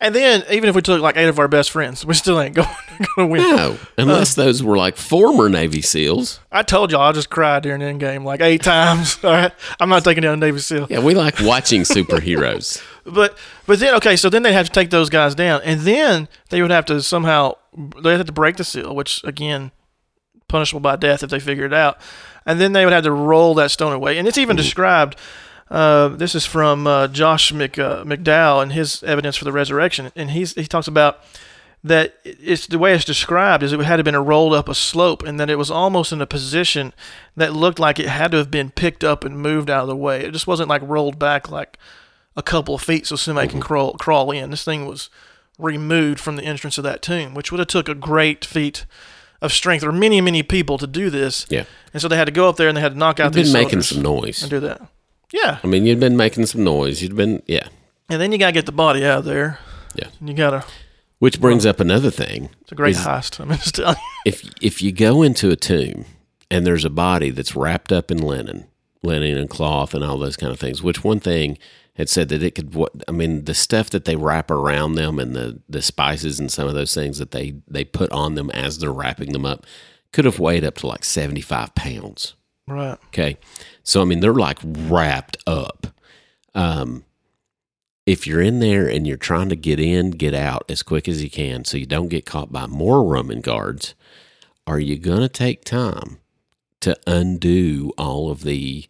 And 0.00 0.14
then, 0.14 0.44
even 0.50 0.68
if 0.68 0.74
we 0.74 0.82
took 0.82 1.02
like 1.02 1.16
eight 1.16 1.28
of 1.28 1.38
our 1.38 1.48
best 1.48 1.70
friends, 1.70 2.04
we 2.06 2.14
still 2.14 2.40
ain't 2.40 2.54
going 2.54 2.68
to 3.16 3.26
win. 3.26 3.42
no, 3.42 3.78
unless 3.98 4.34
those 4.34 4.62
were 4.62 4.76
like 4.78 4.96
former 4.96 5.48
Navy 5.50 5.82
SEAls. 5.82 6.38
I 6.50 6.62
told 6.62 6.92
y'all 6.92 7.02
I 7.02 7.12
just 7.12 7.28
cried 7.28 7.62
during 7.64 7.80
the 7.80 7.86
Endgame 7.86 8.24
like 8.24 8.40
eight 8.40 8.62
times. 8.62 9.22
All 9.22 9.32
right, 9.32 9.52
I'm 9.78 9.90
not 9.90 10.04
taking 10.04 10.22
down 10.22 10.34
a 10.34 10.36
Navy 10.38 10.60
SEAL. 10.60 10.86
Yeah, 10.88 11.00
we 11.00 11.14
like 11.14 11.40
watching 11.40 11.82
superheroes. 11.82 12.82
But 13.04 13.36
but 13.66 13.78
then 13.80 13.94
okay, 13.96 14.16
so 14.16 14.30
then 14.30 14.42
they'd 14.42 14.52
have 14.52 14.66
to 14.66 14.72
take 14.72 14.90
those 14.90 15.10
guys 15.10 15.34
down, 15.34 15.60
and 15.62 15.80
then 15.82 16.28
they 16.48 16.62
would 16.62 16.70
have 16.70 16.86
to 16.86 17.02
somehow 17.02 17.54
they 18.02 18.16
have 18.16 18.26
to 18.26 18.32
break 18.32 18.56
the 18.56 18.64
seal, 18.64 18.94
which 18.94 19.22
again 19.24 19.70
punishable 20.48 20.80
by 20.80 20.96
death 20.96 21.22
if 21.22 21.30
they 21.30 21.40
figured 21.40 21.72
it 21.72 21.76
out. 21.76 21.98
And 22.44 22.60
then 22.60 22.72
they 22.72 22.84
would 22.84 22.92
have 22.92 23.04
to 23.04 23.12
roll 23.12 23.54
that 23.54 23.70
stone 23.70 23.92
away. 23.92 24.18
And 24.18 24.28
it's 24.28 24.38
even 24.38 24.56
described. 24.56 25.16
Uh, 25.70 26.08
this 26.08 26.34
is 26.34 26.46
from 26.46 26.86
uh, 26.86 27.08
Josh 27.08 27.52
Mc, 27.52 27.78
uh, 27.78 28.04
McDowell 28.04 28.62
and 28.62 28.72
his 28.72 29.02
evidence 29.02 29.36
for 29.36 29.44
the 29.44 29.50
resurrection, 29.50 30.12
and 30.14 30.30
he's 30.30 30.54
he 30.54 30.64
talks 30.64 30.86
about 30.86 31.18
that 31.82 32.14
it's 32.24 32.66
the 32.66 32.78
way 32.78 32.94
it's 32.94 33.04
described 33.04 33.62
is 33.62 33.72
it 33.72 33.78
had 33.80 33.96
to 33.96 33.98
have 33.98 34.04
been 34.04 34.16
rolled 34.16 34.54
up 34.54 34.68
a 34.68 34.74
slope 34.74 35.22
and 35.22 35.38
that 35.38 35.50
it 35.50 35.56
was 35.56 35.70
almost 35.70 36.12
in 36.12 36.20
a 36.20 36.26
position 36.26 36.92
that 37.36 37.52
looked 37.52 37.78
like 37.78 38.00
it 38.00 38.08
had 38.08 38.32
to 38.32 38.38
have 38.38 38.50
been 38.50 38.70
picked 38.70 39.04
up 39.04 39.24
and 39.24 39.38
moved 39.38 39.70
out 39.70 39.82
of 39.82 39.88
the 39.88 39.96
way. 39.96 40.24
It 40.24 40.32
just 40.32 40.48
wasn't 40.48 40.68
like 40.68 40.82
rolled 40.84 41.18
back 41.18 41.50
like 41.50 41.78
a 42.36 42.42
couple 42.42 42.74
of 42.74 42.82
feet 42.82 43.06
so 43.06 43.14
somebody 43.14 43.48
can 43.48 43.60
crawl 43.60 43.94
crawl 43.94 44.30
in. 44.30 44.50
This 44.50 44.64
thing 44.64 44.86
was 44.86 45.10
removed 45.58 46.20
from 46.20 46.36
the 46.36 46.44
entrance 46.44 46.76
of 46.76 46.84
that 46.84 47.02
tomb, 47.02 47.34
which 47.34 47.50
would 47.50 47.58
have 47.58 47.68
took 47.68 47.88
a 47.88 47.94
great 47.94 48.44
feat 48.44 48.84
of 49.46 49.52
strength 49.52 49.82
or 49.84 49.92
many 49.92 50.20
many 50.20 50.42
people 50.42 50.76
to 50.78 50.86
do 50.86 51.08
this. 51.08 51.46
Yeah. 51.48 51.64
And 51.92 52.02
so 52.02 52.08
they 52.08 52.16
had 52.16 52.26
to 52.26 52.32
go 52.32 52.48
up 52.48 52.56
there 52.56 52.68
and 52.68 52.76
they 52.76 52.80
had 52.82 52.92
to 52.92 52.98
knock 52.98 53.18
out 53.20 53.34
You've 53.34 53.44
been 53.46 53.52
making 53.54 53.80
some 53.82 54.02
noise. 54.02 54.42
and 54.42 54.50
do 54.50 54.60
that. 54.60 54.82
Yeah. 55.32 55.58
I 55.64 55.66
mean, 55.66 55.86
you've 55.86 56.00
been 56.00 56.16
making 56.16 56.46
some 56.46 56.62
noise. 56.62 57.02
You've 57.02 57.16
been, 57.16 57.42
yeah. 57.46 57.68
And 58.08 58.20
then 58.20 58.30
you 58.32 58.38
got 58.38 58.46
to 58.48 58.52
get 58.52 58.66
the 58.66 58.72
body 58.72 59.04
out 59.04 59.20
of 59.20 59.24
there. 59.24 59.58
Yeah. 59.94 60.08
And 60.20 60.28
you 60.28 60.34
got 60.36 60.50
to 60.50 60.64
Which 61.18 61.40
brings 61.40 61.64
up 61.66 61.80
another 61.80 62.10
thing. 62.10 62.50
it's 62.60 62.72
a 62.72 62.74
great 62.74 62.96
is 62.96 63.04
heist. 63.04 63.40
I 63.40 63.44
mean, 63.44 63.58
just 63.58 63.74
telling 63.76 63.96
you. 63.96 64.20
if 64.32 64.42
if 64.60 64.82
you 64.82 64.92
go 64.92 65.22
into 65.22 65.50
a 65.50 65.56
tomb 65.56 66.04
and 66.50 66.66
there's 66.66 66.84
a 66.84 66.90
body 66.90 67.30
that's 67.30 67.56
wrapped 67.56 67.90
up 67.92 68.10
in 68.10 68.18
linen, 68.18 68.66
linen 69.02 69.36
and 69.38 69.48
cloth 69.50 69.94
and 69.94 70.04
all 70.04 70.18
those 70.18 70.36
kind 70.36 70.52
of 70.52 70.60
things, 70.60 70.82
which 70.82 71.02
one 71.02 71.18
thing 71.20 71.56
had 71.96 72.08
said 72.08 72.28
that 72.28 72.42
it 72.42 72.54
could 72.54 72.74
what 72.74 72.92
I 73.08 73.12
mean 73.12 73.44
the 73.44 73.54
stuff 73.54 73.90
that 73.90 74.04
they 74.04 74.16
wrap 74.16 74.50
around 74.50 74.94
them 74.94 75.18
and 75.18 75.34
the 75.34 75.60
the 75.68 75.82
spices 75.82 76.38
and 76.38 76.50
some 76.50 76.68
of 76.68 76.74
those 76.74 76.94
things 76.94 77.18
that 77.18 77.30
they 77.30 77.54
they 77.66 77.84
put 77.84 78.10
on 78.12 78.34
them 78.34 78.50
as 78.50 78.78
they're 78.78 78.92
wrapping 78.92 79.32
them 79.32 79.46
up 79.46 79.66
could 80.12 80.24
have 80.24 80.38
weighed 80.38 80.64
up 80.64 80.76
to 80.76 80.86
like 80.86 81.04
75 81.04 81.74
pounds. 81.74 82.36
Right. 82.66 82.98
Okay. 83.08 83.36
So, 83.82 84.00
I 84.00 84.06
mean, 84.06 84.20
they're 84.20 84.32
like 84.32 84.58
wrapped 84.64 85.36
up. 85.46 85.88
Um, 86.54 87.04
if 88.06 88.26
you're 88.26 88.40
in 88.40 88.60
there 88.60 88.88
and 88.88 89.06
you're 89.06 89.16
trying 89.16 89.50
to 89.50 89.56
get 89.56 89.78
in, 89.78 90.12
get 90.12 90.32
out 90.32 90.64
as 90.70 90.82
quick 90.82 91.06
as 91.06 91.22
you 91.22 91.28
can 91.28 91.64
so 91.64 91.76
you 91.76 91.84
don't 91.86 92.08
get 92.08 92.24
caught 92.24 92.50
by 92.50 92.66
more 92.66 93.04
Roman 93.04 93.42
guards, 93.42 93.94
are 94.66 94.78
you 94.78 94.96
going 94.96 95.20
to 95.20 95.28
take 95.28 95.64
time 95.64 96.18
to 96.80 96.96
undo 97.06 97.92
all 97.98 98.30
of 98.30 98.42
the 98.42 98.86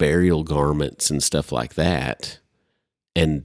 burial 0.00 0.42
garments 0.42 1.10
and 1.10 1.22
stuff 1.22 1.52
like 1.52 1.74
that 1.74 2.40
and 3.14 3.44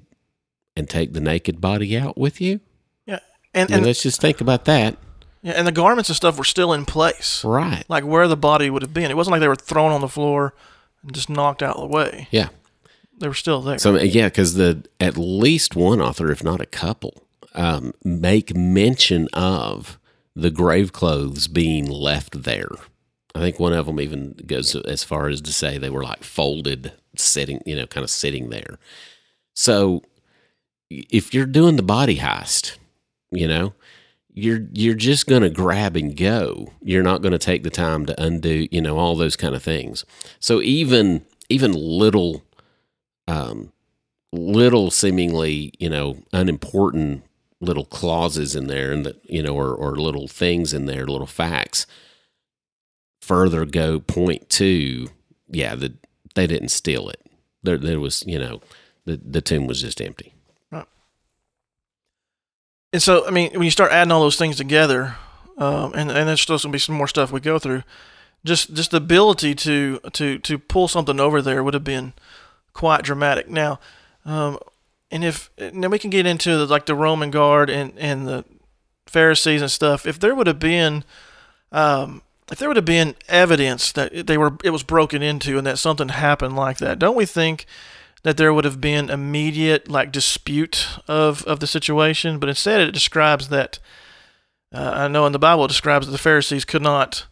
and 0.76 0.90
take 0.90 1.14
the 1.14 1.22
naked 1.22 1.62
body 1.62 1.96
out 1.98 2.18
with 2.18 2.42
you? 2.42 2.60
Yeah. 3.06 3.20
And, 3.54 3.70
And 3.70 3.78
and, 3.78 3.86
let's 3.86 4.02
just 4.02 4.20
think 4.20 4.42
about 4.42 4.66
that. 4.66 4.98
yeah, 5.44 5.54
and 5.54 5.68
the 5.68 5.72
garments 5.72 6.10
and 6.10 6.16
stuff 6.16 6.38
were 6.38 6.44
still 6.44 6.74
in 6.74 6.86
place. 6.86 7.44
Right. 7.46 7.84
like 7.88 8.04
where 8.06 8.28
the 8.28 8.36
body 8.38 8.70
would 8.70 8.82
have 8.82 8.94
been. 8.94 9.12
It 9.12 9.18
wasn't 9.18 9.34
like 9.34 9.42
they 9.42 9.48
were 9.48 9.56
thrown 9.56 9.92
on 9.92 10.02
the 10.02 10.08
floor 10.10 10.54
and 11.04 11.14
just 11.14 11.30
knocked 11.30 11.62
out 11.62 11.76
of 11.76 11.82
the 11.90 11.96
way. 11.96 12.28
Yeah. 12.32 12.50
They 13.20 13.28
were 13.28 13.34
still 13.34 13.62
there. 13.62 13.78
So 13.78 13.96
yeah, 13.96 14.28
because 14.28 14.56
the 14.56 14.84
at 15.00 15.18
least 15.18 15.76
one 15.76 16.02
author, 16.02 16.32
if 16.32 16.44
not 16.44 16.60
a 16.60 16.66
couple, 16.66 17.24
um, 17.54 17.94
make 18.04 18.54
mention 18.56 19.28
of 19.34 19.98
the 20.36 20.52
grave 20.52 20.92
clothes 20.92 21.48
being 21.48 21.86
left 21.90 22.44
there. 22.44 22.68
I 23.36 23.40
think 23.40 23.60
one 23.60 23.74
of 23.74 23.86
them 23.86 24.00
even 24.00 24.34
goes 24.46 24.76
as 24.76 25.04
far 25.04 25.28
as 25.28 25.42
to 25.42 25.54
say 25.54 25.78
they 25.78 25.90
were 25.90 26.04
like 26.04 26.24
folded, 26.24 26.94
sitting, 27.18 27.62
you 27.66 27.76
know, 27.76 27.86
kind 27.86 28.04
of 28.04 28.10
sitting 28.10 28.50
there. 28.50 28.80
So 29.54 30.04
if 30.90 31.34
you're 31.34 31.46
doing 31.46 31.76
the 31.76 31.84
body 31.84 32.18
heist, 32.18 32.78
you 33.32 33.48
know, 33.48 33.74
you're 34.34 34.62
you're 34.74 34.96
just 34.96 35.28
going 35.28 35.42
to 35.42 35.50
grab 35.50 35.96
and 35.96 36.16
go. 36.16 36.72
You're 36.82 37.04
not 37.04 37.22
going 37.22 37.34
to 37.34 37.38
take 37.38 37.64
the 37.64 37.70
time 37.70 38.06
to 38.06 38.24
undo, 38.24 38.68
you 38.72 38.82
know, 38.82 38.98
all 38.98 39.16
those 39.16 39.36
kind 39.36 39.54
of 39.54 39.62
things. 39.62 40.06
So 40.40 40.62
even 40.62 41.26
even 41.50 41.74
little 41.74 42.44
um, 43.28 43.72
little 44.32 44.92
seemingly 44.92 45.74
you 45.80 45.90
know 45.90 46.18
unimportant 46.34 47.24
little 47.62 47.86
clauses 47.86 48.56
in 48.56 48.68
there 48.68 48.92
and 48.92 49.06
that 49.06 49.20
you 49.30 49.42
know 49.42 49.56
or, 49.56 49.74
or 49.74 49.96
little 49.96 50.28
things 50.28 50.74
in 50.74 50.86
there 50.86 51.08
little 51.08 51.28
facts 51.28 51.88
further 53.28 53.66
go 53.66 54.00
point 54.00 54.50
to 54.50 55.08
yeah 55.50 55.74
that 55.76 55.94
they 56.36 56.46
didn't 56.48 56.70
steal 56.70 57.10
it 57.10 57.22
there, 57.64 57.78
there 57.78 58.00
was 58.00 58.24
you 58.28 58.38
know 58.40 58.62
the, 59.06 59.20
the 59.24 59.42
tomb 59.42 59.68
was 59.68 59.82
just 59.82 60.00
empty 60.02 60.34
Right. 60.72 60.88
and 62.94 63.02
so, 63.02 63.28
I 63.28 63.32
mean, 63.32 63.52
when 63.54 63.64
you 63.64 63.72
start 63.72 63.92
adding 63.92 64.12
all 64.12 64.22
those 64.22 64.38
things 64.38 64.58
together, 64.58 65.16
um, 65.58 65.94
and 65.96 66.10
and 66.12 66.28
there's 66.28 66.42
still 66.42 66.58
going 66.58 66.72
to 66.72 66.76
be 66.76 66.80
some 66.80 66.96
more 66.96 67.08
stuff 67.08 67.32
we 67.32 67.40
go 67.40 67.60
through. 67.60 67.84
Just 68.44 68.74
just 68.74 68.92
the 68.92 68.98
ability 68.98 69.56
to 69.56 70.00
to 70.14 70.40
to 70.40 70.58
pull 70.60 70.88
something 70.88 71.20
over 71.20 71.42
there 71.42 71.64
would 71.64 71.74
have 71.74 71.84
been 71.84 72.14
quite 72.74 73.04
dramatic. 73.04 73.50
Now, 73.50 73.80
um, 74.26 74.60
and 75.12 75.24
if 75.24 75.50
now 75.74 75.90
we 75.90 76.00
can 76.00 76.10
get 76.10 76.26
into 76.26 76.58
the, 76.58 76.66
like 76.66 76.86
the 76.86 76.96
Roman 76.96 77.32
guard 77.32 77.70
and 77.70 77.94
and 77.98 78.28
the 78.28 78.46
Pharisees 79.08 79.62
and 79.62 79.72
stuff. 79.72 80.06
If 80.06 80.20
there 80.20 80.36
would 80.36 80.48
have 80.48 80.60
been 80.60 81.04
um, 81.72 82.22
if 82.52 82.60
there 82.60 82.68
would 82.68 82.76
have 82.78 82.86
been 82.86 83.16
evidence 83.28 83.92
that 83.94 84.28
they 84.28 84.38
were 84.38 84.58
it 84.64 84.70
was 84.70 84.84
broken 84.84 85.22
into 85.22 85.58
and 85.58 85.66
that 85.68 85.80
something 85.80 86.10
happened 86.10 86.56
like 86.56 86.78
that, 86.78 87.00
don't 87.00 87.16
we 87.16 87.26
think 87.26 87.66
that 88.24 88.38
there 88.38 88.54
would 88.54 88.66
have 88.66 88.80
been 88.82 89.10
immediate 89.10 89.90
like 89.90 90.12
dispute 90.12 90.88
of 91.08 91.44
of 91.46 91.60
the 91.60 91.68
situation? 91.68 92.40
But 92.40 92.50
instead, 92.50 92.82
it 92.82 92.92
describes 92.92 93.50
that 93.50 93.80
uh, 94.74 94.92
I 94.94 95.08
know 95.08 95.26
in 95.26 95.32
the 95.32 95.40
Bible 95.40 95.66
it 95.66 95.70
describes 95.70 96.06
that 96.06 96.12
the 96.12 96.18
Pharisees 96.18 96.66
could 96.66 96.82
not 96.82 97.26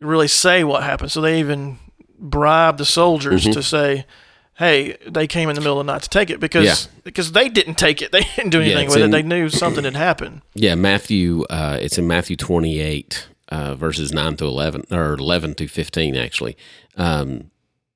really 0.00 0.28
say 0.28 0.62
what 0.64 0.82
happened, 0.82 1.10
so 1.10 1.20
they 1.20 1.38
even 1.40 1.78
bribed 2.18 2.78
the 2.78 2.84
soldiers 2.86 3.44
Mhm. 3.44 3.52
to 3.54 3.62
say. 3.62 4.06
Hey, 4.54 4.96
they 5.06 5.28
came 5.28 5.48
in 5.48 5.54
the 5.54 5.60
middle 5.60 5.78
of 5.78 5.86
the 5.86 5.92
night 5.92 6.02
to 6.02 6.08
take 6.08 6.30
it 6.30 6.40
because 6.40 6.64
Yeah. 6.64 7.00
because 7.04 7.30
they 7.30 7.48
didn't 7.48 7.76
take 7.76 8.02
it. 8.02 8.10
They 8.12 8.22
didn't 8.34 8.50
do 8.50 8.60
anything 8.60 8.86
it's 8.86 8.94
with 8.96 9.04
in- 9.04 9.10
it. 9.10 9.12
They 9.12 9.22
knew 9.22 9.48
something 9.48 9.84
had 9.84 9.94
happened. 9.94 10.42
yeah 10.54 10.74
matthew 10.74 11.44
uh, 11.48 11.78
it's 11.80 11.96
in 11.96 12.08
matthew 12.08 12.34
28 12.34 13.28
uh, 13.48 13.74
verses 13.74 14.12
9 14.12 14.36
to 14.36 14.44
11 14.44 14.84
or 14.90 15.14
11 15.14 15.54
to 15.56 15.68
15 15.68 16.16
actually. 16.16 16.56
Um, 16.96 17.50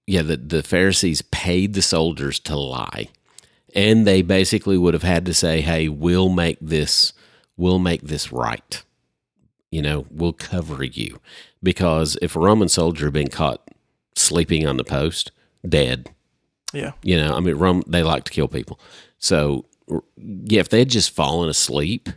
yeah 0.07 0.23
the, 0.23 0.37
the 0.37 0.63
pharisees 0.63 1.23
paid 1.23 1.75
the 1.75 1.83
soldiers 1.83 2.39
to 2.41 2.57
lie. 2.57 3.09
And 3.75 4.07
they 4.07 4.23
basically 4.23 4.77
would 4.77 4.95
have 4.95 5.03
had 5.03 5.25
to 5.27 5.35
say 5.35 5.61
hey 5.61 5.89
we'll 5.89 6.29
make 6.29 6.59
this 6.61 7.13
we'll 7.57 7.79
make 7.79 8.03
this 8.03 8.33
right. 8.33 8.83
You 9.71 9.83
know 9.83 10.07
we'll 10.11 10.33
cover 10.33 10.85
you. 10.85 11.21
Because 11.63 12.17
if 12.23 12.35
a 12.35 12.41
roman 12.41 12.69
soldier 12.69 13.07
had 13.07 13.15
been 13.15 13.29
caught 13.29 13.71
sleeping 14.17 14.67
on 14.67 14.77
the 14.77 14.85
post 14.85 15.33
dead. 15.69 16.11
Yeah. 16.75 16.93
you 17.03 17.19
know 17.19 17.37
i 17.37 17.41
mean 17.41 17.57
Rome, 17.57 17.83
they 17.87 18.03
like 18.03 18.25
to 18.25 18.33
kill 18.33 18.49
people. 18.49 18.81
So 19.19 19.67
yeah 20.17 20.61
if 20.61 20.69
they 20.71 20.79
had 20.81 20.89
just 20.89 21.11
fallen 21.11 21.49
asleep 21.51 22.09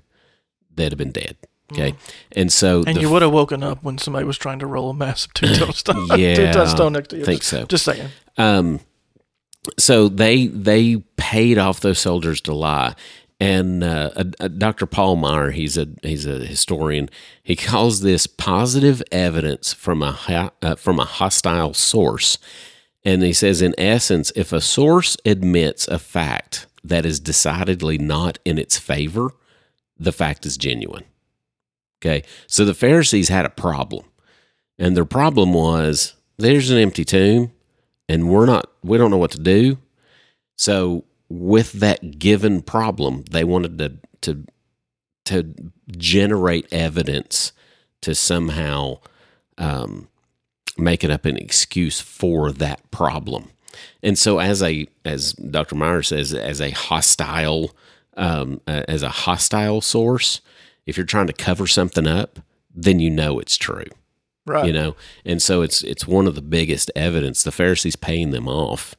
they'd 0.73 0.91
have 0.91 0.97
been 0.97 1.11
dead 1.11 1.35
okay 1.71 1.95
and 2.33 2.51
so 2.51 2.83
And 2.85 3.01
you 3.01 3.09
would 3.09 3.21
have 3.21 3.31
woken 3.31 3.63
up 3.63 3.83
when 3.83 3.97
somebody 3.97 4.25
was 4.25 4.37
trying 4.37 4.59
to 4.59 4.67
roll 4.67 4.91
a 4.91 4.93
massive 4.93 5.33
two 5.33 5.47
two 5.73 6.07
Yeah, 6.15 6.51
ton 6.51 6.67
stone 6.67 6.93
next 6.93 7.09
to 7.09 7.17
you. 7.17 7.23
I 7.23 7.25
think 7.25 7.41
just, 7.41 7.49
so. 7.49 7.65
Just 7.65 7.85
saying. 7.85 8.09
Um, 8.37 8.79
so 9.77 10.07
they 10.07 10.47
they 10.47 10.97
paid 11.17 11.57
off 11.57 11.79
those 11.79 11.99
soldiers 11.99 12.39
to 12.41 12.53
lie, 12.53 12.93
and 13.39 13.83
uh, 13.83 14.09
Dr. 14.57 14.85
Paul 14.85 15.17
Maier, 15.17 15.51
he's 15.53 15.77
a 15.77 15.87
he's 16.03 16.25
a 16.25 16.45
historian. 16.45 17.09
He 17.43 17.55
calls 17.55 18.01
this 18.01 18.27
positive 18.27 19.01
evidence 19.11 19.73
from 19.73 20.03
a 20.03 20.51
uh, 20.61 20.75
from 20.75 20.99
a 20.99 21.05
hostile 21.05 21.73
source, 21.73 22.37
and 23.03 23.21
he 23.23 23.33
says, 23.33 23.61
in 23.61 23.75
essence, 23.77 24.31
if 24.35 24.53
a 24.53 24.61
source 24.61 25.17
admits 25.25 25.87
a 25.87 25.99
fact 25.99 26.67
that 26.83 27.05
is 27.05 27.19
decidedly 27.19 27.97
not 27.97 28.39
in 28.45 28.57
its 28.57 28.77
favor, 28.77 29.31
the 29.97 30.11
fact 30.11 30.45
is 30.45 30.57
genuine. 30.57 31.03
Okay, 32.05 32.23
so 32.45 32.65
the 32.65 32.75
Pharisees 32.75 33.29
had 33.29 33.45
a 33.45 33.49
problem, 33.49 34.05
and 34.77 34.95
their 34.95 35.05
problem 35.05 35.53
was 35.53 36.13
there's 36.37 36.69
an 36.69 36.77
empty 36.77 37.05
tomb 37.05 37.51
and 38.07 38.29
we're 38.29 38.45
not 38.45 38.69
we 38.83 38.97
don't 38.97 39.11
know 39.11 39.17
what 39.17 39.31
to 39.31 39.39
do. 39.39 39.77
So 40.55 41.05
with 41.29 41.73
that 41.73 42.19
given 42.19 42.61
problem 42.61 43.23
they 43.31 43.43
wanted 43.43 43.77
to 43.79 43.97
to 44.21 44.45
to 45.25 45.71
generate 45.97 46.71
evidence 46.71 47.51
to 48.01 48.13
somehow 48.13 48.99
um, 49.57 50.07
make 50.77 51.03
it 51.03 51.09
up 51.09 51.25
an 51.25 51.37
excuse 51.37 51.99
for 51.99 52.51
that 52.51 52.91
problem. 52.91 53.49
And 54.03 54.17
so 54.17 54.39
as 54.39 54.61
a 54.61 54.87
as 55.03 55.33
dr 55.33 55.75
maier 55.75 56.05
says 56.05 56.33
as 56.33 56.61
a 56.61 56.71
hostile 56.71 57.75
um, 58.15 58.61
as 58.67 59.03
a 59.03 59.09
hostile 59.09 59.81
source 59.81 60.41
if 60.85 60.97
you're 60.97 61.05
trying 61.05 61.27
to 61.27 61.33
cover 61.33 61.67
something 61.67 62.07
up 62.07 62.39
then 62.73 62.99
you 62.99 63.09
know 63.09 63.39
it's 63.39 63.57
true 63.57 63.85
Right. 64.47 64.65
you 64.67 64.73
know 64.73 64.95
and 65.25 65.41
so 65.41 65.61
it's 65.63 65.81
it's 65.83 66.05
one 66.07 66.27
of 66.27 66.35
the 66.35 66.41
biggest 66.41 66.91
evidence 66.95 67.41
the 67.43 67.51
pharisees 67.51 67.95
paying 67.95 68.29
them 68.31 68.47
off 68.47 68.95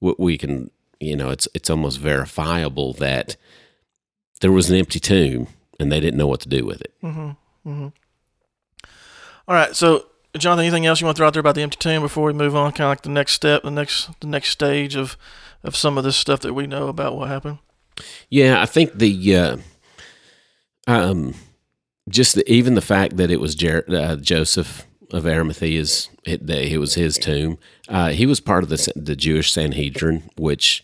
we, 0.00 0.14
we 0.18 0.38
can 0.38 0.70
you 0.98 1.14
know 1.14 1.30
it's 1.30 1.46
it's 1.54 1.70
almost 1.70 1.98
verifiable 2.00 2.92
that 2.94 3.36
there 4.40 4.50
was 4.52 4.70
an 4.70 4.76
empty 4.76 4.98
tomb 4.98 5.46
and 5.78 5.92
they 5.92 6.00
didn't 6.00 6.18
know 6.18 6.26
what 6.26 6.40
to 6.40 6.48
do 6.48 6.64
with 6.66 6.80
it 6.80 6.92
Mm-hmm. 7.02 7.30
Mm-hmm. 7.70 7.88
All 9.46 9.54
right. 9.54 9.74
So, 9.74 10.06
Jonathan, 10.36 10.64
anything 10.66 10.86
else 10.86 11.00
you 11.00 11.06
want 11.06 11.16
to 11.16 11.20
throw 11.20 11.26
out 11.26 11.32
there 11.32 11.40
about 11.40 11.54
the 11.54 11.62
empty 11.62 11.78
tomb 11.78 12.02
before 12.02 12.26
we 12.26 12.32
move 12.32 12.54
on? 12.54 12.72
Kind 12.72 12.82
of 12.86 12.88
like 12.90 13.02
the 13.02 13.08
next 13.08 13.32
step, 13.32 13.62
the 13.62 13.70
next 13.70 14.10
the 14.20 14.26
next 14.26 14.50
stage 14.50 14.94
of 14.94 15.16
of 15.64 15.74
some 15.74 15.96
of 15.98 16.04
this 16.04 16.16
stuff 16.16 16.40
that 16.40 16.54
we 16.54 16.66
know 16.66 16.88
about 16.88 17.16
what 17.16 17.28
happened. 17.28 17.58
Yeah, 18.28 18.60
I 18.60 18.66
think 18.66 18.92
the 18.98 19.36
uh, 19.36 19.56
um, 20.88 21.34
just 22.08 22.34
the, 22.34 22.50
even 22.50 22.74
the 22.74 22.80
fact 22.80 23.16
that 23.18 23.30
it 23.30 23.40
was 23.40 23.54
Jer- 23.54 23.84
uh, 23.88 24.16
Joseph 24.16 24.86
of 25.12 25.24
Arimathea's 25.24 26.10
it, 26.24 26.46
that 26.46 26.64
it 26.72 26.78
was 26.78 26.94
his 26.94 27.16
tomb. 27.16 27.58
Uh, 27.88 28.08
he 28.08 28.26
was 28.26 28.40
part 28.40 28.64
of 28.64 28.70
the 28.70 28.92
the 28.96 29.14
Jewish 29.14 29.52
Sanhedrin, 29.52 30.28
which 30.36 30.82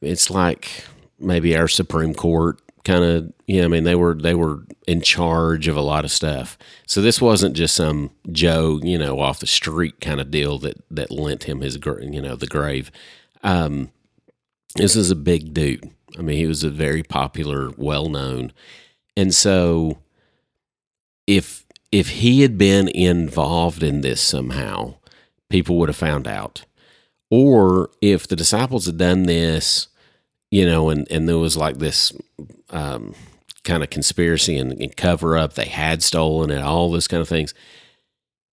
it's 0.00 0.30
like 0.30 0.84
maybe 1.18 1.56
our 1.56 1.66
Supreme 1.68 2.14
Court 2.14 2.60
kind 2.84 3.02
of. 3.02 3.32
Yeah, 3.46 3.64
I 3.64 3.68
mean 3.68 3.84
they 3.84 3.94
were 3.94 4.14
they 4.14 4.34
were 4.34 4.64
in 4.86 5.00
charge 5.00 5.66
of 5.66 5.76
a 5.76 5.82
lot 5.82 6.04
of 6.04 6.10
stuff. 6.10 6.56
So 6.86 7.00
this 7.00 7.20
wasn't 7.20 7.56
just 7.56 7.74
some 7.74 8.10
Joe, 8.30 8.80
you 8.82 8.98
know, 8.98 9.18
off 9.18 9.40
the 9.40 9.46
street 9.46 10.00
kind 10.00 10.20
of 10.20 10.30
deal 10.30 10.58
that 10.58 10.82
that 10.90 11.10
lent 11.10 11.44
him 11.44 11.62
his 11.62 11.78
you 12.02 12.20
know 12.20 12.36
the 12.36 12.46
grave. 12.46 12.90
Um, 13.42 13.90
this 14.76 14.94
is 14.94 15.10
a 15.10 15.16
big 15.16 15.52
dude. 15.54 15.90
I 16.18 16.22
mean, 16.22 16.36
he 16.36 16.46
was 16.46 16.62
a 16.62 16.70
very 16.70 17.02
popular, 17.02 17.70
well 17.76 18.08
known, 18.08 18.52
and 19.16 19.34
so 19.34 19.98
if 21.26 21.66
if 21.90 22.08
he 22.08 22.40
had 22.40 22.56
been 22.56 22.88
involved 22.88 23.82
in 23.82 24.00
this 24.00 24.20
somehow, 24.20 24.94
people 25.50 25.76
would 25.76 25.90
have 25.90 25.96
found 25.96 26.26
out. 26.26 26.64
Or 27.30 27.90
if 28.00 28.26
the 28.26 28.36
disciples 28.36 28.86
had 28.86 28.98
done 28.98 29.24
this, 29.24 29.88
you 30.50 30.66
know, 30.66 30.90
and, 30.90 31.06
and 31.10 31.28
there 31.28 31.38
was 31.38 31.56
like 31.56 31.78
this 31.78 32.12
um, 32.70 33.14
kind 33.64 33.82
of 33.82 33.90
conspiracy 33.90 34.58
and, 34.58 34.72
and 34.72 34.96
cover 34.96 35.36
up, 35.36 35.54
they 35.54 35.66
had 35.66 36.02
stolen 36.02 36.50
it, 36.50 36.60
all 36.60 36.90
those 36.90 37.08
kind 37.08 37.20
of 37.20 37.28
things, 37.28 37.54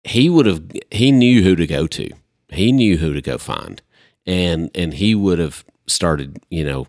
he 0.04 0.30
would 0.30 0.46
have, 0.46 0.64
he 0.92 1.12
knew 1.12 1.44
who 1.44 1.56
to 1.56 1.68
go 1.68 1.88
to. 1.88 2.10
He 2.50 2.72
knew 2.72 2.98
who 2.98 3.14
to 3.14 3.22
go 3.22 3.38
find. 3.38 3.82
And, 4.26 4.70
and 4.76 4.94
he 4.96 5.16
would 5.16 5.40
have 5.40 5.66
started, 5.88 6.40
you 6.50 6.64
know, 6.64 6.88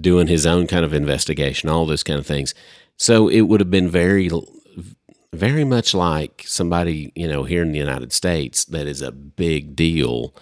doing 0.00 0.26
his 0.26 0.44
own 0.44 0.66
kind 0.66 0.84
of 0.84 0.92
investigation, 0.92 1.68
all 1.68 1.86
those 1.86 2.02
kind 2.02 2.18
of 2.18 2.26
things. 2.26 2.54
So 2.96 3.28
it 3.28 3.42
would 3.42 3.60
have 3.60 3.70
been 3.70 3.88
very 3.88 4.30
very 5.34 5.64
much 5.64 5.94
like 5.94 6.44
somebody, 6.46 7.12
you 7.14 7.26
know, 7.26 7.42
here 7.44 7.62
in 7.62 7.72
the 7.72 7.78
United 7.78 8.12
States 8.12 8.64
that 8.66 8.86
is 8.86 9.02
a 9.02 9.12
big 9.12 9.74
deal 9.74 10.34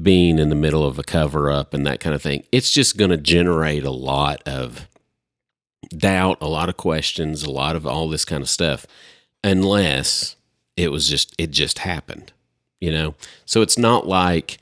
being 0.00 0.38
in 0.38 0.48
the 0.48 0.54
middle 0.54 0.84
of 0.84 0.98
a 0.98 1.04
cover 1.04 1.50
up 1.50 1.72
and 1.72 1.86
that 1.86 2.00
kind 2.00 2.14
of 2.14 2.22
thing. 2.22 2.44
It's 2.52 2.70
just 2.70 2.96
going 2.96 3.10
to 3.10 3.16
generate 3.16 3.84
a 3.84 3.90
lot 3.90 4.42
of 4.46 4.88
doubt, 5.96 6.38
a 6.40 6.48
lot 6.48 6.68
of 6.68 6.76
questions, 6.76 7.42
a 7.42 7.50
lot 7.50 7.76
of 7.76 7.86
all 7.86 8.08
this 8.08 8.24
kind 8.24 8.42
of 8.42 8.48
stuff, 8.48 8.86
unless 9.42 10.36
it 10.76 10.90
was 10.90 11.08
just, 11.08 11.34
it 11.38 11.50
just 11.50 11.80
happened, 11.80 12.32
you 12.80 12.90
know? 12.90 13.14
So 13.44 13.62
it's 13.62 13.78
not 13.78 14.06
like 14.06 14.58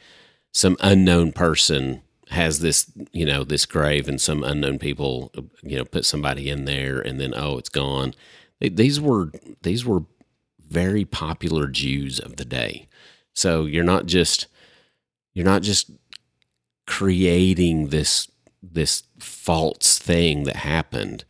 some 0.53 0.77
unknown 0.81 1.33
person 1.33 2.03
has 2.31 2.61
this, 2.61 2.91
you 3.13 3.25
know, 3.25 3.45
this 3.45 3.67
grave 3.67 4.09
and 4.09 4.21
some 4.21 4.43
unknown 4.43 4.79
people, 4.79 5.33
you 5.63 5.77
know, 5.77 5.85
put 5.85 6.05
somebody 6.05 6.51
in 6.51 6.65
there 6.65 7.01
and 7.01 7.21
then, 7.21 7.33
oh, 7.37 7.59
it's 7.59 7.69
gone 7.69 8.15
these 8.61 9.01
were 9.01 9.31
these 9.63 9.85
were 9.85 10.05
very 10.69 11.05
popular 11.05 11.67
Jews 11.67 12.19
of 12.19 12.37
the 12.37 12.45
day. 12.45 12.89
So 13.35 13.65
you're 13.67 13.85
not 13.85 14.07
just 14.07 14.47
you're 15.35 15.45
not 15.45 15.63
just 15.63 15.91
creating 16.87 17.89
this 17.89 18.31
this 18.63 19.05
false 19.19 19.99
thing 19.99 20.45
that 20.45 20.57
happened 20.57 21.25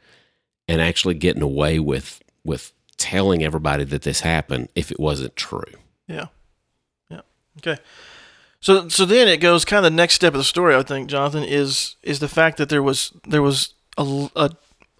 and 0.68 0.80
actually 0.80 1.14
getting 1.14 1.42
away 1.42 1.78
with 1.78 2.22
with 2.44 2.72
telling 2.96 3.42
everybody 3.42 3.84
that 3.84 4.02
this 4.02 4.20
happened 4.20 4.68
if 4.74 4.90
it 4.90 5.00
wasn't 5.00 5.34
true. 5.36 5.60
Yeah. 6.06 6.26
Yeah. 7.10 7.22
Okay. 7.58 7.80
So 8.66 8.88
so 8.88 9.04
then 9.04 9.28
it 9.28 9.36
goes 9.36 9.64
kind 9.64 9.78
of 9.86 9.92
the 9.92 9.96
next 9.96 10.14
step 10.14 10.34
of 10.34 10.38
the 10.38 10.42
story 10.42 10.74
I 10.74 10.82
think 10.82 11.08
Jonathan 11.08 11.44
is 11.44 11.94
is 12.02 12.18
the 12.18 12.26
fact 12.26 12.56
that 12.56 12.68
there 12.68 12.82
was 12.82 13.12
there 13.24 13.40
was 13.40 13.74
a, 13.96 14.28
a 14.34 14.50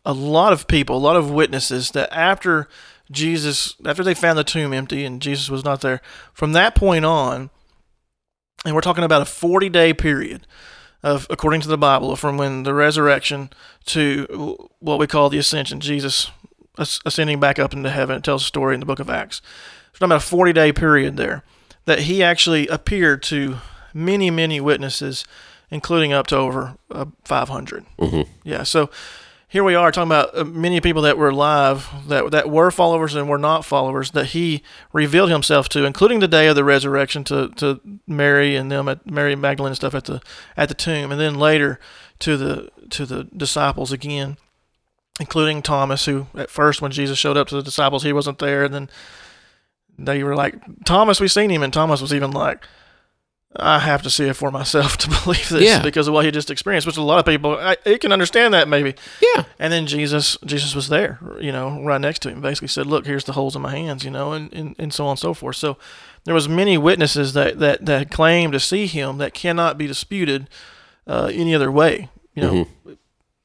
a 0.05 0.13
lot 0.13 0.53
of 0.53 0.69
people, 0.69 0.97
a 0.97 0.99
lot 0.99 1.17
of 1.17 1.33
witnesses 1.33 1.91
that 1.91 2.09
after 2.13 2.69
Jesus, 3.11 3.75
after 3.85 4.05
they 4.05 4.15
found 4.15 4.39
the 4.39 4.45
tomb 4.45 4.73
empty 4.73 5.05
and 5.05 5.21
Jesus 5.21 5.51
was 5.51 5.65
not 5.65 5.81
there, 5.81 6.01
from 6.33 6.53
that 6.53 6.77
point 6.77 7.05
on, 7.05 7.51
and 8.65 8.73
we're 8.73 8.83
talking 8.83 9.03
about 9.03 9.23
a 9.23 9.25
40 9.25 9.69
day 9.69 9.93
period 9.93 10.47
of, 11.03 11.27
according 11.29 11.61
to 11.63 11.69
the 11.69 11.77
Bible, 11.77 12.15
from 12.15 12.37
when 12.37 12.63
the 12.63 12.73
resurrection 12.73 13.51
to 13.87 14.69
what 14.79 15.01
we 15.01 15.09
call 15.09 15.29
the 15.29 15.39
ascension, 15.39 15.81
Jesus 15.81 16.31
ascending 16.79 17.41
back 17.41 17.59
up 17.59 17.73
into 17.73 17.91
heaven. 17.91 18.19
It 18.19 18.23
tells 18.23 18.45
a 18.45 18.47
story 18.47 18.75
in 18.75 18.81
the 18.81 18.87
book 18.87 19.01
of 19.01 19.11
Acts. 19.11 19.43
We're 19.93 20.07
talking 20.07 20.13
about 20.13 20.23
a 20.23 20.29
40 20.29 20.53
day 20.53 20.73
period 20.73 21.17
there 21.17 21.43
that 21.87 22.01
he 22.01 22.23
actually 22.23 22.69
appeared 22.69 23.23
to 23.25 23.57
many, 23.95 24.31
many 24.31 24.61
witnesses, 24.61 25.25
including 25.71 26.13
up 26.13 26.27
to 26.29 26.37
over 26.37 26.77
uh, 26.91 27.07
500. 27.25 27.87
Mm-hmm. 27.99 28.31
Yeah. 28.45 28.63
So, 28.63 28.91
here 29.49 29.63
we 29.63 29.77
are 29.77 29.93
talking 29.93 30.09
about 30.09 30.37
uh, 30.37 30.45
many 30.45 30.81
people 30.81 31.03
that 31.03 31.17
were 31.17 31.29
alive, 31.29 31.89
that 32.09 32.31
that 32.33 32.51
were 32.51 32.71
followers 32.71 33.15
and 33.15 33.29
were 33.29 33.39
not 33.39 33.65
followers, 33.65 34.11
that 34.11 34.27
he 34.27 34.63
revealed 34.93 35.31
himself 35.31 35.69
to, 35.71 35.85
including 35.85 36.19
the 36.19 36.29
day 36.29 36.49
of 36.49 36.57
the 36.57 36.65
resurrection 36.65 37.23
to, 37.25 37.49
to 37.51 37.81
Mary 38.07 38.57
and 38.57 38.71
them 38.71 38.89
at 38.89 39.07
Mary 39.07 39.37
Magdalene 39.37 39.71
and 39.71 39.77
stuff 39.77 39.95
at 39.95 40.05
the 40.05 40.21
at 40.57 40.69
the 40.69 40.75
tomb, 40.75 41.13
and 41.13 41.21
then 41.21 41.37
later 41.37 41.79
to 42.19 42.37
the 42.37 42.71
to 42.91 43.07
the 43.07 43.25
disciples 43.37 43.93
again, 43.93 44.37
including 45.21 45.63
Thomas, 45.63 46.07
who 46.07 46.27
at 46.35 46.51
first 46.51 46.83
when 46.83 46.91
Jesus 46.91 47.17
showed 47.17 47.37
up 47.37 47.49
to 47.49 47.57
the 47.57 47.63
disciples, 47.63 48.03
he 48.03 48.13
wasn't 48.13 48.41
there, 48.41 48.65
and 48.65 48.75
then 48.75 48.91
they 49.99 50.23
were 50.23 50.35
like, 50.35 50.55
Thomas, 50.85 51.21
we've 51.21 51.33
seen 51.33 51.51
him, 51.51 51.63
and 51.63 51.73
Thomas 51.73 52.01
was 52.01 52.13
even 52.13 52.31
like, 52.31 52.65
I 53.59 53.79
have 53.79 54.03
to 54.03 54.11
see 54.11 54.25
it 54.25 54.35
for 54.35 54.51
myself 54.51 54.97
to 54.99 55.09
believe 55.09 55.49
this 55.49 55.63
yeah. 55.63 55.83
because 55.83 56.09
of 56.09 56.15
what 56.15 56.25
he 56.25 56.31
just 56.31 56.51
experienced, 56.51 56.87
which 56.87 56.97
a 56.97 57.03
lot 57.03 57.19
of 57.19 57.25
people 57.25 57.57
I, 57.59 57.77
you 57.87 57.99
can 57.99 58.13
understand 58.13 58.55
that 58.55 58.69
maybe. 58.69 58.95
Yeah. 59.21 59.45
And 59.59 59.73
then 59.73 59.87
Jesus 59.87 60.37
Jesus 60.45 60.75
was 60.75 60.89
there, 60.89 61.19
you 61.41 61.53
know, 61.53 61.83
right 61.83 62.01
next 62.01 62.21
to 62.23 62.31
him, 62.31 62.41
basically 62.41 62.69
said, 62.69 62.87
"Look, 62.87 63.07
here's 63.07 63.25
the 63.25 63.33
holes 63.33 63.57
in 63.57 63.63
my 63.63 63.71
hands," 63.71 64.05
you 64.05 64.11
know, 64.11 64.33
and, 64.33 64.53
and, 64.53 64.77
and 64.79 64.93
so 64.93 65.05
on 65.05 65.11
and 65.11 65.19
so 65.19 65.33
forth. 65.33 65.57
So 65.57 65.79
there 66.25 66.35
was 66.35 66.49
many 66.49 66.77
witnesses 66.77 67.33
that 67.33 67.59
that 67.61 67.87
that 67.87 68.11
claimed 68.11 68.53
to 68.53 68.61
see 68.61 68.87
him 68.87 69.19
that 69.19 69.33
cannot 69.33 69.79
be 69.79 69.87
disputed 69.87 70.49
uh, 71.07 71.31
any 71.33 71.55
other 71.55 71.73
way. 71.73 72.11
You 72.35 72.43
know, 72.43 72.53
mm-hmm. 72.53 72.93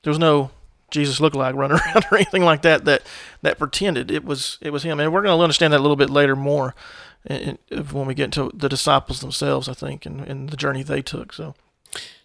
there 0.04 0.12
was 0.12 0.20
no 0.20 0.52
Jesus 0.92 1.20
looked 1.20 1.36
like 1.36 1.56
running 1.56 1.80
around 1.86 2.06
or 2.12 2.18
anything 2.18 2.44
like 2.44 2.62
that 2.62 2.86
that 2.86 3.04
that 3.42 3.58
pretended 3.58 4.12
it 4.12 4.24
was 4.24 4.58
it 4.62 4.72
was 4.72 4.84
him. 4.84 5.00
And 5.00 5.12
we're 5.12 5.24
going 5.24 5.38
to 5.38 5.44
understand 5.44 5.74
that 5.74 5.80
a 5.80 5.82
little 5.84 5.96
bit 5.96 6.10
later 6.10 6.36
more 6.36 6.76
when 7.24 8.06
we 8.08 8.14
get 8.14 8.26
into 8.26 8.52
the 8.54 8.70
disciples 8.70 9.22
themselves, 9.22 9.70
I 9.70 9.74
think, 9.74 10.06
and, 10.06 10.22
and 10.22 10.50
the 10.50 10.58
journey 10.58 10.84
they 10.84 11.02
took. 11.02 11.34
So, 11.34 11.56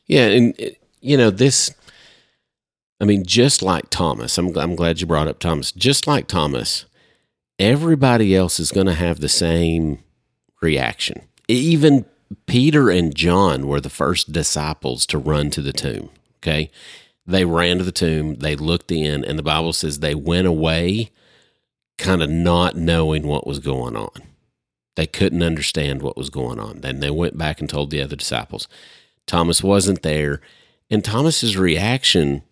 yeah, 0.07 0.27
and 0.27 0.59
you 1.01 1.17
know 1.17 1.31
this. 1.31 1.71
I 3.01 3.05
mean, 3.05 3.25
just 3.27 3.63
like 3.63 3.91
Thomas, 3.91 4.39
I'm 4.39 4.57
I'm 4.57 4.75
glad 4.75 5.01
you 5.01 5.07
brought 5.07 5.29
up 5.29 5.39
Thomas. 5.39 5.73
Just 5.73 6.07
like 6.07 6.27
Thomas, 6.29 6.87
everybody 7.59 8.35
else 8.35 8.59
is 8.59 8.73
going 8.73 8.87
to 8.87 8.95
have 8.95 9.21
the 9.21 9.29
same 9.29 9.99
reaction. 10.63 11.23
Even 11.49 12.07
Peter 12.47 12.91
and 12.91 13.15
John 13.15 13.67
were 13.67 13.81
the 13.81 13.91
first 13.91 14.33
disciples 14.33 15.05
to 15.07 15.19
run 15.19 15.51
to 15.51 15.61
the 15.61 15.73
tomb. 15.73 16.09
Okay, 16.39 16.71
they 17.27 17.45
ran 17.45 17.79
to 17.79 17.85
the 17.85 17.93
tomb, 17.93 18.37
they 18.37 18.57
looked 18.57 18.93
in, 18.93 19.25
and 19.25 19.39
the 19.39 19.43
Bible 19.43 19.73
says 19.73 19.99
they 19.99 20.15
went 20.15 20.47
away, 20.47 21.11
kind 21.99 22.23
of 22.23 22.31
not 22.31 22.77
knowing 22.77 23.27
what 23.27 23.47
was 23.47 23.59
going 23.59 23.97
on. 23.97 24.23
They 24.95 25.07
couldn't 25.07 25.43
understand 25.43 26.03
what 26.03 26.17
was 26.17 26.31
going 26.31 26.59
on. 26.59 26.81
Then 26.81 27.01
they 27.01 27.11
went 27.11 27.37
back 27.37 27.61
and 27.61 27.69
told 27.69 27.91
the 27.91 28.01
other 28.01 28.17
disciples. 28.17 28.69
Thomas 29.27 29.63
wasn't 29.63 30.03
there. 30.03 30.41
And 30.91 31.05
Thomas's 31.05 31.57
reaction 31.57 32.43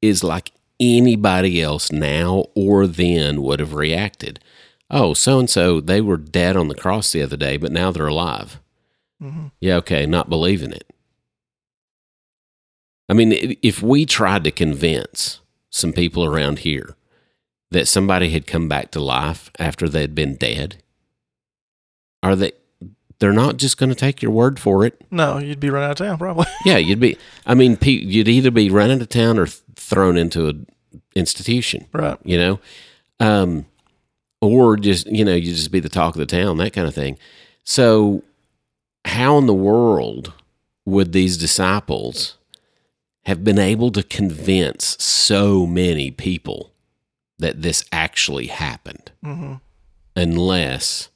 is 0.00 0.24
like 0.24 0.52
anybody 0.80 1.62
else 1.62 1.92
now 1.92 2.46
or 2.54 2.86
then 2.86 3.42
would 3.42 3.60
have 3.60 3.74
reacted. 3.74 4.40
Oh, 4.90 5.14
so 5.14 5.38
and 5.38 5.48
so, 5.48 5.80
they 5.80 6.00
were 6.00 6.16
dead 6.16 6.56
on 6.56 6.68
the 6.68 6.74
cross 6.74 7.12
the 7.12 7.22
other 7.22 7.36
day, 7.36 7.56
but 7.56 7.72
now 7.72 7.90
they're 7.90 8.06
alive. 8.06 8.60
Mm-hmm. 9.22 9.46
Yeah, 9.60 9.76
okay, 9.76 10.06
not 10.06 10.28
believing 10.28 10.72
it. 10.72 10.90
I 13.08 13.12
mean, 13.12 13.56
if 13.62 13.82
we 13.82 14.06
tried 14.06 14.44
to 14.44 14.50
convince 14.50 15.40
some 15.70 15.92
people 15.92 16.24
around 16.24 16.60
here 16.60 16.96
that 17.70 17.88
somebody 17.88 18.30
had 18.30 18.46
come 18.46 18.68
back 18.68 18.90
to 18.92 19.00
life 19.00 19.50
after 19.58 19.88
they'd 19.88 20.14
been 20.14 20.36
dead, 20.36 20.82
are 22.22 22.36
they 22.36 22.52
they're 23.18 23.32
not 23.32 23.56
just 23.56 23.78
going 23.78 23.90
to 23.90 23.94
take 23.94 24.22
your 24.22 24.32
word 24.32 24.58
for 24.58 24.84
it. 24.84 25.00
No, 25.10 25.38
you'd 25.38 25.60
be 25.60 25.70
run 25.70 25.84
out 25.84 25.92
of 25.92 26.06
town 26.06 26.18
probably. 26.18 26.46
yeah, 26.64 26.78
you'd 26.78 27.00
be. 27.00 27.16
I 27.46 27.54
mean, 27.54 27.78
you'd 27.80 28.28
either 28.28 28.50
be 28.50 28.70
run 28.70 28.90
out 28.90 29.00
of 29.00 29.08
town 29.08 29.38
or 29.38 29.46
thrown 29.46 30.16
into 30.16 30.48
an 30.48 30.66
institution. 31.14 31.86
Right. 31.92 32.18
You 32.24 32.38
know, 32.38 32.60
um, 33.20 33.66
or 34.40 34.76
just 34.76 35.06
you 35.06 35.24
know 35.24 35.34
you 35.34 35.52
just 35.54 35.70
be 35.70 35.80
the 35.80 35.88
talk 35.88 36.14
of 36.14 36.18
the 36.18 36.26
town, 36.26 36.56
that 36.58 36.72
kind 36.72 36.86
of 36.86 36.94
thing. 36.94 37.18
So, 37.62 38.22
how 39.04 39.38
in 39.38 39.46
the 39.46 39.54
world 39.54 40.32
would 40.84 41.12
these 41.12 41.38
disciples 41.38 42.36
have 43.26 43.42
been 43.44 43.58
able 43.58 43.90
to 43.92 44.02
convince 44.02 45.02
so 45.02 45.66
many 45.66 46.10
people 46.10 46.72
that 47.38 47.62
this 47.62 47.84
actually 47.92 48.46
happened? 48.48 49.10
Mm-hmm. 49.24 49.54
unless 50.16 51.08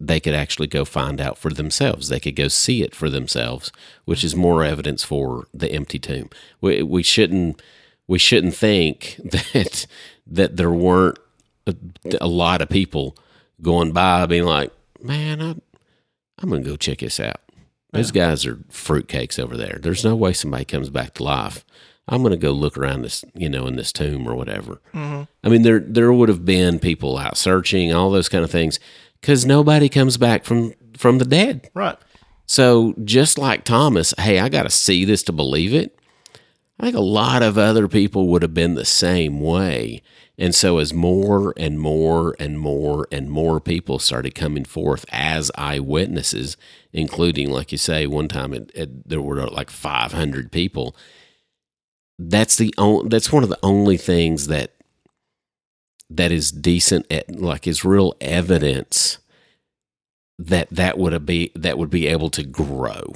they 0.00 0.18
could 0.18 0.34
actually 0.34 0.66
go 0.66 0.84
find 0.84 1.20
out 1.20 1.38
for 1.38 1.50
themselves. 1.50 2.08
They 2.08 2.18
could 2.18 2.34
go 2.34 2.48
see 2.48 2.82
it 2.82 2.94
for 2.94 3.08
themselves, 3.08 3.70
which 4.04 4.24
is 4.24 4.34
more 4.34 4.64
evidence 4.64 5.04
for 5.04 5.46
the 5.54 5.70
empty 5.70 5.98
tomb. 5.98 6.30
We, 6.60 6.82
we 6.82 7.02
shouldn't 7.02 7.62
we 8.06 8.18
shouldn't 8.18 8.54
think 8.54 9.16
that 9.24 9.86
that 10.26 10.56
there 10.56 10.72
weren't 10.72 11.18
a, 11.66 11.76
a 12.20 12.26
lot 12.26 12.60
of 12.60 12.68
people 12.68 13.16
going 13.62 13.92
by 13.92 14.26
being 14.26 14.44
like, 14.44 14.72
"Man, 15.00 15.40
I, 15.40 15.54
I'm 16.38 16.50
going 16.50 16.64
to 16.64 16.70
go 16.70 16.76
check 16.76 16.98
this 16.98 17.20
out." 17.20 17.40
Those 17.94 18.10
guys 18.10 18.44
are 18.46 18.56
fruitcakes 18.70 19.38
over 19.38 19.56
there. 19.56 19.78
There's 19.80 20.04
no 20.04 20.14
way 20.14 20.32
somebody 20.32 20.64
comes 20.64 20.90
back 20.90 21.14
to 21.14 21.22
life. 21.22 21.64
I'm 22.06 22.22
going 22.22 22.32
to 22.32 22.36
go 22.36 22.50
look 22.50 22.76
around 22.76 23.02
this, 23.02 23.24
you 23.34 23.48
know, 23.48 23.66
in 23.66 23.76
this 23.76 23.92
tomb 23.92 24.28
or 24.28 24.34
whatever. 24.34 24.80
Mm-hmm. 24.92 25.22
I 25.42 25.48
mean, 25.48 25.62
there 25.62 25.78
there 25.80 26.12
would 26.12 26.28
have 26.28 26.44
been 26.44 26.78
people 26.78 27.16
out 27.16 27.36
searching, 27.36 27.92
all 27.92 28.10
those 28.10 28.28
kind 28.28 28.44
of 28.44 28.50
things, 28.50 28.78
because 29.20 29.46
nobody 29.46 29.88
comes 29.88 30.18
back 30.18 30.44
from 30.44 30.74
from 30.96 31.18
the 31.18 31.24
dead. 31.24 31.70
Right. 31.74 31.96
So 32.46 32.94
just 33.04 33.38
like 33.38 33.64
Thomas, 33.64 34.12
hey, 34.18 34.38
I 34.38 34.48
got 34.50 34.64
to 34.64 34.70
see 34.70 35.04
this 35.04 35.22
to 35.24 35.32
believe 35.32 35.72
it. 35.72 35.98
I 36.78 36.84
think 36.84 36.96
a 36.96 37.00
lot 37.00 37.42
of 37.42 37.56
other 37.56 37.88
people 37.88 38.28
would 38.28 38.42
have 38.42 38.52
been 38.52 38.74
the 38.74 38.84
same 38.84 39.40
way. 39.40 40.02
And 40.36 40.52
so 40.54 40.78
as 40.78 40.92
more 40.92 41.54
and 41.56 41.78
more 41.78 42.34
and 42.40 42.58
more 42.58 43.06
and 43.12 43.30
more 43.30 43.60
people 43.60 43.98
started 44.00 44.34
coming 44.34 44.64
forth 44.64 45.04
as 45.12 45.50
eyewitnesses, 45.56 46.56
including, 46.92 47.50
like 47.50 47.70
you 47.70 47.78
say, 47.78 48.06
one 48.08 48.26
time 48.26 48.52
it, 48.52 48.70
it, 48.74 49.08
there 49.08 49.20
were 49.22 49.46
like 49.46 49.70
500 49.70 50.50
people. 50.50 50.96
That's 52.18 52.56
the 52.56 52.74
only, 52.78 53.08
that's 53.08 53.30
one 53.32 53.44
of 53.44 53.48
the 53.48 53.58
only 53.62 53.96
things 53.96 54.48
that 54.48 54.72
that 56.10 56.30
is 56.30 56.52
decent 56.52 57.06
at 57.10 57.34
like 57.40 57.66
is 57.66 57.84
real 57.84 58.14
evidence 58.20 59.18
that 60.38 60.68
that 60.70 60.98
would 60.98 61.24
be 61.24 61.50
that 61.54 61.78
would 61.78 61.90
be 61.90 62.06
able 62.06 62.28
to 62.28 62.42
grow 62.44 63.14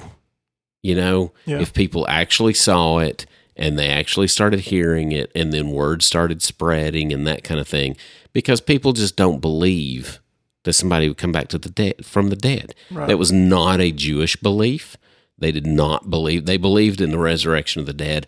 you 0.81 0.95
know 0.95 1.31
Yeah. 1.45 1.59
if 1.59 1.71
people 1.73 2.07
actually 2.09 2.55
saw 2.55 2.97
it 2.97 3.25
and 3.59 3.77
they 3.77 3.89
actually 3.89 4.27
started 4.27 4.61
hearing 4.61 5.11
it 5.11 5.29
and 5.35 5.53
then 5.53 5.69
word 5.69 6.01
started 6.01 6.41
spreading 6.41 7.11
and 7.11 7.27
that 7.27 7.43
kind 7.43 7.59
of 7.59 7.67
thing 7.67 7.95
because 8.31 8.61
people 8.61 8.93
just 8.93 9.17
don't 9.17 9.41
believe 9.41 10.19
that 10.63 10.73
somebody 10.73 11.07
would 11.07 11.17
come 11.17 11.33
back 11.33 11.49
to 11.49 11.57
the 11.57 11.69
dead 11.69 12.05
from 12.05 12.29
the 12.29 12.35
dead. 12.35 12.73
Right. 12.89 13.07
that 13.07 13.17
was 13.17 13.31
not 13.31 13.81
a 13.81 13.91
jewish 13.91 14.37
belief. 14.37 14.95
They 15.37 15.51
did 15.51 15.67
not 15.67 16.09
believe 16.09 16.45
they 16.45 16.57
believed 16.57 17.01
in 17.01 17.11
the 17.11 17.19
resurrection 17.19 17.81
of 17.81 17.85
the 17.85 17.93
dead 17.93 18.27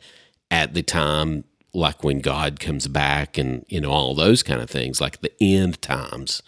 at 0.52 0.74
the 0.74 0.84
time 0.84 1.46
like 1.74 2.04
when 2.04 2.20
god 2.20 2.60
comes 2.60 2.86
back 2.88 3.38
and 3.38 3.66
you 3.70 3.80
know 3.80 3.92
all 3.92 4.14
those 4.14 4.44
kind 4.44 4.62
of 4.62 4.70
things 4.70 5.00
like 5.00 5.22
the 5.22 5.32
end 5.40 5.82
times. 5.82 6.44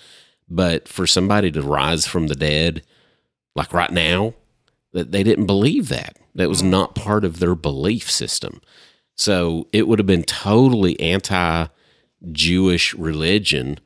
But 0.50 0.90
for 0.90 1.08
somebody 1.08 1.52
to 1.52 1.62
rise 1.62 2.06
from 2.06 2.28
the 2.28 2.36
dead 2.36 2.84
like 3.56 3.72
right 3.72 3.92
now 3.92 4.34
that 4.94 5.12
they 5.12 5.24
didn't 5.24 5.46
believe 5.48 5.90
that 5.90 6.18
that 6.36 6.50
was 6.50 6.64
not 6.64 6.96
part 6.96 7.26
of 7.26 7.40
their 7.40 7.56
belief 7.56 8.10
system 8.10 8.62
so 9.16 9.68
it 9.72 9.88
would 9.88 10.00
have 10.00 10.06
been 10.08 10.24
totally 10.24 11.00
anti 11.00 11.66
jewish 12.32 12.94
religion 12.94 13.80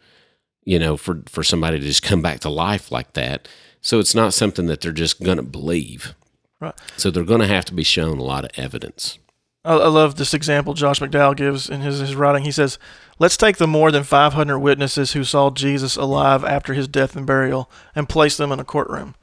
you 0.63 0.77
know 0.77 0.95
for 0.95 1.23
for 1.25 1.43
somebody 1.43 1.79
to 1.79 1.85
just 1.85 2.03
come 2.03 2.21
back 2.21 2.39
to 2.39 2.49
life 2.49 2.91
like 2.91 3.13
that 3.13 3.47
so 3.81 3.99
it's 3.99 4.15
not 4.15 4.33
something 4.33 4.67
that 4.67 4.81
they're 4.81 4.91
just 4.91 5.21
going 5.23 5.37
to 5.37 5.43
believe 5.43 6.13
Right. 6.59 6.73
so 6.97 7.11
they're 7.11 7.23
going 7.23 7.41
to 7.41 7.47
have 7.47 7.65
to 7.65 7.73
be 7.73 7.83
shown 7.83 8.17
a 8.17 8.23
lot 8.23 8.43
of 8.43 8.51
evidence 8.55 9.17
I, 9.63 9.73
I 9.73 9.87
love 9.87 10.15
this 10.15 10.33
example 10.33 10.73
Josh 10.73 10.99
McDowell 10.99 11.35
gives 11.35 11.69
in 11.69 11.81
his, 11.81 11.99
his 11.99 12.15
writing. 12.15 12.45
He 12.45 12.51
says, 12.51 12.79
Let's 13.19 13.35
take 13.37 13.57
the 13.57 13.67
more 13.67 13.91
than 13.91 14.03
500 14.03 14.57
witnesses 14.59 15.11
who 15.11 15.23
saw 15.25 15.49
Jesus 15.49 15.97
alive 15.97 16.45
after 16.45 16.73
his 16.73 16.87
death 16.87 17.15
and 17.17 17.27
burial 17.27 17.69
and 17.93 18.07
place 18.07 18.37
them 18.37 18.51
in 18.53 18.59
a 18.61 18.63
courtroom. 18.63 19.15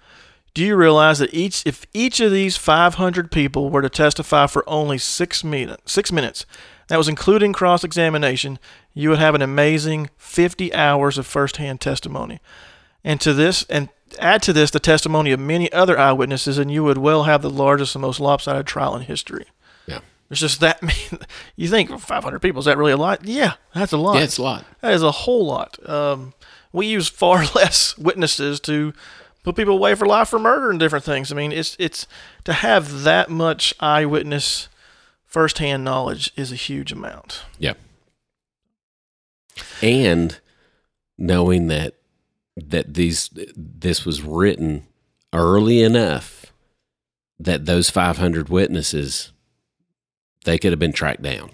Do 0.55 0.65
you 0.65 0.77
realize 0.77 1.19
that 1.19 1.35
each, 1.35 1.63
if 1.67 1.85
each 1.93 2.21
of 2.21 2.31
these 2.31 2.57
500 2.57 3.31
people 3.33 3.71
were 3.71 3.83
to 3.83 3.89
testify 3.91 4.47
for 4.47 4.63
only 4.69 4.99
six, 4.99 5.43
minute, 5.43 5.81
six 5.85 6.13
minutes, 6.13 6.47
that 6.89 6.97
was 6.97 7.09
including 7.09 7.53
cross 7.53 7.83
examination, 7.83 8.61
you 8.93 9.11
would 9.11 9.19
have 9.19 9.35
an 9.35 9.43
amazing 9.43 10.11
50 10.17 10.73
hours 10.73 11.19
of 11.19 11.27
firsthand 11.27 11.81
testimony. 11.81 12.39
And 13.03 13.21
to 13.21 13.35
this, 13.35 13.65
and 13.69 13.89
add 14.21 14.43
to 14.43 14.53
this 14.53 14.71
the 14.71 14.79
testimony 14.79 15.33
of 15.33 15.41
many 15.41 15.73
other 15.73 15.99
eyewitnesses, 15.99 16.57
and 16.57 16.71
you 16.71 16.85
would 16.85 16.99
well 16.99 17.25
have 17.25 17.43
the 17.43 17.51
largest 17.51 17.97
and 17.97 18.03
most 18.03 18.21
lopsided 18.21 18.67
trial 18.67 18.95
in 18.95 19.03
history. 19.03 19.47
yeah 19.87 20.01
There's 20.29 20.41
just 20.41 20.61
that. 20.61 20.81
You 21.57 21.69
think 21.69 21.91
500 21.99 22.39
people 22.41 22.61
is 22.61 22.65
that 22.67 22.79
really 22.79 22.93
a 22.93 22.97
lot? 22.97 23.25
Yeah, 23.25 23.55
that's 23.75 23.93
a 23.93 23.97
lot. 23.97 24.17
yeah 24.19 24.23
it's 24.23 24.39
a 24.39 24.43
lot 24.43 24.65
That 24.83 24.93
is 24.95 25.03
a 25.03 25.11
whole 25.11 25.47
lot. 25.47 25.79
Um, 25.89 26.33
we 26.73 26.87
use 26.87 27.09
far 27.09 27.45
less 27.55 27.99
witnesses 27.99 28.61
to 28.61 28.93
put 29.45 29.55
people 29.55 29.75
away 29.75 29.95
for 29.95 30.07
life 30.07 30.29
for 30.29 30.41
murder 30.41 30.71
and 30.71 30.81
different 30.81 31.05
things. 31.05 31.31
I 31.31 31.37
mean, 31.37 31.53
it's 31.53 31.77
it's 31.79 32.09
to 32.43 32.53
have 32.53 33.03
that 33.03 33.31
much 33.31 33.73
eyewitness 33.79 34.69
firsthand 35.25 35.85
knowledge 35.85 36.33
is 36.35 36.51
a 36.51 36.57
huge 36.57 36.91
amount. 36.91 37.45
Yeah. 37.59 37.75
And 39.81 40.41
knowing 41.17 41.69
that 41.69 41.95
that 42.57 42.95
these 42.95 43.31
this 43.57 44.05
was 44.05 44.23
written 44.23 44.87
early 45.33 45.83
enough 45.83 46.53
that 47.39 47.67
those 47.67 47.91
500 47.91 48.49
witnesses 48.49 49.33
they 50.45 50.59
could 50.59 50.73
have 50.73 50.79
been 50.79 50.93
tracked 50.93 51.23
down. 51.23 51.51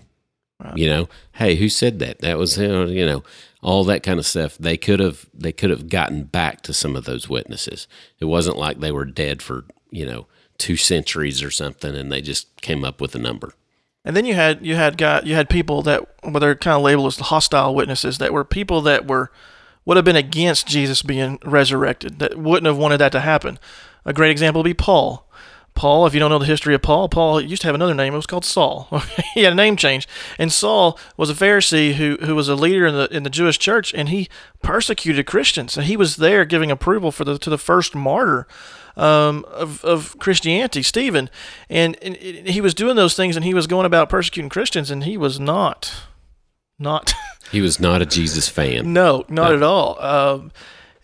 Right. 0.63 0.77
You 0.77 0.91
know, 0.91 1.09
hey, 1.33 1.57
who 1.57 1.69
said 1.69 2.01
that? 2.01 2.19
That 2.21 2.37
was 2.39 2.59
you 2.59 3.07
know, 3.07 3.23
all 3.63 3.85
that 3.85 4.03
kind 4.03 4.19
of 4.19 4.27
stuff. 4.27 4.57
They 4.59 4.77
could 4.77 5.01
have 5.01 5.27
they 5.35 5.53
could 5.53 5.71
have 5.71 5.89
gotten 5.89 6.25
back 6.25 6.63
to 6.63 6.73
some 6.73 6.97
of 6.97 7.05
those 7.05 7.29
witnesses. 7.29 7.87
It 8.19 8.27
wasn't 8.27 8.57
like 8.57 8.81
they 8.81 8.93
were 8.93 9.05
dead 9.05 9.43
for, 9.43 9.65
you 9.91 10.07
know, 10.07 10.27
2 10.59 10.77
centuries 10.77 11.43
or 11.43 11.51
something 11.51 11.95
and 11.95 12.11
they 12.13 12.21
just 12.21 12.61
came 12.61 12.85
up 12.85 13.01
with 13.01 13.15
a 13.15 13.19
number. 13.19 13.55
And 14.05 14.17
then 14.17 14.25
you 14.25 14.35
had 14.35 14.65
you 14.65 14.77
had 14.77 14.97
got 14.97 15.27
you 15.27 15.35
had 15.35 15.49
people 15.49 15.83
that 15.83 16.07
well 16.23 16.41
they're 16.41 16.55
kind 16.55 16.77
of 16.77 16.83
labeled 16.83 17.09
as 17.09 17.19
hostile 17.19 17.75
witnesses 17.75 18.19
that 18.19 18.33
were 18.33 18.45
people 18.45 18.81
that 18.83 19.07
were 19.07 19.31
would 19.85 19.97
have 19.97 20.05
been 20.05 20.17
against 20.17 20.67
Jesus 20.67 21.03
being 21.03 21.39
resurrected 21.45 22.19
that 22.19 22.39
wouldn't 22.39 22.67
have 22.67 22.77
wanted 22.77 22.99
that 22.99 23.13
to 23.13 23.21
happen. 23.21 23.59
A 24.05 24.13
great 24.13 24.31
example 24.31 24.61
would 24.63 24.69
be 24.69 24.75
Paul. 24.75 25.30
Paul, 25.81 26.07
if 26.07 26.13
you 26.13 26.21
don't 26.21 26.29
know 26.29 26.39
the 26.39 26.45
history 26.45 26.75
of 26.75 26.83
Paul, 26.83 27.09
Paul 27.09 27.41
used 27.41 27.63
to 27.63 27.69
have 27.69 27.75
another 27.75 27.95
name. 27.95 28.13
It 28.13 28.17
was 28.17 28.27
called 28.27 28.45
Saul. 28.45 28.87
he 29.35 29.45
had 29.45 29.55
a 29.55 29.57
name 29.57 29.77
change, 29.77 30.07
and 30.39 30.53
Saul 30.53 30.99
was 31.17 31.31
a 31.31 31.35
Pharisee 31.35 31.95
who 31.95 32.19
who 32.21 32.35
was 32.35 32.51
a 32.51 32.55
leader 32.55 32.87
in 32.87 32.95
the 32.95 33.09
in 33.11 33.23
the 33.23 33.31
Jewish 33.31 33.59
church, 33.59 33.95
and 33.95 34.11
he 34.11 34.29
persecuted 34.63 35.25
Christians. 35.25 35.79
And 35.79 35.87
he 35.87 35.97
was 35.97 36.17
there 36.17 36.45
giving 36.45 36.71
approval 36.71 37.11
for 37.11 37.25
the 37.25 37.39
to 37.39 37.49
the 37.49 37.57
first 37.57 37.95
martyr 37.95 38.47
um, 38.95 39.47
of, 39.49 39.83
of 39.83 40.19
Christianity, 40.19 40.83
Stephen. 40.83 41.31
And, 41.71 41.97
and 42.03 42.15
he 42.17 42.61
was 42.61 42.75
doing 42.75 42.97
those 42.97 43.17
things 43.17 43.35
and 43.35 43.45
he 43.45 43.55
was 43.55 43.67
going 43.67 43.87
about 43.87 44.11
persecuting 44.11 44.51
Christians 44.51 44.91
and 44.91 45.05
he 45.05 45.17
was 45.17 45.41
not, 45.41 46.03
not, 46.79 47.15
He 47.51 47.63
was 47.63 47.81
not 47.81 48.03
a 48.03 48.07
Jesus 48.07 48.49
fan. 48.49 48.93
no, 48.93 49.25
not 49.31 49.55
at 49.55 49.63
all. 49.63 49.99
Um, 50.03 50.53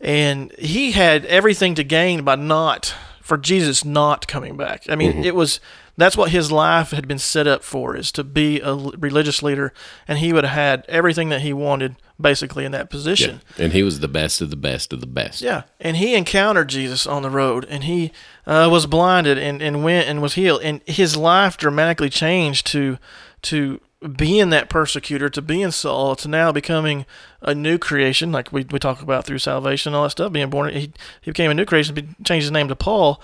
and 0.01 0.53
he 0.59 0.93
had 0.93 1.25
everything 1.25 1.75
to 1.77 1.85
gain 1.85 2.23
by 2.23 2.37
not, 2.37 2.95
for 3.27 3.37
Jesus 3.37 3.85
not 3.85 4.29
coming 4.29 4.57
back. 4.57 4.85
I 4.89 4.95
mean, 4.95 5.25
it 5.25 5.35
was, 5.35 5.59
that's 5.97 6.17
what 6.17 6.31
his 6.31 6.53
life 6.53 6.93
had 6.93 7.09
been 7.09 7.19
set 7.19 7.49
up 7.49 7.65
for, 7.65 7.97
is 7.97 8.13
to 8.13 8.23
be 8.23 8.61
a 8.61 8.73
religious 8.73 9.43
leader. 9.43 9.73
And 10.07 10.21
he 10.21 10.33
would 10.33 10.45
have 10.45 10.55
had 10.55 10.85
everything 10.89 11.29
that 11.31 11.41
he 11.41 11.53
wanted 11.53 11.97
basically 12.21 12.65
in 12.65 12.71
that 12.71 12.89
position. 12.89 13.41
And 13.59 13.73
he 13.73 13.83
was 13.83 13.99
the 13.99 14.07
best 14.07 14.41
of 14.41 14.51
the 14.51 14.57
best 14.57 14.93
of 14.93 15.01
the 15.01 15.09
best. 15.09 15.43
Yeah, 15.43 15.65
and 15.81 15.97
he 15.97 16.15
encountered 16.15 16.69
Jesus 16.69 17.05
on 17.05 17.23
the 17.23 17.31
road, 17.31 17.67
and 17.69 17.83
he 17.83 18.13
uh, 18.47 18.69
was 18.71 18.87
blinded 18.87 19.39
and, 19.39 19.61
and 19.61 19.83
went 19.83 20.09
and 20.09 20.23
was 20.23 20.35
healed, 20.35 20.63
and 20.63 20.81
his 20.87 21.17
life 21.17 21.57
dramatically 21.57 22.11
changed 22.11 22.69
to 22.69 22.99
to 23.43 23.81
being 24.17 24.51
that 24.51 24.69
persecutor, 24.69 25.29
to 25.31 25.43
being 25.43 25.71
Saul, 25.71 26.17
to 26.17 26.29
now 26.29 26.53
becoming 26.53 27.07
a 27.41 27.55
new 27.55 27.79
creation, 27.79 28.33
like 28.33 28.53
we, 28.53 28.67
we 28.71 28.79
talk 28.79 29.01
about 29.03 29.25
through 29.25 29.39
salvation 29.39 29.91
and 29.91 29.97
all 29.97 30.03
that 30.05 30.11
stuff. 30.11 30.33
Being 30.33 30.51
born, 30.51 30.73
he 30.73 30.93
he 31.21 31.31
became 31.31 31.51
a 31.51 31.55
new 31.55 31.65
creation, 31.65 32.15
changed 32.25 32.45
his 32.45 32.51
name 32.51 32.69
to 32.69 32.77
Paul, 32.77 33.21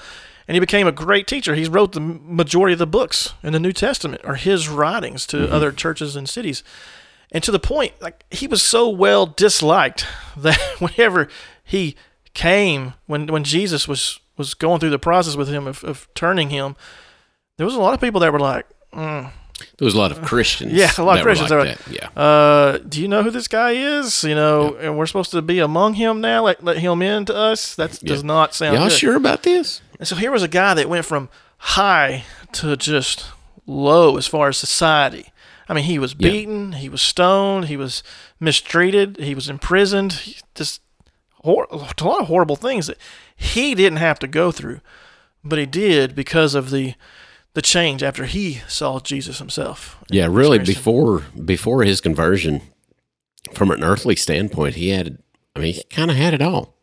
and 0.48 0.54
he 0.54 0.60
became 0.60 0.86
a 0.86 0.92
great 0.92 1.26
teacher. 1.26 1.54
He 1.54 1.66
wrote 1.66 1.92
the 1.92 2.00
majority 2.00 2.72
of 2.72 2.78
the 2.78 2.86
books 2.86 3.34
in 3.42 3.52
the 3.52 3.60
New 3.60 3.72
Testament 3.72 4.24
are 4.24 4.36
his 4.36 4.68
writings 4.68 5.26
to 5.28 5.52
other 5.52 5.72
churches 5.72 6.16
and 6.16 6.28
cities 6.28 6.62
and 7.32 7.42
to 7.42 7.50
the 7.50 7.58
point 7.58 7.94
like 8.00 8.24
he 8.30 8.46
was 8.46 8.62
so 8.62 8.88
well 8.88 9.26
disliked 9.26 10.06
that 10.36 10.60
whenever 10.78 11.28
he 11.64 11.96
came 12.34 12.94
when 13.06 13.26
when 13.26 13.42
jesus 13.42 13.88
was 13.88 14.20
was 14.36 14.54
going 14.54 14.78
through 14.78 14.90
the 14.90 14.98
process 14.98 15.36
with 15.36 15.48
him 15.48 15.66
of, 15.66 15.82
of 15.82 16.08
turning 16.14 16.50
him 16.50 16.76
there 17.56 17.66
was 17.66 17.74
a 17.74 17.80
lot 17.80 17.94
of 17.94 18.00
people 18.00 18.20
that 18.20 18.32
were 18.32 18.40
like 18.40 18.66
mm, 18.92 19.30
There 19.78 19.84
was 19.86 19.94
a 19.94 19.98
lot 19.98 20.12
of 20.12 20.22
Christians. 20.22 20.72
Yeah, 20.72 20.90
a 20.98 21.02
lot 21.02 21.18
of 21.18 21.22
Christians 21.24 21.50
like 21.50 21.78
that. 21.78 21.92
Yeah. 21.92 22.08
uh 22.22 22.78
do 22.78 23.00
you 23.00 23.08
know 23.08 23.22
who 23.22 23.30
this 23.30 23.48
guy 23.48 23.72
is 23.72 24.24
you 24.24 24.34
know 24.34 24.74
and 24.76 24.96
we're 24.98 25.06
supposed 25.06 25.30
to 25.32 25.42
be 25.42 25.58
among 25.58 25.94
him 25.94 26.20
now 26.20 26.44
let, 26.44 26.62
let 26.64 26.78
him 26.78 27.02
in 27.02 27.24
to 27.26 27.34
us 27.34 27.74
that 27.76 27.98
does 28.04 28.22
not 28.24 28.54
sound 28.54 28.76
Y'all 28.76 28.88
good 28.88 28.98
sure 28.98 29.16
about 29.16 29.42
this? 29.42 29.80
and 29.98 30.06
so 30.08 30.16
here 30.16 30.30
was 30.30 30.42
a 30.42 30.48
guy 30.48 30.74
that 30.74 30.88
went 30.88 31.04
from 31.04 31.28
high 31.58 32.24
to 32.52 32.76
just 32.76 33.26
low 33.66 34.16
as 34.16 34.26
far 34.26 34.48
as 34.48 34.56
society. 34.56 35.26
I 35.68 35.74
mean, 35.74 35.84
he 35.84 35.98
was 35.98 36.14
Yeah. 36.18 36.30
beaten, 36.30 36.72
he 36.72 36.88
was 36.88 37.00
stoned, 37.00 37.66
he 37.66 37.76
was 37.76 38.02
mistreated, 38.40 39.16
he 39.18 39.34
was 39.34 39.48
imprisoned. 39.48 40.12
He 40.12 40.36
just 40.54 40.80
hor- 41.44 41.68
a 41.70 41.76
lot 41.76 42.20
of 42.20 42.26
horrible 42.26 42.56
things 42.56 42.88
that 42.88 42.98
he 43.36 43.74
didn't 43.74 43.98
have 43.98 44.18
to 44.18 44.26
go 44.26 44.50
through, 44.52 44.80
but 45.44 45.58
he 45.58 45.66
did 45.66 46.14
because 46.14 46.54
of 46.56 46.70
the 46.70 46.94
the 47.54 47.62
change 47.62 48.02
after 48.02 48.24
he 48.24 48.60
saw 48.68 49.00
Jesus 49.00 49.38
himself. 49.38 50.02
Yeah, 50.10 50.28
really 50.30 50.58
before 50.58 51.20
before 51.44 51.82
his 51.82 52.00
conversion, 52.00 52.62
from 53.52 53.70
an 53.70 53.82
earthly 53.82 54.16
standpoint, 54.16 54.76
he 54.76 54.90
had 54.90 55.18
I 55.54 55.60
mean, 55.60 55.74
he 55.74 55.82
kind 55.84 56.10
of 56.10 56.16
had 56.16 56.34
it 56.34 56.42
all. 56.42 56.74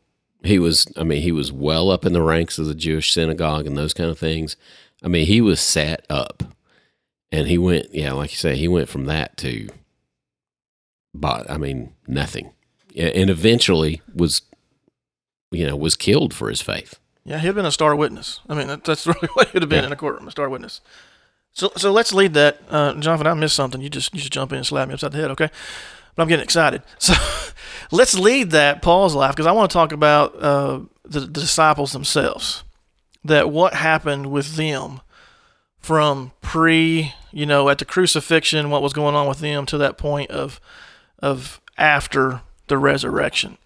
He 0.43 0.59
was 0.59 0.87
I 0.97 1.03
mean, 1.03 1.21
he 1.21 1.31
was 1.31 1.51
well 1.51 1.89
up 1.89 2.05
in 2.05 2.13
the 2.13 2.21
ranks 2.21 2.59
of 2.59 2.65
the 2.65 2.75
Jewish 2.75 3.13
synagogue 3.13 3.65
and 3.65 3.77
those 3.77 3.93
kind 3.93 4.09
of 4.09 4.19
things. 4.19 4.55
I 5.03 5.07
mean, 5.07 5.25
he 5.25 5.41
was 5.41 5.59
set 5.59 6.05
up. 6.09 6.43
And 7.31 7.47
he 7.47 7.59
went, 7.59 7.93
yeah, 7.93 8.13
like 8.13 8.31
you 8.31 8.37
say, 8.37 8.55
he 8.55 8.67
went 8.67 8.89
from 8.89 9.05
that 9.05 9.37
to 9.37 9.69
but 11.13 11.49
I 11.49 11.57
mean, 11.57 11.93
nothing. 12.07 12.53
And 12.95 13.29
eventually 13.29 14.01
was 14.13 14.41
you 15.51 15.65
know, 15.65 15.75
was 15.75 15.95
killed 15.95 16.33
for 16.33 16.49
his 16.49 16.61
faith. 16.61 16.99
Yeah, 17.29 17.37
he'd 17.37 17.47
have 17.47 17.55
been 17.55 17.65
a 17.65 17.71
star 17.71 17.95
witness. 17.95 18.39
I 18.49 18.55
mean, 18.55 18.67
that, 18.67 18.83
that's 18.83 19.05
really 19.07 19.27
what 19.33 19.49
he'd 19.49 19.61
have 19.61 19.69
been 19.69 19.81
Yeah. 19.81 19.87
in 19.87 19.93
a 19.93 19.95
courtroom, 19.95 20.27
a 20.27 20.31
star 20.31 20.49
witness. 20.49 20.81
So, 21.53 21.71
so 21.77 21.91
let's 21.91 22.11
lead 22.13 22.33
that. 22.33 22.59
Uh, 22.69 22.93
Jonathan, 22.95 23.27
I 23.27 23.33
missed 23.35 23.55
something. 23.55 23.81
You 23.81 23.89
just 23.89 24.13
you 24.13 24.19
just 24.19 24.31
jump 24.33 24.51
in 24.51 24.57
and 24.57 24.65
slap 24.67 24.87
me 24.87 24.93
upside 24.95 25.11
the 25.11 25.17
head, 25.17 25.31
okay? 25.31 25.49
But 26.15 26.23
I'm 26.23 26.27
getting 26.29 26.43
excited. 26.43 26.81
So 26.99 27.13
let's 27.91 28.17
lead 28.17 28.51
that 28.51 28.81
Paul's 28.81 29.15
life 29.15 29.31
because 29.35 29.47
I 29.47 29.51
want 29.51 29.69
to 29.71 29.73
talk 29.73 29.91
about 29.91 30.35
uh, 30.41 30.79
the, 31.03 31.21
the 31.21 31.27
disciples 31.27 31.91
themselves. 31.91 32.63
That 33.23 33.49
what 33.51 33.73
happened 33.73 34.31
with 34.31 34.55
them 34.55 35.01
from 35.79 36.31
pre, 36.41 37.13
you 37.31 37.45
know, 37.45 37.67
at 37.69 37.77
the 37.79 37.85
crucifixion, 37.85 38.69
what 38.69 38.81
was 38.81 38.93
going 38.93 39.15
on 39.15 39.27
with 39.27 39.39
them 39.39 39.65
to 39.67 39.77
that 39.79 39.97
point 39.97 40.29
of 40.31 40.59
of 41.19 41.59
after 41.77 42.41
the 42.67 42.77
resurrection. 42.77 43.57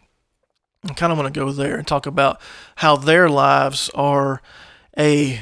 I 0.85 0.93
kind 0.93 1.11
of 1.11 1.17
want 1.17 1.33
to 1.33 1.39
go 1.39 1.51
there 1.51 1.77
and 1.77 1.87
talk 1.87 2.05
about 2.05 2.41
how 2.77 2.95
their 2.95 3.29
lives 3.29 3.89
are 3.93 4.41
a 4.97 5.41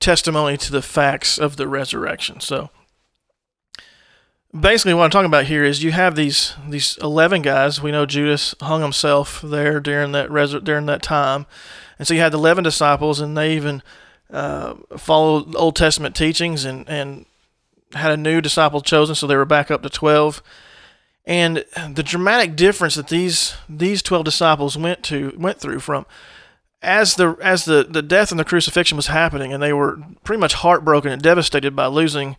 testimony 0.00 0.56
to 0.58 0.70
the 0.70 0.82
facts 0.82 1.38
of 1.38 1.56
the 1.56 1.66
resurrection. 1.66 2.40
So 2.40 2.70
basically 4.58 4.94
what 4.94 5.04
I'm 5.04 5.10
talking 5.10 5.26
about 5.26 5.46
here 5.46 5.64
is 5.64 5.82
you 5.82 5.92
have 5.92 6.14
these 6.14 6.54
these 6.68 6.96
11 7.02 7.42
guys. 7.42 7.82
We 7.82 7.90
know 7.90 8.06
Judas 8.06 8.54
hung 8.60 8.82
himself 8.82 9.40
there 9.42 9.80
during 9.80 10.12
that 10.12 10.28
during 10.64 10.86
that 10.86 11.02
time. 11.02 11.46
And 11.98 12.06
so 12.06 12.14
you 12.14 12.20
had 12.20 12.32
the 12.32 12.38
11 12.38 12.64
disciples 12.64 13.20
and 13.20 13.36
they 13.36 13.56
even 13.56 13.82
uh, 14.30 14.74
followed 14.96 15.54
Old 15.56 15.76
Testament 15.76 16.14
teachings 16.14 16.64
and 16.64 16.88
and 16.88 17.26
had 17.92 18.12
a 18.12 18.16
new 18.16 18.40
disciple 18.40 18.80
chosen 18.80 19.14
so 19.14 19.26
they 19.26 19.36
were 19.36 19.44
back 19.44 19.70
up 19.70 19.82
to 19.82 19.88
12. 19.88 20.42
And 21.26 21.64
the 21.88 22.02
dramatic 22.02 22.54
difference 22.54 22.96
that 22.96 23.08
these 23.08 23.54
these 23.68 24.02
12 24.02 24.24
disciples 24.24 24.76
went 24.76 25.02
to 25.04 25.34
went 25.38 25.58
through 25.58 25.80
from 25.80 26.04
as 26.82 27.14
the 27.14 27.36
as 27.40 27.64
the, 27.64 27.86
the 27.88 28.02
death 28.02 28.30
and 28.30 28.38
the 28.38 28.44
crucifixion 28.44 28.96
was 28.96 29.06
happening 29.06 29.52
and 29.52 29.62
they 29.62 29.72
were 29.72 29.98
pretty 30.22 30.40
much 30.40 30.54
heartbroken 30.54 31.10
and 31.10 31.22
devastated 31.22 31.74
by 31.74 31.86
losing 31.86 32.36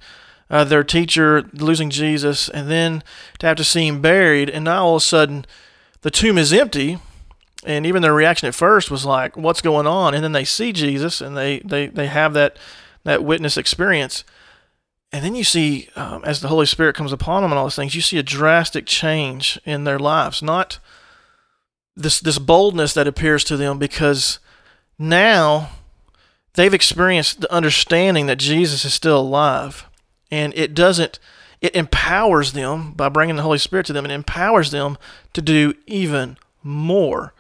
uh, 0.50 0.64
their 0.64 0.84
teacher, 0.84 1.50
losing 1.54 1.90
Jesus, 1.90 2.50
and 2.50 2.70
then 2.70 3.04
to 3.40 3.48
have 3.48 3.58
to 3.58 3.64
see 3.64 3.88
him 3.88 4.02
buried, 4.02 4.50
and 4.50 4.66
now 4.66 4.86
all 4.86 4.96
of 4.98 5.02
a 5.02 5.06
sudden 5.06 5.46
the 6.02 6.12
tomb 6.12 6.38
is 6.38 6.54
empty, 6.54 7.00
and 7.66 7.86
even 7.86 8.02
their 8.02 8.14
reaction 8.14 8.48
at 8.48 8.56
first 8.56 8.92
was 8.92 9.06
like, 9.06 9.36
"What's 9.36 9.62
going 9.62 9.88
on?" 9.88 10.14
And 10.14 10.24
then 10.24 10.34
they 10.34 10.46
see 10.46 10.72
Jesus, 10.72 11.22
and 11.22 11.36
they 11.36 11.60
they, 11.60 11.88
they 11.88 12.08
have 12.08 12.34
that 12.34 12.58
that 13.04 13.24
witness 13.24 13.58
experience, 13.58 14.24
and 15.16 15.24
then 15.24 15.34
you 15.34 15.46
see 15.46 15.88
um, 15.96 16.26
as 16.26 16.42
the 16.42 16.50
Holy 16.50 16.66
Spirit 16.66 16.94
comes 16.94 17.14
upon 17.14 17.42
them 17.42 17.54
and 17.54 17.58
all 17.58 17.64
those 17.64 17.78
things, 17.78 17.96
you 17.96 18.02
see 18.02 18.18
a 18.18 18.24
drastic 18.24 18.86
change 18.86 19.58
in 19.64 19.86
their 19.86 19.98
lives, 19.98 20.42
not 20.42 20.78
this 21.96 22.20
this 22.20 22.38
boldness 22.38 22.94
that 22.96 23.08
appears 23.08 23.46
to 23.46 23.56
them 23.56 23.80
because 23.80 24.40
now 25.00 25.70
they've 26.56 26.74
experienced 26.74 27.40
the 27.40 27.54
understanding 27.54 28.26
that 28.26 28.40
Jesus 28.40 28.84
is 28.84 28.94
still 28.94 29.22
alive. 29.22 29.86
And 30.30 30.54
it 30.54 30.74
doesn't 30.74 31.18
it 31.62 31.74
empowers 31.78 32.52
them 32.52 32.92
by 32.92 33.08
bringing 33.08 33.38
the 33.38 33.44
holy 33.44 33.58
spirit 33.58 33.86
to 33.86 33.94
them. 33.94 34.04
And 34.04 34.12
empowers 34.12 34.72
them 34.72 34.98
to 35.32 35.42
do 35.42 35.76
even 35.88 36.36
more. 36.62 37.34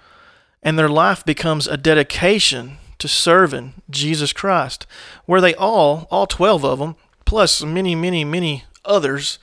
And 0.63 0.79
their 0.79 0.87
life 0.87 1.25
becomes 1.25 1.67
a 1.67 1.75
dedication 1.75 2.77
to 2.97 3.09
serving 3.09 3.73
jesus 3.89 4.31
christ 4.31 4.87
where 5.25 5.41
they 5.41 5.53
all 5.55 6.07
all 6.09 6.25
12 6.25 6.63
of 6.63 6.79
them 6.79 6.95
plus 7.25 7.63
many 7.63 7.95
many 7.95 8.23
many 8.23 8.63
others 8.83 9.39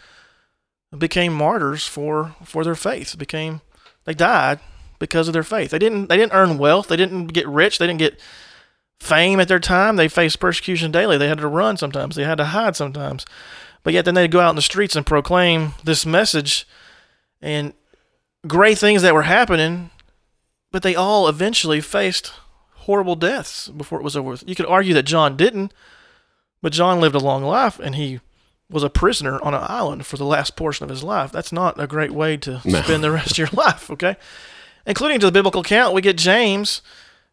became 0.96 1.32
martyrs 1.32 1.86
for 1.86 2.34
for 2.44 2.64
their 2.64 2.74
faith 2.74 3.16
became 3.18 3.60
they 4.04 4.14
died 4.14 4.60
because 4.98 5.26
of 5.26 5.34
their 5.34 5.42
faith 5.42 5.70
they 5.70 5.78
didn't 5.78 6.08
they 6.08 6.16
didn't 6.16 6.34
earn 6.34 6.58
wealth 6.58 6.88
they 6.88 6.96
didn't 6.96 7.28
get 7.28 7.46
rich 7.48 7.78
they 7.78 7.86
didn't 7.86 7.98
get 7.98 8.20
fame 9.02 9.40
at 9.40 9.48
their 9.48 9.58
time. 9.58 9.96
They 9.96 10.08
faced 10.08 10.38
persecution 10.38 10.92
daily. 10.92 11.18
They 11.18 11.28
had 11.28 11.38
to 11.38 11.48
run 11.48 11.76
sometimes. 11.76 12.14
They 12.14 12.24
had 12.24 12.38
to 12.38 12.46
hide 12.46 12.76
sometimes. 12.76 13.26
But 13.82 13.92
yet 13.92 14.04
then 14.04 14.14
they'd 14.14 14.30
go 14.30 14.40
out 14.40 14.50
in 14.50 14.56
the 14.56 14.62
streets 14.62 14.94
and 14.94 15.04
proclaim 15.04 15.72
this 15.82 16.06
message 16.06 16.66
and 17.40 17.74
great 18.46 18.78
things 18.78 19.02
that 19.02 19.12
were 19.12 19.22
happening, 19.22 19.90
but 20.70 20.84
they 20.84 20.94
all 20.94 21.26
eventually 21.26 21.80
faced 21.80 22.32
horrible 22.74 23.16
deaths 23.16 23.68
before 23.68 23.98
it 23.98 24.04
was 24.04 24.16
over. 24.16 24.36
You 24.46 24.54
could 24.54 24.66
argue 24.66 24.94
that 24.94 25.02
John 25.02 25.36
didn't, 25.36 25.74
but 26.62 26.72
John 26.72 27.00
lived 27.00 27.14
a 27.14 27.18
long 27.20 27.42
life 27.44 27.78
and 27.78 27.94
he 27.96 28.20
was 28.70 28.82
a 28.82 28.88
prisoner 28.90 29.38
on 29.42 29.52
an 29.52 29.64
island 29.66 30.06
for 30.06 30.16
the 30.16 30.24
last 30.24 30.56
portion 30.56 30.84
of 30.84 30.90
his 30.90 31.02
life. 31.04 31.30
That's 31.32 31.52
not 31.52 31.78
a 31.78 31.86
great 31.86 32.12
way 32.12 32.36
to 32.38 32.60
No. 32.64 32.80
spend 32.82 33.04
the 33.04 33.10
rest 33.10 33.32
of 33.32 33.38
your 33.38 33.48
life, 33.52 33.90
okay? 33.90 34.16
Including 34.86 35.20
to 35.20 35.26
the 35.26 35.32
biblical 35.32 35.60
account, 35.60 35.92
we 35.94 36.00
get 36.00 36.16
James 36.16 36.80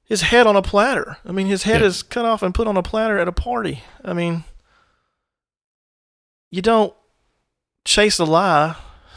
his 0.03 0.21
head 0.23 0.47
on 0.47 0.55
a 0.55 0.61
platter. 0.61 1.17
I 1.25 1.31
mean, 1.31 1.47
his 1.47 1.63
head 1.63 1.81
Yeah. 1.81 1.87
is 1.87 2.03
cut 2.03 2.25
off 2.25 2.41
and 2.43 2.53
put 2.53 2.67
on 2.67 2.75
a 2.75 2.83
platter 2.83 3.17
at 3.19 3.27
a 3.27 3.31
party. 3.31 3.83
I 4.03 4.13
mean, 4.13 4.43
you 6.51 6.61
don't 6.61 6.93
chase 7.85 8.19
a 8.19 8.25
lie 8.25 8.75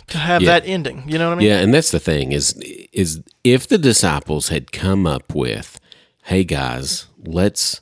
to 0.08 0.18
have 0.18 0.42
Yeah. 0.42 0.58
that 0.58 0.66
ending. 0.68 1.04
You 1.06 1.18
know 1.18 1.28
what 1.30 1.36
I 1.36 1.38
mean? 1.38 1.48
Yeah, 1.48 1.60
and 1.60 1.72
that's 1.72 1.90
the 1.90 2.00
thing 2.00 2.32
is 2.32 2.52
is 2.92 3.20
if 3.44 3.66
the 3.66 3.78
disciples 3.78 4.48
had 4.48 4.70
come 4.72 5.06
up 5.06 5.34
with, 5.34 5.80
"Hey 6.24 6.44
guys, 6.44 7.06
let's 7.24 7.80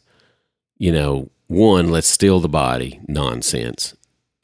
you 0.78 0.92
know, 0.92 1.28
one, 1.50 1.90
let's 1.90 2.08
steal 2.08 2.38
the 2.40 2.48
body," 2.48 3.00
nonsense. 3.08 3.94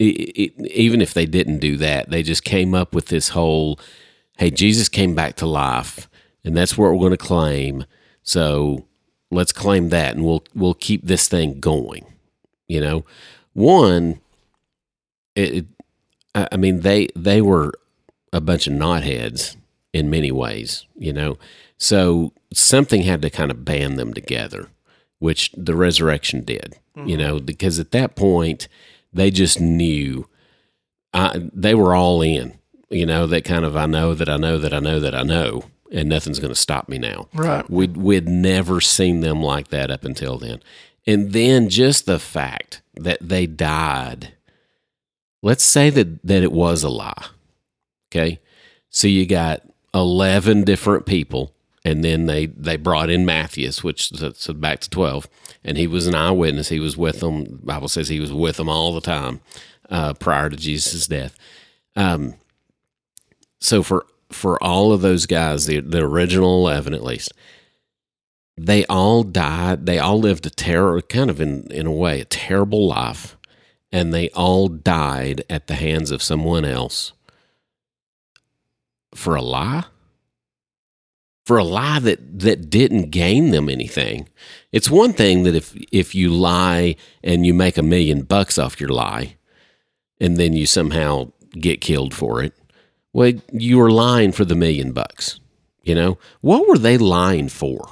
I- 0.01 0.31
I- 0.37 0.51
even 0.73 1.01
if 1.01 1.13
they 1.13 1.25
didn't 1.25 1.59
do 1.59 1.77
that, 1.77 2.09
they 2.09 2.21
just 2.21 2.43
came 2.43 2.75
up 2.75 2.93
with 2.93 3.07
this 3.07 3.29
whole, 3.29 3.79
"Hey, 4.37 4.51
Jesus 4.51 4.89
came 4.89 5.15
back 5.15 5.35
to 5.37 5.45
life, 5.45 6.09
and 6.43 6.55
that's 6.55 6.77
what 6.77 6.91
we're 6.91 6.99
going 6.99 7.11
to 7.11 7.17
claim." 7.17 7.85
So 8.23 8.85
let's 9.31 9.53
claim 9.53 9.89
that, 9.89 10.15
and 10.15 10.25
we'll 10.25 10.43
we'll 10.53 10.73
keep 10.73 11.05
this 11.05 11.27
thing 11.27 11.59
going. 11.59 12.05
You 12.67 12.81
know, 12.81 13.05
one, 13.53 14.19
it, 15.35 15.53
it 15.53 15.65
I 16.35 16.47
I 16.51 16.57
mean 16.57 16.81
they 16.81 17.07
they 17.15 17.41
were 17.41 17.73
a 18.33 18.41
bunch 18.41 18.67
of 18.67 18.73
knotheads 18.73 19.55
in 19.93 20.09
many 20.09 20.31
ways, 20.31 20.85
you 20.97 21.13
know. 21.13 21.37
So 21.77 22.33
something 22.53 23.03
had 23.03 23.21
to 23.21 23.29
kind 23.29 23.49
of 23.51 23.63
band 23.65 23.97
them 23.97 24.13
together, 24.13 24.67
which 25.19 25.51
the 25.57 25.75
resurrection 25.75 26.43
did, 26.43 26.75
you 26.95 27.01
mm-hmm. 27.01 27.17
know, 27.17 27.39
because 27.39 27.79
at 27.79 27.91
that 27.91 28.15
point 28.15 28.67
they 29.13 29.31
just 29.31 29.59
knew 29.59 30.27
I, 31.13 31.49
they 31.53 31.73
were 31.73 31.95
all 31.95 32.21
in, 32.21 32.59
you 32.89 33.05
know, 33.05 33.27
that 33.27 33.43
kind 33.43 33.65
of 33.65 33.75
I 33.75 33.85
know 33.85 34.13
that 34.13 34.29
I 34.29 34.37
know 34.37 34.57
that 34.57 34.73
I 34.73 34.79
know 34.79 34.99
that 34.99 35.15
I 35.15 35.23
know, 35.23 35.63
and 35.91 36.07
nothing's 36.09 36.39
going 36.39 36.53
to 36.53 36.59
stop 36.59 36.87
me 36.87 36.97
now. 36.99 37.27
Right. 37.33 37.67
We'd, 37.69 37.97
we'd 37.97 38.27
never 38.27 38.81
seen 38.81 39.21
them 39.21 39.41
like 39.41 39.69
that 39.69 39.89
up 39.89 40.03
until 40.03 40.37
then. 40.37 40.61
And 41.05 41.31
then 41.31 41.69
just 41.69 42.05
the 42.05 42.19
fact 42.19 42.81
that 42.95 43.19
they 43.21 43.47
died, 43.47 44.33
let's 45.41 45.63
say 45.63 45.89
that, 45.89 46.21
that 46.25 46.43
it 46.43 46.51
was 46.51 46.83
a 46.83 46.89
lie. 46.89 47.27
Okay. 48.11 48.39
So 48.89 49.07
you 49.07 49.25
got 49.25 49.61
11 49.93 50.63
different 50.63 51.05
people, 51.05 51.53
and 51.87 52.03
then 52.03 52.25
they, 52.25 52.47
they 52.47 52.75
brought 52.75 53.09
in 53.09 53.25
Matthias, 53.25 53.81
which 53.81 54.11
so 54.11 54.53
back 54.53 54.81
to 54.81 54.89
12, 54.89 55.29
and 55.63 55.77
he 55.77 55.87
was 55.87 56.05
an 56.05 56.15
eyewitness. 56.15 56.67
He 56.67 56.81
was 56.81 56.97
with 56.97 57.21
them. 57.21 57.45
The 57.45 57.65
Bible 57.65 57.87
says 57.87 58.09
he 58.09 58.19
was 58.19 58.33
with 58.33 58.57
them 58.57 58.67
all 58.67 58.93
the 58.93 58.99
time 58.99 59.39
uh, 59.89 60.13
prior 60.15 60.49
to 60.49 60.57
Jesus' 60.57 61.07
death. 61.07 61.37
Um, 61.95 62.33
so 63.61 63.83
for 63.83 64.05
for 64.29 64.61
all 64.61 64.91
of 64.91 64.99
those 64.99 65.25
guys, 65.25 65.65
the 65.65 65.79
the 65.79 66.03
original 66.03 66.59
eleven 66.59 66.93
at 66.93 67.05
least, 67.05 67.31
they 68.57 68.85
all 68.87 69.23
died. 69.23 69.85
They 69.85 69.97
all 69.97 70.19
lived 70.19 70.45
a 70.45 70.49
terror, 70.49 71.01
kind 71.01 71.29
of 71.29 71.39
in 71.39 71.71
in 71.71 71.87
a 71.87 71.91
way, 71.93 72.19
a 72.19 72.25
terrible 72.25 72.85
life, 72.85 73.37
and 73.93 74.13
they 74.13 74.27
all 74.31 74.67
died 74.67 75.45
at 75.49 75.67
the 75.67 75.75
hands 75.75 76.11
of 76.11 76.21
someone 76.21 76.65
else 76.65 77.13
for 79.15 79.35
a 79.35 79.41
lie. 79.41 79.85
For 81.47 81.57
a 81.57 81.63
lie 81.63 81.99
that 81.99 82.39
that 82.41 82.69
didn't 82.69 83.09
gain 83.09 83.51
them 83.51 83.69
anything. 83.69 84.27
It's 84.73 84.91
one 84.91 85.13
thing 85.13 85.43
that 85.43 85.55
if 85.55 85.73
if 85.93 86.13
you 86.13 86.29
lie 86.29 86.97
and 87.23 87.45
you 87.45 87.53
make 87.53 87.77
a 87.77 87.81
million 87.81 88.23
bucks 88.23 88.57
off 88.57 88.81
your 88.81 88.89
lie, 88.89 89.37
and 90.19 90.35
then 90.35 90.51
you 90.51 90.65
somehow 90.65 91.31
get 91.57 91.79
killed 91.79 92.13
for 92.13 92.43
it. 92.43 92.53
Well, 93.13 93.31
you 93.53 93.77
were 93.77 93.89
lying 93.89 94.33
for 94.33 94.43
the 94.43 94.55
million 94.55 94.91
bucks. 94.91 95.39
You 95.83 95.95
know, 95.95 96.17
what 96.41 96.67
were 96.67 96.77
they 96.77 96.97
lying 96.97 97.47
for? 97.47 97.91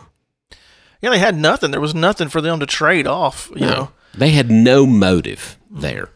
Yeah, 1.01 1.11
they 1.11 1.19
had 1.19 1.37
nothing. 1.37 1.71
There 1.71 1.79
was 1.79 1.95
nothing 1.95 2.27
for 2.27 2.41
them 2.41 2.59
to 2.59 2.65
trade 2.65 3.07
off. 3.07 3.49
You 3.55 3.67
know, 3.67 3.91
They 4.17 4.31
had 4.31 4.51
no 4.51 4.85
motive 4.85 5.57
there. 5.71 6.09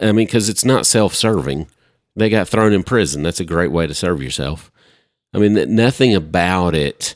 I 0.00 0.12
mean, 0.12 0.26
because 0.26 0.48
it's 0.48 0.64
not 0.64 0.86
self 0.86 1.16
serving. 1.16 1.66
They 2.14 2.28
got 2.28 2.46
thrown 2.46 2.72
in 2.72 2.84
prison. 2.84 3.24
That's 3.24 3.40
a 3.40 3.44
great 3.44 3.72
way 3.72 3.88
to 3.88 3.94
serve 3.94 4.22
yourself. 4.22 4.70
I 5.36 5.38
mean, 5.38 5.52
that 5.54 5.68
nothing 5.68 6.14
about 6.14 6.74
it 6.74 7.14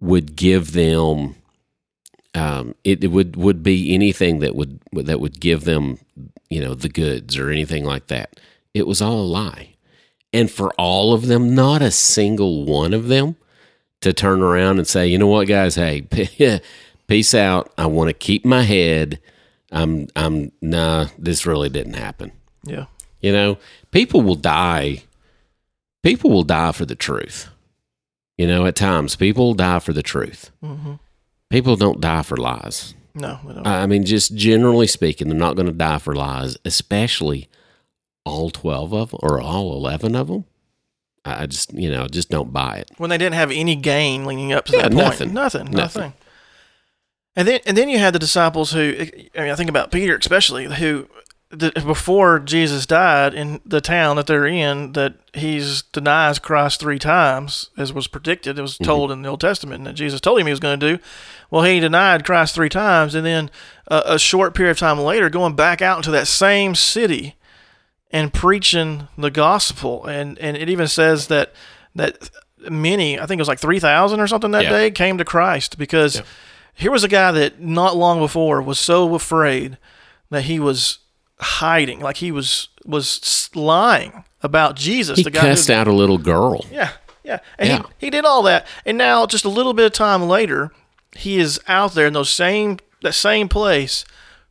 would 0.00 0.34
give 0.36 0.72
them. 0.72 1.36
Um, 2.34 2.74
it, 2.84 3.04
it 3.04 3.08
would 3.08 3.36
would 3.36 3.62
be 3.62 3.94
anything 3.94 4.40
that 4.40 4.54
would 4.56 4.80
that 4.92 5.20
would 5.20 5.40
give 5.40 5.64
them, 5.64 5.98
you 6.50 6.60
know, 6.60 6.74
the 6.74 6.88
goods 6.88 7.36
or 7.36 7.50
anything 7.50 7.84
like 7.84 8.08
that. 8.08 8.40
It 8.74 8.86
was 8.86 9.00
all 9.00 9.20
a 9.20 9.22
lie, 9.22 9.76
and 10.32 10.50
for 10.50 10.72
all 10.74 11.12
of 11.12 11.26
them, 11.26 11.54
not 11.54 11.82
a 11.82 11.90
single 11.90 12.64
one 12.64 12.92
of 12.92 13.08
them 13.08 13.36
to 14.00 14.12
turn 14.12 14.42
around 14.42 14.78
and 14.78 14.86
say, 14.86 15.06
you 15.06 15.18
know 15.18 15.26
what, 15.26 15.48
guys, 15.48 15.74
hey, 15.74 16.02
peace 17.06 17.34
out. 17.34 17.72
I 17.78 17.86
want 17.86 18.08
to 18.08 18.14
keep 18.14 18.44
my 18.44 18.62
head. 18.62 19.18
I'm, 19.72 20.08
I'm, 20.14 20.52
nah, 20.60 21.08
this 21.18 21.46
really 21.46 21.68
didn't 21.68 21.94
happen. 21.94 22.32
yeah, 22.62 22.86
You 23.20 23.32
know, 23.32 23.58
people 23.90 24.22
will 24.22 24.36
die. 24.36 25.02
People 26.06 26.30
will 26.30 26.44
die 26.44 26.70
for 26.72 26.84
the 26.86 26.94
truth. 26.94 27.48
You 28.38 28.46
know, 28.46 28.64
at 28.66 28.76
times, 28.76 29.16
people 29.16 29.54
die 29.54 29.80
for 29.80 29.92
the 29.92 30.02
truth. 30.02 30.50
hmm 30.62 30.94
People 31.50 31.76
don't 31.76 32.00
die 32.00 32.22
for 32.22 32.36
lies. 32.36 32.94
no, 33.14 33.38
don't. 33.44 33.66
I 33.66 33.86
mean, 33.86 34.04
just 34.04 34.34
generally 34.36 34.86
speaking, 34.86 35.28
they're 35.28 35.38
not 35.38 35.56
going 35.56 35.66
to 35.66 35.72
die 35.72 35.98
for 35.98 36.14
lies, 36.14 36.56
especially 36.64 37.48
all 38.24 38.50
12 38.50 38.92
of 38.92 39.10
them 39.12 39.20
or 39.22 39.40
all 39.40 39.72
11 39.74 40.14
of 40.16 40.28
them. 40.28 40.44
I 41.24 41.42
I 41.42 41.46
just, 41.46 41.72
you 41.72 41.88
know, 41.90 42.06
just 42.08 42.28
don't 42.30 42.52
buy 42.52 42.78
it. 42.78 42.90
when 42.98 43.10
they 43.10 43.18
didn't 43.18 43.34
have 43.34 43.50
any 43.50 43.74
gain 43.76 44.24
leading 44.26 44.52
up 44.52 44.64
to 44.66 44.72
Yeah, 44.76 44.82
that 44.82 44.92
point. 44.92 45.04
nothing. 45.04 45.34
Nothing, 45.34 45.64
nothing, 45.64 45.76
Nothing. 45.76 46.12
And 47.36 47.46
then, 47.48 47.60
and 47.66 47.76
then 47.76 47.88
you 47.88 47.98
had 47.98 48.14
the 48.14 48.18
disciples 48.18 48.72
who, 48.72 48.94
I 49.36 49.40
mean, 49.40 49.50
I 49.50 49.54
think 49.56 49.68
about 49.70 49.90
Peter 49.92 50.16
especially, 50.16 50.64
who 50.66 51.08
the, 51.50 51.70
before 51.84 52.40
Jesus 52.40 52.86
died 52.86 53.32
in 53.32 53.60
the 53.64 53.80
town 53.80 54.16
that 54.16 54.26
they're 54.26 54.46
in, 54.46 54.92
that 54.92 55.14
he's 55.32 55.82
denies 55.82 56.38
Christ 56.38 56.80
three 56.80 56.98
times, 56.98 57.70
as 57.76 57.92
was 57.92 58.08
predicted. 58.08 58.58
It 58.58 58.62
was 58.62 58.74
mm-hmm. 58.74 58.84
told 58.84 59.12
in 59.12 59.22
the 59.22 59.28
Old 59.28 59.40
Testament 59.40 59.84
that 59.84 59.94
Jesus 59.94 60.20
told 60.20 60.40
him 60.40 60.46
he 60.46 60.52
was 60.52 60.60
going 60.60 60.78
to 60.80 60.96
do. 60.96 61.02
Well, 61.50 61.62
he 61.62 61.78
denied 61.78 62.24
Christ 62.24 62.54
three 62.54 62.68
times, 62.68 63.14
and 63.14 63.24
then 63.24 63.50
a, 63.86 64.02
a 64.06 64.18
short 64.18 64.54
period 64.54 64.72
of 64.72 64.78
time 64.78 64.98
later, 64.98 65.30
going 65.30 65.54
back 65.54 65.80
out 65.80 65.98
into 65.98 66.10
that 66.10 66.26
same 66.26 66.74
city 66.74 67.36
and 68.10 68.32
preaching 68.32 69.06
the 69.16 69.30
gospel. 69.30 70.04
And 70.04 70.38
and 70.38 70.56
it 70.56 70.68
even 70.68 70.88
says 70.88 71.28
that 71.28 71.52
that 71.94 72.30
many, 72.68 73.20
I 73.20 73.26
think 73.26 73.38
it 73.38 73.42
was 73.42 73.48
like 73.48 73.60
three 73.60 73.78
thousand 73.78 74.18
or 74.18 74.26
something 74.26 74.50
that 74.50 74.64
Yeah. 74.64 74.70
day, 74.70 74.90
came 74.90 75.18
to 75.18 75.24
Christ 75.24 75.78
because 75.78 76.16
Yeah. 76.16 76.22
here 76.74 76.90
was 76.90 77.04
a 77.04 77.08
guy 77.08 77.30
that 77.32 77.60
not 77.60 77.96
long 77.96 78.18
before 78.18 78.60
was 78.60 78.80
so 78.80 79.14
afraid 79.14 79.78
that 80.30 80.42
he 80.42 80.58
was 80.58 80.98
hiding, 81.40 82.00
like 82.00 82.16
he 82.18 82.30
was 82.32 82.68
was 82.84 83.50
lying 83.54 84.24
about 84.42 84.76
Jesus. 84.76 85.18
He 85.18 85.24
the 85.24 85.30
guy 85.30 85.40
who- 85.40 85.46
cussed 85.48 85.70
out 85.70 85.86
a 85.88 85.92
little 85.92 86.18
girl. 86.18 86.64
yeah, 86.70 86.90
yeah. 87.24 87.40
And 87.58 87.68
Yeah. 87.68 87.82
He, 87.98 88.06
he 88.06 88.10
did 88.10 88.24
all 88.24 88.42
that. 88.44 88.66
And 88.84 88.96
now 88.96 89.26
just 89.26 89.44
a 89.44 89.48
little 89.48 89.72
bit 89.74 89.86
of 89.86 89.92
time 89.92 90.22
later, 90.28 90.70
he 91.16 91.38
is 91.38 91.60
out 91.68 91.94
there 91.94 92.06
in 92.06 92.12
those 92.12 92.30
same 92.30 92.78
that 93.02 93.12
same 93.14 93.48
place 93.48 94.04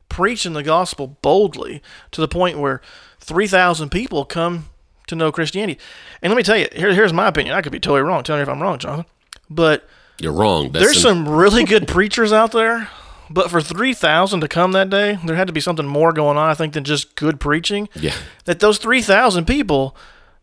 preaching 0.09 0.53
the 0.53 0.63
gospel 0.63 1.17
boldly 1.21 1.81
to 2.11 2.21
the 2.21 2.27
point 2.27 2.59
where 2.59 2.79
3,000 3.19 3.89
people 3.89 4.23
come 4.23 4.67
to 5.07 5.15
know 5.15 5.31
Christianity. 5.31 5.79
And 6.21 6.31
let 6.31 6.38
me 6.38 6.43
tell 6.43 6.57
you, 6.57 6.67
here, 6.73 6.93
here's 6.93 7.11
my 7.13 7.27
opinion. 7.27 7.55
I 7.55 7.61
could 7.61 7.71
be 7.71 7.79
totally 7.79 8.01
wrong. 8.01 8.23
Tell 8.23 8.36
me 8.36 8.43
if 8.43 8.47
I'm 8.49 8.61
wrong, 8.61 8.77
Jonathan. 8.77 9.05
But 9.49 9.88
You're 10.19 10.31
wrong. 10.33 10.71
That's 10.71 10.86
there's 10.86 10.97
an- 10.97 11.01
some 11.03 11.27
really 11.29 11.63
good 11.63 11.88
preachers 11.88 12.31
out 12.33 12.51
there. 12.51 12.88
But 13.30 13.49
for 13.49 13.61
3,000 13.61 14.41
to 14.41 14.47
come 14.47 14.71
that 14.73 14.89
day, 14.89 15.17
there 15.26 15.36
had 15.36 15.47
to 15.47 15.53
be 15.53 15.61
something 15.61 15.88
more 15.88 16.13
going 16.13 16.38
on, 16.38 16.49
I 16.49 16.53
think, 16.53 16.73
than 16.73 16.84
just 16.84 17.15
good 17.15 17.39
preaching 17.39 17.89
yeah. 17.95 18.13
that 18.45 18.59
those 18.59 18.78
3,000 18.78 19.45
people 19.45 19.95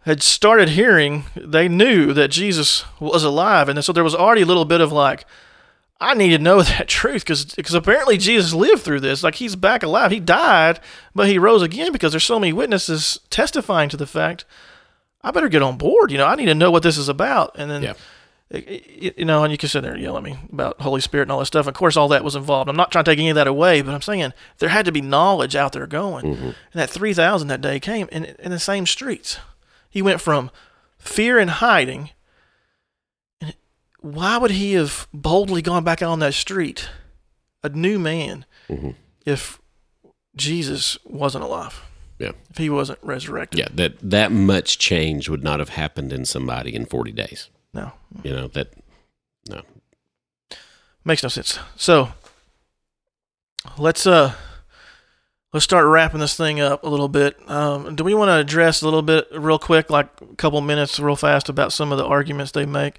had 0.05 0.22
started 0.22 0.70
hearing, 0.70 1.24
they 1.37 1.68
knew 1.68 2.12
that 2.12 2.28
Jesus 2.28 2.85
was 2.99 3.22
alive. 3.22 3.68
And 3.68 3.85
so 3.85 3.93
there 3.93 4.03
was 4.03 4.14
already 4.14 4.43
a 4.43 4.47
little 4.47 4.64
bit 4.64 4.80
of 4.80 4.91
like, 4.91 5.24
I 6.01 6.14
need 6.14 6.30
to 6.30 6.39
know 6.39 6.61
that 6.62 6.89
truth 6.89 7.24
because 7.24 7.74
apparently 7.74 8.18
Jesus 8.18 8.53
lived 8.53 8.83
through 8.83 9.01
this. 9.01 9.22
Like 9.22 9.37
he's 9.37 9.55
back 9.55 9.83
alive. 9.83 10.11
He 10.11 10.20
died, 10.20 10.80
but 11.14 11.28
he 11.28 11.39
rose 11.39 11.62
again 11.62 11.93
because 11.93 12.12
there's 12.12 12.24
so 12.24 12.41
many 12.41 12.53
witnesses 12.53 13.20
testifying 13.30 13.89
to 13.91 13.97
the 13.97 14.07
fact. 14.07 14.45
I 15.22 15.30
better 15.30 15.49
get 15.49 15.62
on 15.62 15.78
board. 15.78 16.11
You 16.11 16.18
know, 16.18 16.26
I 16.26 16.35
need 16.35 16.47
to 16.47 16.55
know 16.55 16.72
what 16.72 16.83
this 16.83 16.99
is 16.99 17.09
about. 17.09 17.55
And 17.57 17.70
then, 17.70 17.83
Yeah. 17.85 17.95
You 18.53 19.25
know, 19.25 19.43
and 19.45 19.51
you 19.53 19.57
can 19.59 19.69
sit 19.69 19.83
there 19.83 19.93
and 19.95 20.03
yell 20.03 20.17
at 20.17 20.23
me 20.23 20.37
about 20.53 20.81
Holy 20.81 21.01
Spirit 21.01 21.23
and 21.25 21.33
all 21.33 21.39
that 21.39 21.47
stuff. 21.47 21.67
Of 21.67 21.75
course, 21.75 21.97
all 21.97 22.09
that 22.09 22.23
was 22.25 22.37
involved. 22.37 22.69
I'm 22.69 22.77
not 22.77 22.93
trying 22.93 23.05
to 23.05 23.11
take 23.11 23.19
any 23.19 23.31
of 23.31 23.35
that 23.37 23.47
away, 23.47 23.81
but 23.83 23.95
I'm 23.95 24.03
saying 24.03 24.33
there 24.59 24.69
had 24.69 24.85
to 24.85 24.93
be 24.93 25.01
knowledge 25.01 25.57
out 25.57 25.73
there 25.73 25.87
going. 25.87 26.27
And 26.27 26.55
that 26.75 26.91
3,000 26.91 27.49
that 27.49 27.61
day 27.63 27.81
came 27.81 28.09
in, 28.13 28.25
in 28.25 28.51
the 28.51 28.59
same 28.59 28.85
streets. 28.87 29.39
He 29.89 30.03
went 30.03 30.21
from 30.21 30.51
fear 30.99 31.39
and 31.39 31.49
hiding. 31.51 32.11
And 33.41 33.55
why 34.01 34.37
would 34.39 34.51
he 34.51 34.75
have 34.75 35.09
boldly 35.15 35.63
gone 35.63 35.85
back 35.85 36.03
out 36.03 36.11
on 36.11 36.19
that 36.21 36.35
street, 36.35 36.89
a 37.63 37.69
new 37.71 37.99
man, 37.99 38.45
Mhm. 38.69 38.95
if 39.25 39.59
Jesus 40.37 40.99
wasn't 41.05 41.45
alive? 41.45 41.81
Yeah. 42.19 42.33
If 42.51 42.59
he 42.59 42.71
wasn't 42.71 42.99
resurrected? 43.03 43.59
Yeah. 43.61 43.69
That 43.73 43.95
that 44.11 44.31
much 44.31 44.79
change 44.79 45.29
would 45.29 45.43
not 45.43 45.59
have 45.59 45.71
happened 45.71 46.13
in 46.13 46.25
somebody 46.25 46.75
in 46.75 46.85
40 46.87 47.13
days. 47.13 47.49
No. 47.75 47.93
You 48.23 48.33
know 48.35 48.49
that. 48.49 48.73
No. 49.49 49.62
Makes 51.05 51.23
no 51.23 51.29
sense. 51.29 51.59
So 51.77 52.11
let's 53.79 54.07
uh 54.07 54.35
let's 55.53 55.64
start 55.64 55.87
wrapping 55.87 56.20
this 56.20 56.37
thing 56.37 56.61
up 56.61 56.85
a 56.85 56.89
little 56.89 57.09
bit. 57.09 57.37
Um, 57.51 57.95
do 57.97 58.05
we 58.05 58.14
want 58.14 58.29
to 58.29 58.37
address 58.37 58.83
a 58.83 58.85
little 58.85 59.03
bit 59.03 59.27
real 59.33 59.59
quick, 59.59 59.91
like 59.91 60.09
a 60.20 60.37
couple 60.37 60.61
minutes, 60.61 60.99
real 61.01 61.16
fast, 61.16 61.49
about 61.49 61.73
some 61.73 61.93
of 61.93 61.99
the 61.99 62.07
arguments 62.07 62.53
they 62.53 62.66
make? 62.66 62.99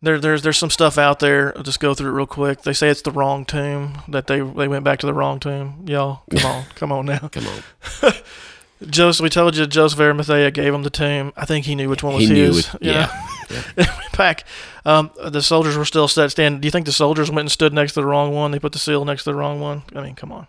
There, 0.00 0.18
there's 0.18 0.42
there's 0.42 0.58
some 0.58 0.70
stuff 0.70 0.96
out 0.96 1.18
there. 1.18 1.56
I'll 1.56 1.64
just 1.64 1.80
go 1.80 1.92
through 1.92 2.10
it 2.10 2.14
real 2.14 2.26
quick. 2.26 2.62
They 2.62 2.72
say 2.72 2.88
it's 2.88 3.02
the 3.02 3.10
wrong 3.10 3.44
tomb. 3.44 3.98
That 4.08 4.26
they 4.28 4.40
they 4.40 4.68
went 4.68 4.84
back 4.84 5.00
to 5.00 5.06
the 5.06 5.14
wrong 5.14 5.40
tomb. 5.40 5.84
Y'all, 5.88 6.22
come 6.30 6.46
on, 6.46 6.64
come 6.76 6.92
on 6.92 7.06
now. 7.06 7.18
Come 7.28 7.46
on. 7.46 8.12
Joseph, 8.90 9.24
we 9.24 9.28
told 9.28 9.56
you 9.56 9.66
Joseph 9.66 9.98
Arimathea 9.98 10.52
gave 10.52 10.72
him 10.72 10.84
the 10.84 10.90
tomb. 10.90 11.32
I 11.36 11.44
think 11.46 11.66
he 11.66 11.74
knew 11.74 11.88
which 11.88 12.04
one 12.04 12.14
was 12.14 12.22
He 12.28 12.32
knew 12.32 12.46
his. 12.46 12.72
it. 12.74 12.82
know? 12.82 13.08
Yeah. 13.50 13.98
back. 14.16 14.44
Um, 14.84 15.10
the 15.22 15.42
soldiers 15.42 15.76
were 15.76 15.84
still 15.84 16.08
set 16.08 16.30
standing. 16.30 16.60
Do 16.60 16.66
you 16.66 16.72
think 16.72 16.86
the 16.86 16.92
soldiers 16.92 17.30
went 17.30 17.40
and 17.40 17.50
stood 17.50 17.72
next 17.72 17.92
to 17.92 18.00
the 18.00 18.06
wrong 18.06 18.34
one? 18.34 18.50
They 18.50 18.58
put 18.58 18.72
the 18.72 18.78
seal 18.78 19.04
next 19.04 19.24
to 19.24 19.30
the 19.32 19.36
wrong 19.36 19.60
one. 19.60 19.82
I 19.94 20.02
mean, 20.02 20.14
come 20.14 20.32
on. 20.32 20.46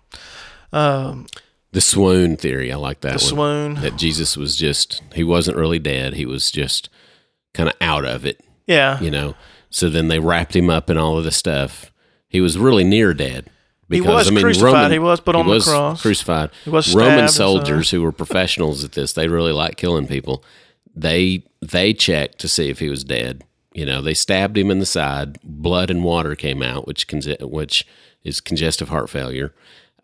Um, 0.72 1.28
The 1.72 1.82
swoon 1.82 2.38
theory. 2.38 2.72
I 2.72 2.76
like 2.78 3.02
that 3.02 3.20
the 3.20 3.36
one. 3.36 3.76
swoon. 3.76 3.84
That 3.84 3.97
Jesus 3.97 4.38
was 4.38 4.56
just. 4.56 5.02
He 5.14 5.24
wasn't 5.24 5.58
really 5.58 5.80
dead. 5.80 6.14
He 6.14 6.26
was 6.26 6.52
just 6.52 6.89
kind 7.54 7.70
of 7.70 7.76
out 7.82 8.06
of 8.06 8.26
it. 8.26 8.41
Yeah, 8.68 9.00
You 9.02 9.10
know. 9.12 9.36
So 9.72 9.89
then 9.89 10.08
they 10.08 10.20
wrapped 10.20 10.56
him 10.56 10.70
up 10.70 10.89
in 10.89 10.97
all 10.97 11.18
of 11.18 11.24
the 11.24 11.32
stuff. 11.32 11.91
He 12.28 12.41
was 12.41 12.58
really 12.58 12.84
near 12.84 13.14
dead. 13.14 13.50
He 13.89 14.02
was 14.02 14.30
crucified. 14.30 14.91
He 14.91 15.00
was 15.00 15.20
put 15.20 15.36
on 15.36 15.47
the 15.47 15.54
was 15.54 15.66
cross. 15.68 16.02
Crucified. 16.02 16.52
He 16.64 16.70
was 16.70 16.93
Roman 16.93 17.28
soldiers 17.28 17.89
who 17.89 18.04
were 18.04 18.12
professionals 18.12 18.84
at 18.84 18.91
this, 18.91 19.14
they 19.14 19.28
really 19.28 19.52
like 19.52 19.78
killing 19.78 20.08
people. 20.08 20.43
They 20.95 21.43
they 21.62 21.93
checked 21.93 22.39
to 22.39 22.47
see 22.47 22.70
if 22.70 22.80
he 22.80 22.89
was 22.89 23.03
dead. 23.03 23.43
You 23.74 23.86
know, 23.86 24.01
they 24.01 24.14
stabbed 24.14 24.57
him 24.57 24.72
in 24.72 24.80
the 24.80 24.86
side. 24.86 25.39
Blood 25.43 25.89
and 25.89 26.03
water 26.03 26.36
came 26.36 26.64
out, 26.64 26.88
which 26.88 27.07
conge- 27.07 27.41
which 27.41 27.86
is 28.24 28.41
congestive 28.41 28.89
heart 28.89 29.10
failure. 29.10 29.53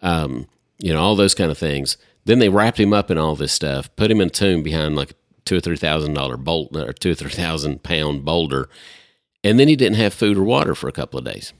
Um, 0.02 0.48
you 0.80 0.94
know, 0.94 1.02
all 1.02 1.16
those 1.16 1.36
kind 1.36 1.52
of 1.52 1.58
things. 1.58 1.98
Then 2.26 2.40
they 2.40 2.50
wrapped 2.50 2.80
him 2.80 2.94
up 2.94 3.12
in 3.12 3.18
all 3.18 3.36
this 3.36 3.52
stuff, 3.54 3.94
put 3.96 4.12
him 4.12 4.20
in 4.22 4.28
a 4.28 4.32
tomb 4.32 4.64
behind 4.64 4.96
like 4.96 5.14
two 5.46 5.58
or 5.58 5.60
three 5.60 5.78
thousand 5.78 6.14
dollar 6.14 6.38
bolt 6.38 6.76
or 6.76 6.92
two 6.94 7.12
or 7.12 7.16
three 7.16 7.30
thousand 7.32 7.84
pound 7.84 8.26
boulder, 8.26 8.70
and 9.44 9.60
then 9.60 9.68
he 9.68 9.76
didn't 9.76 9.98
have 9.98 10.14
food 10.14 10.38
or 10.38 10.44
water 10.44 10.76
for 10.76 10.88
a 10.88 10.92
couple 10.92 11.20
of 11.20 11.26
days. 11.26 11.54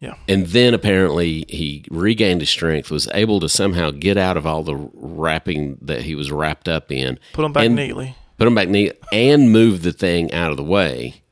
Yeah. 0.00 0.14
And 0.26 0.46
then 0.46 0.74
apparently 0.74 1.44
he 1.48 1.84
regained 1.88 2.40
his 2.40 2.50
strength, 2.50 2.90
was 2.90 3.08
able 3.14 3.38
to 3.38 3.48
somehow 3.48 3.92
get 3.92 4.16
out 4.18 4.36
of 4.36 4.44
all 4.44 4.64
the 4.64 4.74
wrapping 4.74 5.78
that 5.80 6.02
he 6.02 6.16
was 6.16 6.32
wrapped 6.32 6.68
up 6.68 6.90
in, 6.90 7.20
put 7.32 7.44
him 7.44 7.52
back 7.52 7.66
and- 7.66 7.76
neatly. 7.76 8.16
Put 8.42 8.48
him 8.48 8.56
back 8.56 8.68
neat, 8.68 8.98
and 9.12 9.52
move 9.52 9.82
the 9.82 9.92
thing 9.92 10.32
out 10.32 10.50
of 10.50 10.56
the 10.56 10.64
way 10.64 11.22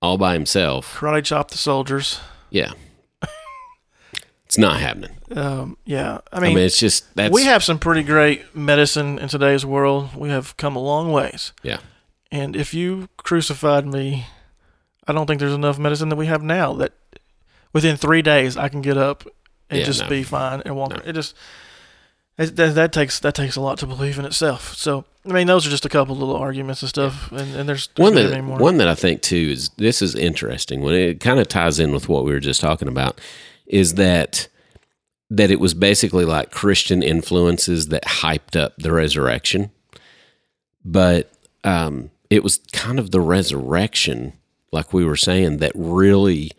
all 0.00 0.16
by 0.16 0.32
himself. 0.32 0.96
Karate 0.98 1.22
chop 1.22 1.50
the 1.50 1.58
soldiers. 1.58 2.18
Yeah. 2.48 2.72
it's 4.46 4.56
not 4.56 4.80
happening. 4.80 5.10
Um, 5.32 5.76
yeah, 5.84 6.20
I 6.32 6.38
I 6.38 6.40
mean, 6.40 6.54
mean, 6.54 6.64
it's 6.64 6.78
just 6.80 7.14
that's 7.14 7.30
we 7.34 7.44
have 7.44 7.62
some 7.62 7.78
pretty 7.78 8.02
great 8.02 8.56
medicine 8.56 9.18
in 9.18 9.28
today's 9.28 9.66
world. 9.66 10.14
We 10.16 10.30
have 10.30 10.56
come 10.56 10.76
a 10.76 10.78
long 10.78 11.12
ways. 11.12 11.52
Yeah. 11.62 11.80
And 12.32 12.56
if 12.56 12.72
you 12.72 13.10
crucified 13.18 13.86
me, 13.86 14.24
I 15.06 15.12
don't 15.12 15.26
think 15.26 15.40
there's 15.40 15.52
enough 15.52 15.78
medicine 15.78 16.08
that 16.08 16.16
we 16.16 16.24
have 16.24 16.42
now 16.42 16.72
that 16.74 16.94
within 17.74 17.98
three 17.98 18.22
days 18.22 18.56
I 18.56 18.70
can 18.70 18.80
get 18.80 18.96
up 18.96 19.24
and 19.68 19.80
Yeah, 19.80 19.84
just 19.84 20.04
no. 20.04 20.08
be 20.08 20.22
fine 20.22 20.62
and 20.64 20.74
walk. 20.74 20.90
No. 20.90 21.02
It 21.04 21.12
just 21.12 21.34
That, 22.36 22.54
that, 22.56 22.74
that 22.74 22.92
takes 22.92 23.18
that 23.20 23.34
takes 23.34 23.56
a 23.56 23.60
lot 23.60 23.78
to 23.78 23.86
believe 23.86 24.18
in 24.18 24.26
itself. 24.26 24.74
So 24.74 25.04
I 25.24 25.32
mean, 25.32 25.46
those 25.46 25.66
are 25.66 25.70
just 25.70 25.86
a 25.86 25.88
couple 25.88 26.14
little 26.16 26.36
arguments 26.36 26.82
and 26.82 26.88
stuff, 26.88 27.32
and, 27.32 27.56
and 27.56 27.68
there's, 27.68 27.88
there's 27.88 28.04
one 28.04 28.14
that 28.14 28.42
more. 28.42 28.58
one 28.58 28.76
that 28.76 28.88
I 28.88 28.94
think 28.94 29.22
too 29.22 29.48
is 29.52 29.70
this 29.70 30.02
is 30.02 30.14
interesting 30.14 30.82
when 30.82 30.94
it 30.94 31.20
kind 31.20 31.40
of 31.40 31.48
ties 31.48 31.80
in 31.80 31.92
with 31.92 32.08
what 32.08 32.24
we 32.24 32.32
were 32.32 32.40
just 32.40 32.60
talking 32.60 32.88
about 32.88 33.20
is 33.66 33.94
that 33.94 34.48
that 35.30 35.50
it 35.50 35.58
was 35.58 35.74
basically 35.74 36.24
like 36.24 36.52
Christian 36.52 37.02
influences 37.02 37.88
that 37.88 38.04
hyped 38.04 38.54
up 38.54 38.76
the 38.76 38.92
resurrection, 38.92 39.70
but 40.84 41.32
um, 41.64 42.10
it 42.30 42.44
was 42.44 42.58
kind 42.72 42.98
of 42.98 43.10
the 43.10 43.20
resurrection, 43.20 44.34
like 44.70 44.92
we 44.92 45.04
were 45.04 45.16
saying, 45.16 45.56
that 45.56 45.72
really 45.74 46.52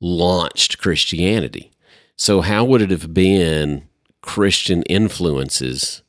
launched 0.00 0.78
Christianity. 0.78 1.70
So 2.16 2.40
how 2.40 2.64
would 2.64 2.82
it 2.82 2.90
have 2.90 3.14
been 3.14 3.88
Christian 4.22 4.82
influences 4.84 6.02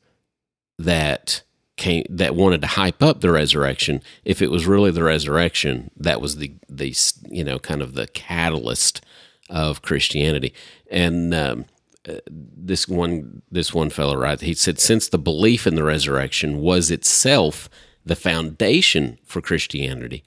that 0.78 1.42
came 1.76 2.04
that 2.08 2.36
wanted 2.36 2.60
to 2.60 2.68
hype 2.68 3.02
up 3.02 3.20
the 3.20 3.32
resurrection 3.32 4.00
if 4.24 4.40
it 4.40 4.50
was 4.50 4.66
really 4.66 4.92
the 4.92 5.02
resurrection 5.02 5.90
that 5.96 6.20
was 6.20 6.36
the 6.36 6.52
the 6.68 6.96
you 7.28 7.44
know 7.44 7.58
kind 7.58 7.82
of 7.82 7.94
the 7.94 8.06
catalyst 8.08 9.04
of 9.50 9.82
Christianity. 9.82 10.54
And 10.90 11.34
um, 11.34 11.66
uh, 12.08 12.14
this 12.28 12.86
one 12.86 13.42
this 13.50 13.72
one 13.72 13.88
fellow 13.88 14.16
right 14.16 14.38
he 14.38 14.52
said 14.52 14.78
since 14.78 15.08
the 15.08 15.18
belief 15.18 15.66
in 15.66 15.74
the 15.74 15.82
resurrection 15.82 16.60
was 16.60 16.90
itself 16.90 17.68
the 18.04 18.16
foundation 18.16 19.18
for 19.24 19.40
Christianity 19.40 20.22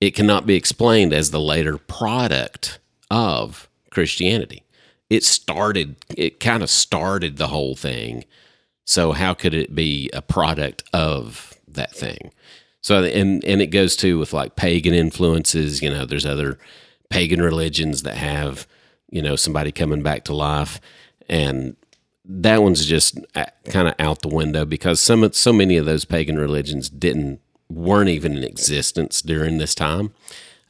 it 0.00 0.10
cannot 0.10 0.44
be 0.44 0.56
explained 0.56 1.12
as 1.12 1.30
the 1.30 1.40
later 1.40 1.78
product 1.78 2.80
of 3.12 3.68
Christianity 3.90 4.64
it 5.10 5.24
started 5.24 5.96
it 6.16 6.40
kind 6.40 6.62
of 6.62 6.70
started 6.70 7.36
the 7.36 7.48
whole 7.48 7.76
thing 7.76 8.24
so 8.90 9.12
how 9.12 9.34
could 9.34 9.54
it 9.54 9.72
be 9.72 10.10
a 10.12 10.20
product 10.20 10.82
of 10.92 11.54
that 11.68 11.94
thing? 11.94 12.32
So 12.80 13.04
and 13.04 13.44
and 13.44 13.62
it 13.62 13.68
goes 13.68 13.94
too 13.94 14.18
with 14.18 14.32
like 14.32 14.56
pagan 14.56 14.94
influences. 14.94 15.80
You 15.80 15.90
know, 15.90 16.04
there's 16.04 16.26
other 16.26 16.58
pagan 17.08 17.40
religions 17.40 18.02
that 18.02 18.16
have 18.16 18.66
you 19.08 19.22
know 19.22 19.36
somebody 19.36 19.70
coming 19.70 20.02
back 20.02 20.24
to 20.24 20.34
life, 20.34 20.80
and 21.28 21.76
that 22.24 22.64
one's 22.64 22.84
just 22.84 23.16
uh, 23.36 23.46
kind 23.66 23.86
of 23.86 23.94
out 24.00 24.22
the 24.22 24.28
window 24.28 24.64
because 24.64 24.98
some 24.98 25.32
so 25.32 25.52
many 25.52 25.76
of 25.76 25.86
those 25.86 26.04
pagan 26.04 26.36
religions 26.36 26.90
didn't 26.90 27.38
weren't 27.68 28.10
even 28.10 28.36
in 28.36 28.42
existence 28.42 29.22
during 29.22 29.58
this 29.58 29.76
time. 29.76 30.12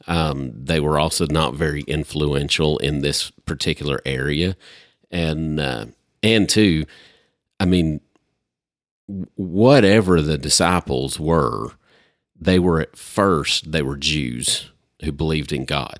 Um, 0.07 0.51
they 0.55 0.79
were 0.79 0.99
also 0.99 1.27
not 1.27 1.55
very 1.55 1.81
influential 1.81 2.77
in 2.79 3.01
this 3.01 3.31
particular 3.45 4.01
area, 4.05 4.55
and 5.11 5.59
uh, 5.59 5.85
and 6.23 6.49
two, 6.49 6.85
I 7.59 7.65
mean, 7.65 8.01
whatever 9.35 10.21
the 10.21 10.37
disciples 10.37 11.19
were, 11.19 11.71
they 12.39 12.59
were 12.59 12.79
at 12.81 12.97
first, 12.97 13.71
they 13.71 13.81
were 13.81 13.97
Jews 13.97 14.71
who 15.03 15.11
believed 15.11 15.51
in 15.51 15.65
God. 15.65 15.99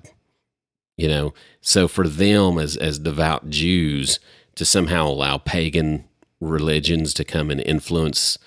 You 0.96 1.08
know, 1.08 1.34
so 1.60 1.88
for 1.88 2.06
them 2.06 2.58
as, 2.58 2.76
as 2.76 2.98
devout 2.98 3.48
Jews 3.50 4.20
to 4.54 4.64
somehow 4.64 5.08
allow 5.08 5.38
pagan 5.38 6.04
religions 6.40 7.14
to 7.14 7.24
come 7.24 7.50
and 7.50 7.60
influence, 7.60 8.38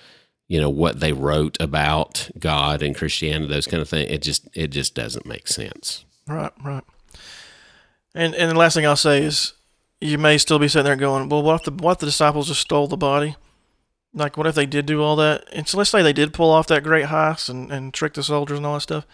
you 0.48 0.62
know, 0.62 0.70
what 0.70 1.00
they 1.00 1.14
wrote 1.14 1.58
about 1.60 2.30
God 2.38 2.82
and 2.82 2.96
Christianity, 2.96 3.52
those 3.52 3.68
kind 3.68 3.82
of 3.82 3.90
things, 3.90 4.12
it 4.12 4.22
just 4.22 4.48
it 4.54 4.68
just 4.68 4.94
doesn't 4.94 5.26
make 5.26 5.48
sense. 5.48 6.06
Right, 6.28 6.52
right. 6.64 6.84
And 8.14 8.36
and 8.36 8.52
the 8.52 8.56
last 8.56 8.76
thing 8.76 8.86
I'll 8.86 8.96
say 8.96 9.24
is 9.24 9.54
you 10.02 10.18
may 10.18 10.38
still 10.38 10.60
be 10.60 10.68
sitting 10.68 10.86
there 10.86 10.96
going, 10.96 11.30
Well 11.30 11.44
what 11.44 11.62
if 11.62 11.64
the 11.64 11.84
what 11.84 11.94
if 11.94 11.98
the 12.00 12.06
disciples 12.08 12.48
just 12.48 12.62
stole 12.62 12.88
the 12.88 12.98
body? 12.98 13.36
like 14.16 14.38
what 14.38 14.48
if 14.48 14.56
they 14.56 14.66
did 14.66 14.86
do 14.86 15.04
all 15.04 15.16
that? 15.18 15.44
And 15.52 15.68
so 15.68 15.78
let's 15.78 15.90
say 15.90 16.02
they 16.02 16.14
did 16.14 16.34
pull 16.34 16.50
off 16.50 16.68
that 16.68 16.84
great 16.84 17.08
heist 17.08 17.50
and, 17.50 17.72
and 17.72 17.94
trick 17.94 18.14
the 18.14 18.24
soldiers 18.24 18.58
and 18.58 18.66
all 18.66 18.76
that 18.76 18.82
stuff. 18.82 19.06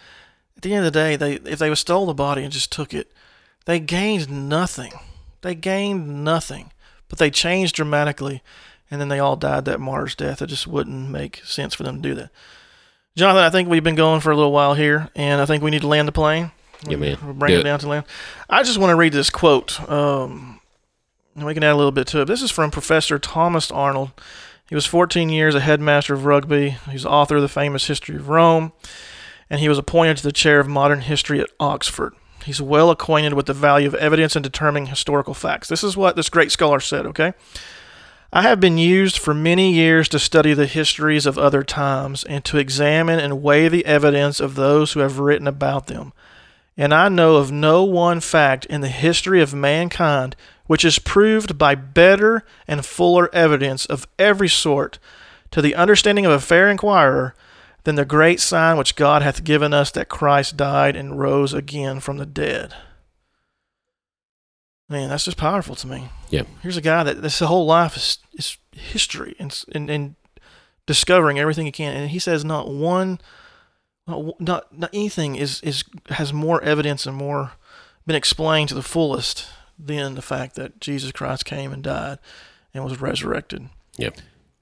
At 0.56 0.62
the 0.62 0.72
end 0.72 0.86
of 0.86 0.92
the 0.92 0.98
day, 0.98 1.16
they 1.16 1.50
if 1.50 1.58
they 1.58 1.74
stole 1.74 2.06
the 2.06 2.14
body 2.14 2.44
and 2.44 2.52
just 2.52 2.72
took 2.72 2.94
it, 2.94 3.12
they 3.66 3.80
gained 3.80 4.48
nothing. 4.48 4.92
They 5.42 5.54
gained 5.54 6.24
nothing. 6.24 6.72
But 7.08 7.18
they 7.18 7.30
changed 7.30 7.74
dramatically 7.74 8.42
and 8.92 9.00
then 9.00 9.08
they 9.08 9.18
all 9.18 9.36
died 9.36 9.64
that 9.64 9.80
martyr's 9.80 10.14
death. 10.14 10.42
It 10.42 10.48
just 10.48 10.66
wouldn't 10.66 11.08
make 11.08 11.40
sense 11.44 11.72
for 11.72 11.82
them 11.82 12.02
to 12.02 12.08
do 12.10 12.14
that. 12.14 12.30
Jonathan, 13.16 13.42
I 13.42 13.48
think 13.48 13.68
we've 13.68 13.82
been 13.82 13.94
going 13.94 14.20
for 14.20 14.30
a 14.30 14.36
little 14.36 14.52
while 14.52 14.74
here, 14.74 15.08
and 15.16 15.40
I 15.40 15.46
think 15.46 15.62
we 15.62 15.70
need 15.70 15.80
to 15.80 15.86
land 15.86 16.06
the 16.06 16.12
plane. 16.12 16.50
Yeah, 16.86 16.98
man. 16.98 17.16
We'll 17.24 17.32
bring 17.32 17.52
do 17.52 17.56
it, 17.56 17.60
it 17.60 17.64
down 17.64 17.78
to 17.78 17.88
land. 17.88 18.04
I 18.50 18.62
just 18.62 18.76
want 18.76 18.90
to 18.90 18.96
read 18.96 19.14
this 19.14 19.30
quote. 19.30 19.80
Um, 19.88 20.60
and 21.34 21.46
we 21.46 21.54
can 21.54 21.64
add 21.64 21.72
a 21.72 21.76
little 21.76 21.90
bit 21.90 22.06
to 22.08 22.20
it. 22.20 22.26
This 22.26 22.42
is 22.42 22.50
from 22.50 22.70
Professor 22.70 23.18
Thomas 23.18 23.70
Arnold. 23.70 24.10
He 24.68 24.74
was 24.74 24.84
14 24.84 25.30
years 25.30 25.54
a 25.54 25.60
headmaster 25.60 26.12
of 26.12 26.26
rugby. 26.26 26.76
He's 26.90 27.06
author 27.06 27.36
of 27.36 27.42
the 27.42 27.48
famous 27.48 27.86
History 27.86 28.16
of 28.16 28.28
Rome, 28.28 28.72
and 29.48 29.60
he 29.60 29.70
was 29.70 29.78
appointed 29.78 30.18
to 30.18 30.22
the 30.22 30.32
chair 30.32 30.60
of 30.60 30.68
modern 30.68 31.00
history 31.00 31.40
at 31.40 31.48
Oxford. 31.58 32.14
He's 32.44 32.60
well 32.60 32.90
acquainted 32.90 33.34
with 33.34 33.46
the 33.46 33.54
value 33.54 33.88
of 33.88 33.94
evidence 33.94 34.36
in 34.36 34.42
determining 34.42 34.86
historical 34.86 35.32
facts. 35.32 35.68
This 35.68 35.84
is 35.84 35.96
what 35.96 36.16
this 36.16 36.28
great 36.28 36.50
scholar 36.50 36.80
said, 36.80 37.06
okay? 37.06 37.32
I 38.34 38.42
have 38.42 38.60
been 38.60 38.78
used 38.78 39.18
for 39.18 39.34
many 39.34 39.74
years 39.74 40.08
to 40.08 40.18
study 40.18 40.54
the 40.54 40.64
histories 40.64 41.26
of 41.26 41.36
other 41.36 41.62
times 41.62 42.24
and 42.24 42.42
to 42.46 42.56
examine 42.56 43.20
and 43.20 43.42
weigh 43.42 43.68
the 43.68 43.84
evidence 43.84 44.40
of 44.40 44.54
those 44.54 44.92
who 44.92 45.00
have 45.00 45.18
written 45.18 45.46
about 45.46 45.88
them. 45.88 46.14
And 46.74 46.94
I 46.94 47.10
know 47.10 47.36
of 47.36 47.52
no 47.52 47.84
one 47.84 48.20
fact 48.20 48.64
in 48.64 48.80
the 48.80 48.88
history 48.88 49.42
of 49.42 49.52
mankind 49.52 50.34
which 50.66 50.82
is 50.82 50.98
proved 50.98 51.58
by 51.58 51.74
better 51.74 52.42
and 52.66 52.86
fuller 52.86 53.28
evidence 53.34 53.84
of 53.84 54.06
every 54.18 54.48
sort 54.48 54.98
to 55.50 55.60
the 55.60 55.74
understanding 55.74 56.24
of 56.24 56.32
a 56.32 56.40
fair 56.40 56.70
inquirer 56.70 57.34
than 57.84 57.96
the 57.96 58.06
great 58.06 58.40
sign 58.40 58.78
which 58.78 58.96
God 58.96 59.20
hath 59.20 59.44
given 59.44 59.74
us 59.74 59.90
that 59.90 60.08
Christ 60.08 60.56
died 60.56 60.96
and 60.96 61.18
rose 61.18 61.52
again 61.52 62.00
from 62.00 62.16
the 62.16 62.24
dead. 62.24 62.74
Man, 64.92 65.08
that's 65.08 65.24
just 65.24 65.38
powerful 65.38 65.74
to 65.76 65.86
me. 65.86 66.08
Yeah. 66.28 66.42
Here's 66.62 66.76
a 66.76 66.82
guy 66.82 67.02
that 67.02 67.22
this 67.22 67.38
whole 67.38 67.64
life 67.64 67.96
is, 67.96 68.18
is 68.34 68.58
history 68.72 69.34
and, 69.38 69.64
and, 69.74 69.88
and 69.88 70.14
discovering 70.84 71.38
everything 71.38 71.64
he 71.64 71.72
can. 71.72 71.96
And 71.96 72.10
he 72.10 72.18
says 72.18 72.44
not 72.44 72.68
one, 72.68 73.18
not, 74.06 74.38
not, 74.38 74.78
not 74.78 74.90
anything 74.92 75.36
is, 75.36 75.62
is, 75.62 75.82
has 76.10 76.34
more 76.34 76.62
evidence 76.62 77.06
and 77.06 77.16
more 77.16 77.52
been 78.06 78.16
explained 78.16 78.68
to 78.68 78.74
the 78.74 78.82
fullest 78.82 79.48
than 79.78 80.14
the 80.14 80.20
fact 80.20 80.56
that 80.56 80.78
Jesus 80.78 81.10
Christ 81.10 81.46
came 81.46 81.72
and 81.72 81.82
died 81.82 82.18
and 82.74 82.84
was 82.84 83.00
resurrected. 83.00 83.70
Yep. 83.96 84.18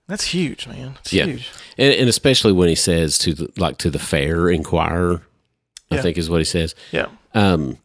That's 0.06 0.26
huge, 0.26 0.68
man. 0.68 0.96
It's 1.00 1.12
yeah. 1.12 1.24
huge. 1.24 1.50
And, 1.76 1.92
and 1.92 2.08
especially 2.08 2.52
when 2.52 2.68
he 2.68 2.76
says 2.76 3.18
to 3.18 3.34
the, 3.34 3.52
like 3.56 3.78
to 3.78 3.90
the 3.90 3.98
fair 3.98 4.48
inquirer, 4.48 5.22
I 5.90 5.96
Yeah. 5.96 6.02
think 6.02 6.18
is 6.18 6.30
what 6.30 6.38
he 6.40 6.44
says. 6.44 6.76
Yeah. 6.92 7.06
Um, 7.34 7.78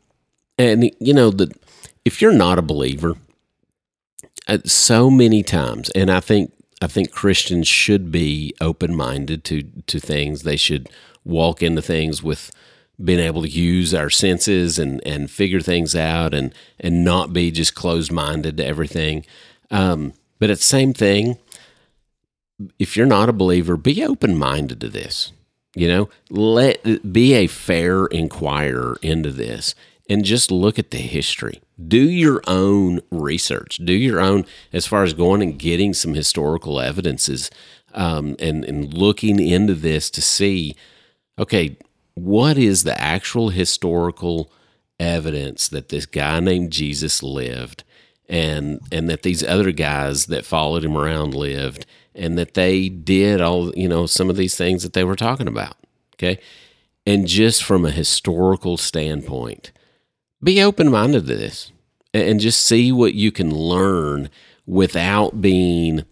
and 0.60 0.92
you 1.00 1.14
know 1.14 1.32
the 1.32 1.52
if 2.06 2.22
you're 2.22 2.32
not 2.32 2.60
a 2.60 2.62
believer, 2.62 3.16
uh, 4.48 4.60
so 4.64 5.10
many 5.10 5.42
times, 5.44 5.90
and 5.90 6.12
I 6.12 6.20
think 6.20 6.54
I 6.82 6.88
think 6.88 7.12
Christians 7.12 7.68
should 7.68 8.12
be 8.12 8.54
open 8.62 8.96
minded 8.96 9.44
to 9.46 9.64
to 9.88 10.00
things. 10.00 10.44
They 10.44 10.56
should 10.56 10.88
walk 11.24 11.64
into 11.64 11.82
things 11.82 12.22
with 12.22 12.52
being 13.04 13.20
able 13.20 13.42
to 13.42 13.50
use 13.50 13.94
our 13.94 14.12
senses 14.12 14.78
and 14.78 15.06
and 15.06 15.32
figure 15.32 15.62
things 15.62 15.96
out 15.96 16.34
and 16.34 16.54
and 16.80 17.04
not 17.04 17.34
be 17.34 17.50
just 17.50 17.74
closed 17.74 18.12
minded 18.12 18.58
to 18.58 18.66
everything. 18.66 19.26
Um, 19.72 20.14
but 20.38 20.52
it's 20.52 20.62
the 20.62 20.68
same 20.68 20.94
thing. 20.94 21.40
If 22.78 22.96
you're 22.96 23.06
not 23.06 23.30
a 23.30 23.34
believer, 23.34 23.76
be 23.76 24.06
open 24.06 24.38
minded 24.38 24.80
to 24.82 24.90
this. 24.90 25.32
You 25.74 25.88
know, 25.90 26.10
let 26.30 27.12
be 27.12 27.34
a 27.34 27.48
fair 27.48 28.06
inquirer 28.06 28.98
into 29.02 29.32
this 29.32 29.76
and 30.10 30.24
just 30.24 30.52
look 30.52 30.78
at 30.78 30.92
the 30.92 30.98
history. 30.98 31.62
Do 31.88 31.98
your 31.98 32.42
own 32.48 33.02
research. 33.10 33.78
Do 33.84 33.94
your 33.94 34.20
own 34.20 34.46
as 34.72 34.86
far 34.86 35.04
as 35.04 35.14
going 35.14 35.42
and 35.42 35.58
getting 35.58 35.94
some 35.94 36.14
historical 36.14 36.80
evidences 36.80 37.50
um, 37.94 38.36
and 38.40 38.64
and 38.66 38.94
looking 38.94 39.40
into 39.40 39.74
this 39.74 40.10
to 40.12 40.22
see, 40.22 40.76
okay, 41.40 41.78
what 42.14 42.58
is 42.58 42.84
the 42.84 43.00
actual 43.02 43.50
historical 43.50 44.52
evidence 45.00 45.68
that 45.68 45.90
this 45.90 46.06
guy 46.06 46.40
named 46.40 46.72
Jesus 46.72 47.22
lived 47.22 47.84
and 48.30 48.80
and 48.92 49.10
that 49.10 49.24
these 49.24 49.44
other 49.44 49.72
guys 49.72 50.28
that 50.28 50.46
followed 50.46 50.84
him 50.84 50.98
around 50.98 51.34
lived 51.34 51.86
and 52.14 52.38
that 52.38 52.54
they 52.54 52.90
did 52.90 53.42
all 53.42 53.74
you 53.76 53.88
know 53.88 54.06
some 54.06 54.30
of 54.30 54.38
these 54.38 54.56
things 54.56 54.84
that 54.84 54.94
they 54.94 55.04
were 55.04 55.16
talking 55.16 55.48
about 55.48 55.76
okay 56.16 56.40
and 57.06 57.28
just 57.28 57.64
from 57.64 57.86
a 57.86 57.92
historical 57.92 58.78
standpoint 58.78 59.72
be 60.46 60.62
open-minded 60.62 61.26
to 61.26 61.36
this 61.36 61.72
and 62.14 62.40
just 62.40 62.62
see 62.62 62.92
what 62.92 63.16
you 63.16 63.32
can 63.32 63.54
learn 63.54 64.30
without 64.66 65.42
being 65.42 66.06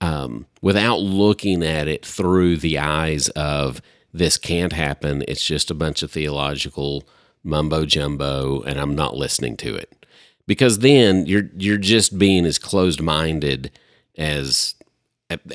um, 0.00 0.46
without 0.62 1.00
looking 1.00 1.64
at 1.64 1.88
it 1.88 2.06
through 2.06 2.56
the 2.58 2.78
eyes 2.78 3.28
of 3.30 3.82
this 4.12 4.38
can't 4.38 4.72
happen. 4.72 5.24
It's 5.26 5.44
just 5.44 5.70
a 5.70 5.74
bunch 5.74 6.02
of 6.02 6.12
theological 6.12 7.08
mumbo 7.42 7.86
jumbo 7.86 8.60
and 8.62 8.78
i'm 8.78 8.94
not 8.94 9.16
listening 9.16 9.56
to 9.56 9.74
it. 9.74 10.06
Because 10.46 10.80
then 10.80 11.26
you're 11.26 11.50
you're 11.56 11.78
just 11.78 12.18
being 12.18 12.44
as 12.44 12.58
closed 12.58 13.00
minded 13.00 13.70
as 14.16 14.74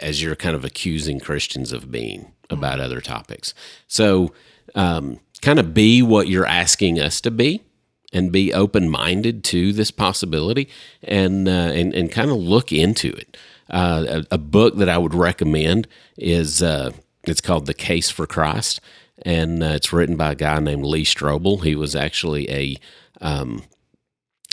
as 0.02 0.22
you're 0.22 0.36
kind 0.36 0.56
of 0.56 0.66
accusing 0.66 1.20
Christians 1.20 1.72
of 1.72 1.92
being 1.92 2.32
about 2.50 2.80
other 2.80 3.02
topics. 3.02 3.54
So, 3.88 4.34
um, 4.76 5.20
kind 5.42 5.60
of 5.60 5.74
be 5.74 6.02
what 6.02 6.28
you're 6.28 6.46
asking 6.46 7.00
us 7.00 7.22
to 7.22 7.32
be 7.32 7.64
and 8.14 8.32
be 8.32 8.54
open 8.54 8.90
minded 8.90 9.44
to 9.46 9.74
this 9.74 9.92
possibility 9.92 10.70
and, 11.04 11.48
uh, 11.48 11.52
and, 11.52 11.94
and 11.94 12.12
kind 12.12 12.30
of 12.30 12.38
look 12.38 12.72
into 12.72 13.10
it. 13.10 13.36
Uh, 13.70 14.24
a, 14.32 14.36
a, 14.36 14.38
book 14.38 14.78
that 14.78 14.90
I 14.90 14.98
would 14.98 15.16
recommend 15.16 15.88
is 16.18 16.62
uh, 16.62 16.92
it's 17.24 17.42
called 17.42 17.66
The 17.66 17.74
Case 17.74 18.10
for 18.10 18.28
Christ, 18.28 18.82
and 19.24 19.64
uh, 19.64 19.68
it's 19.68 19.94
written 19.94 20.16
by 20.16 20.34
a 20.34 20.36
guy 20.36 20.60
named 20.60 20.86
Lee 20.86 21.06
Strobel. 21.06 21.64
He 21.64 21.76
was 21.76 21.96
actually 21.96 22.50
a 22.52 22.78
um, 23.22 23.64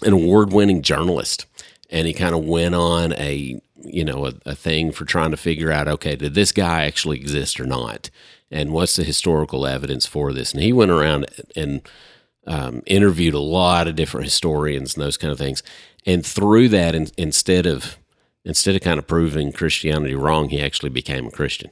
an 0.04 0.12
award 0.12 0.52
winning 0.52 0.80
journalist, 0.80 1.44
and 1.90 2.06
he 2.06 2.14
kind 2.14 2.34
of 2.34 2.44
went 2.44 2.74
on 2.74 3.12
a 3.14 3.60
you 3.82 4.04
know 4.04 4.26
a, 4.26 4.34
a 4.46 4.54
thing 4.54 4.92
for 4.92 5.04
trying 5.04 5.30
to 5.30 5.36
figure 5.36 5.72
out 5.72 5.88
okay 5.88 6.14
did 6.14 6.34
this 6.34 6.52
guy 6.52 6.84
actually 6.84 7.18
exist 7.18 7.58
or 7.58 7.66
not 7.66 8.10
and 8.50 8.72
what's 8.72 8.96
the 8.96 9.04
historical 9.04 9.66
evidence 9.66 10.06
for 10.06 10.32
this 10.32 10.52
and 10.52 10.62
he 10.62 10.72
went 10.72 10.90
around 10.90 11.26
and 11.56 11.80
um, 12.46 12.82
interviewed 12.86 13.34
a 13.34 13.40
lot 13.40 13.88
of 13.88 13.96
different 13.96 14.24
historians 14.24 14.94
and 14.94 15.02
those 15.02 15.16
kind 15.16 15.32
of 15.32 15.38
things. 15.38 15.62
And 16.06 16.24
through 16.24 16.68
that 16.70 16.94
in, 16.94 17.08
instead 17.16 17.66
of 17.66 17.98
instead 18.44 18.74
of 18.74 18.80
kind 18.80 18.98
of 18.98 19.06
proving 19.06 19.52
christianity 19.52 20.14
wrong 20.14 20.48
he 20.48 20.62
actually 20.62 20.88
became 20.88 21.26
a 21.26 21.30
christian. 21.30 21.70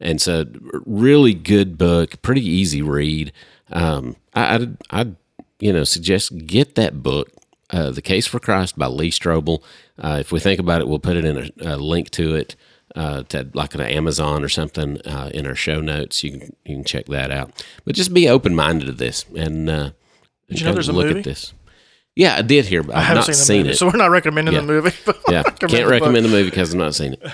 And 0.00 0.20
so 0.20 0.44
really 0.84 1.32
good 1.34 1.78
book 1.78 2.20
pretty 2.22 2.44
easy 2.44 2.82
read. 2.82 3.32
Um, 3.70 4.16
I, 4.34 4.54
I'd, 4.54 4.76
I'd 4.90 5.16
you 5.60 5.72
know 5.72 5.84
suggest 5.84 6.46
get 6.46 6.74
that 6.74 7.02
book 7.02 7.30
uh, 7.70 7.90
the 7.90 8.02
case 8.02 8.26
for 8.26 8.40
christ 8.40 8.76
by 8.76 8.86
lee 8.86 9.10
strobel. 9.10 9.62
Uh, 9.96 10.18
if 10.20 10.32
we 10.32 10.40
think 10.40 10.58
about 10.58 10.80
it 10.80 10.88
we'll 10.88 10.98
put 10.98 11.16
it 11.16 11.24
in 11.24 11.52
a, 11.60 11.74
a 11.74 11.76
link 11.76 12.10
to 12.10 12.34
it 12.34 12.56
uh, 12.96 13.22
to 13.24 13.48
like 13.54 13.74
an 13.74 13.80
Amazon 13.80 14.42
or 14.42 14.48
something 14.48 15.00
uh, 15.06 15.30
in 15.32 15.46
our 15.46 15.54
show 15.54 15.80
notes. 15.80 16.24
You 16.24 16.32
can 16.32 16.56
you 16.64 16.76
can 16.76 16.84
check 16.84 17.06
that 17.06 17.30
out. 17.30 17.64
But 17.84 17.94
just 17.94 18.12
be 18.12 18.28
open 18.28 18.54
minded 18.54 18.86
to 18.86 18.92
this. 18.92 19.24
And, 19.36 19.68
uh, 19.70 19.90
did 20.48 20.60
you 20.60 20.66
know 20.66 20.72
there's 20.72 20.88
a 20.88 20.92
look 20.92 21.06
movie? 21.06 21.18
at 21.20 21.24
this. 21.24 21.52
Yeah, 22.16 22.36
I 22.36 22.42
did 22.42 22.64
hear. 22.66 22.80
I've 22.80 22.90
I 22.90 23.00
haven't 23.00 23.16
not 23.16 23.24
seen, 23.26 23.34
seen, 23.34 23.56
movie, 23.58 23.70
it. 23.70 23.76
so 23.76 23.86
we're 23.86 23.96
not 23.96 24.10
recommending 24.10 24.54
Yeah. 24.54 24.60
the 24.62 24.66
movie. 24.66 24.96
but 25.06 25.20
yeah, 25.28 25.42
recommend 25.42 25.58
can't 25.60 25.70
the 25.70 25.78
book. 25.82 25.90
recommend 25.90 26.24
the 26.24 26.28
movie 26.30 26.50
because 26.50 26.70
I've 26.74 26.78
not 26.80 26.94
seen 26.94 27.12
it. 27.14 27.22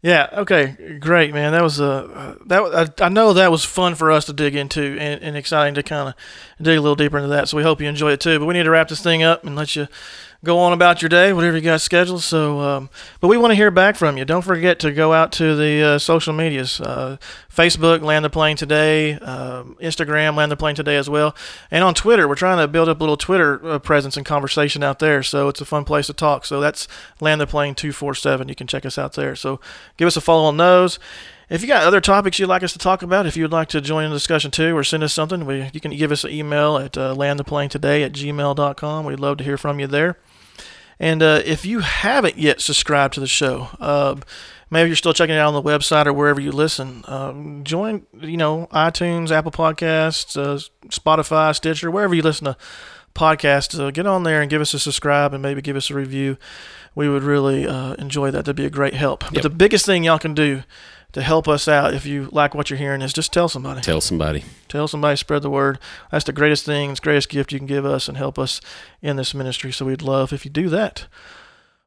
Yeah. 0.00 0.28
Okay. 0.32 0.98
Great, 1.00 1.34
man. 1.34 1.50
That 1.50 1.62
was 1.64 1.80
uh, 1.80 2.36
that 2.46 2.94
I, 3.00 3.06
I 3.06 3.08
know 3.08 3.32
that 3.32 3.50
was 3.50 3.64
fun 3.64 3.96
for 3.96 4.12
us 4.12 4.26
to 4.26 4.32
dig 4.32 4.54
into 4.54 4.80
and, 4.80 5.20
and 5.20 5.36
exciting 5.36 5.74
to 5.74 5.82
kind 5.82 6.10
of 6.10 6.14
dig 6.64 6.78
a 6.78 6.80
little 6.80 6.94
deeper 6.94 7.16
into 7.18 7.30
that. 7.30 7.48
So 7.48 7.56
we 7.56 7.64
hope 7.64 7.80
you 7.80 7.88
enjoy 7.88 8.12
it 8.12 8.20
too. 8.20 8.38
But 8.38 8.46
we 8.46 8.54
need 8.54 8.62
to 8.62 8.70
wrap 8.70 8.86
this 8.86 9.02
thing 9.02 9.24
up 9.24 9.42
and 9.42 9.56
let 9.56 9.74
you 9.74 9.88
go 10.44 10.58
on 10.58 10.72
about 10.72 11.02
your 11.02 11.08
day, 11.08 11.32
whatever 11.32 11.56
you 11.56 11.62
got 11.62 11.80
scheduled. 11.80 12.22
So, 12.22 12.60
um, 12.60 12.90
but 13.20 13.28
we 13.28 13.36
want 13.36 13.50
to 13.50 13.56
hear 13.56 13.70
back 13.70 13.96
from 13.96 14.16
you. 14.16 14.24
Don't 14.24 14.42
forget 14.42 14.78
to 14.80 14.92
go 14.92 15.12
out 15.12 15.32
to 15.32 15.56
the 15.56 15.82
uh, 15.82 15.98
social 15.98 16.32
medias: 16.32 16.80
uh, 16.80 17.16
Facebook, 17.52 18.02
Land 18.02 18.24
the 18.24 18.30
Plane 18.30 18.56
Today, 18.56 19.14
um, 19.14 19.76
Instagram, 19.80 20.36
Land 20.36 20.52
the 20.52 20.56
Plane 20.56 20.74
Today 20.74 20.96
as 20.96 21.10
well, 21.10 21.34
and 21.70 21.82
on 21.82 21.94
Twitter. 21.94 22.28
We're 22.28 22.34
trying 22.34 22.58
to 22.58 22.68
build 22.68 22.88
up 22.88 23.00
a 23.00 23.02
little 23.02 23.16
Twitter 23.16 23.64
uh, 23.66 23.78
presence 23.78 24.16
and 24.16 24.24
conversation 24.24 24.82
out 24.82 24.98
there. 24.98 25.22
So 25.22 25.48
it's 25.48 25.60
a 25.60 25.64
fun 25.64 25.84
place 25.84 26.06
to 26.06 26.12
talk. 26.12 26.44
So 26.44 26.60
that's 26.60 26.86
Land 27.20 27.40
the 27.40 27.46
Plane 27.46 27.74
two 27.74 27.92
four 27.92 28.14
seven. 28.14 28.48
You 28.48 28.54
can 28.54 28.66
check 28.66 28.86
us 28.86 28.98
out 28.98 29.14
there. 29.14 29.34
So 29.34 29.60
give 29.96 30.06
us 30.06 30.16
a 30.16 30.20
follow 30.20 30.44
on 30.44 30.56
those. 30.56 30.98
If 31.50 31.62
you 31.62 31.68
got 31.68 31.84
other 31.84 32.00
topics 32.00 32.38
you'd 32.38 32.46
like 32.48 32.62
us 32.62 32.72
to 32.74 32.78
talk 32.78 33.02
about, 33.02 33.26
if 33.26 33.36
you'd 33.36 33.52
like 33.52 33.68
to 33.68 33.80
join 33.80 34.04
in 34.04 34.10
the 34.10 34.16
discussion 34.16 34.50
too, 34.50 34.76
or 34.76 34.84
send 34.84 35.02
us 35.02 35.14
something, 35.14 35.46
we, 35.46 35.70
you 35.72 35.80
can 35.80 35.92
give 35.96 36.12
us 36.12 36.24
an 36.24 36.30
email 36.30 36.76
at 36.76 36.96
uh, 36.98 37.14
landtheplanetoday 37.14 38.04
at 38.04 38.12
gmail.com. 38.12 39.04
We'd 39.06 39.20
love 39.20 39.38
to 39.38 39.44
hear 39.44 39.56
from 39.56 39.80
you 39.80 39.86
there. 39.86 40.18
And 41.00 41.22
uh, 41.22 41.40
if 41.44 41.64
you 41.64 41.78
haven't 41.80 42.38
yet 42.38 42.60
subscribed 42.60 43.14
to 43.14 43.20
the 43.20 43.26
show, 43.28 43.68
uh, 43.80 44.16
maybe 44.68 44.88
you're 44.88 44.96
still 44.96 45.12
checking 45.14 45.36
it 45.36 45.38
out 45.38 45.54
on 45.54 45.62
the 45.62 45.62
website 45.62 46.06
or 46.06 46.12
wherever 46.12 46.40
you 46.40 46.50
listen, 46.50 47.04
um, 47.06 47.62
join, 47.64 48.04
you 48.20 48.36
know, 48.36 48.66
iTunes, 48.72 49.30
Apple 49.30 49.52
Podcasts, 49.52 50.36
uh, 50.36 50.58
Spotify, 50.88 51.54
Stitcher, 51.54 51.90
wherever 51.90 52.14
you 52.14 52.22
listen 52.22 52.46
to 52.46 52.56
podcasts. 53.14 53.78
Uh, 53.78 53.90
get 53.90 54.06
on 54.06 54.24
there 54.24 54.40
and 54.42 54.50
give 54.50 54.60
us 54.60 54.74
a 54.74 54.78
subscribe 54.78 55.32
and 55.32 55.42
maybe 55.42 55.62
give 55.62 55.76
us 55.76 55.88
a 55.88 55.94
review. 55.94 56.36
We 56.94 57.08
would 57.08 57.22
really 57.22 57.66
uh, 57.66 57.94
enjoy 57.94 58.30
that. 58.32 58.38
That'd 58.44 58.56
be 58.56 58.66
a 58.66 58.70
great 58.70 58.94
help. 58.94 59.20
But 59.20 59.34
Yep. 59.34 59.42
the 59.44 59.50
biggest 59.50 59.86
thing 59.86 60.02
y'all 60.04 60.18
can 60.18 60.34
do 60.34 60.62
to 61.18 61.24
help 61.24 61.48
us 61.48 61.66
out 61.66 61.94
if 61.94 62.06
you 62.06 62.28
like 62.30 62.54
what 62.54 62.70
you're 62.70 62.78
hearing 62.78 63.02
is 63.02 63.12
just 63.12 63.32
tell 63.32 63.48
somebody. 63.48 63.80
Tell 63.80 64.00
somebody. 64.00 64.44
Tell 64.68 64.86
somebody, 64.86 65.16
spread 65.16 65.42
the 65.42 65.50
word. 65.50 65.80
That's 66.12 66.24
the 66.24 66.32
greatest 66.32 66.64
thing, 66.64 66.92
it's 66.92 67.00
the 67.00 67.04
greatest 67.04 67.28
gift 67.28 67.50
you 67.50 67.58
can 67.58 67.66
give 67.66 67.84
us 67.84 68.06
and 68.08 68.16
help 68.16 68.38
us 68.38 68.60
in 69.02 69.16
this 69.16 69.34
ministry. 69.34 69.72
So 69.72 69.86
we'd 69.86 70.00
love 70.00 70.32
if 70.32 70.44
you 70.44 70.50
do 70.50 70.68
that. 70.68 71.08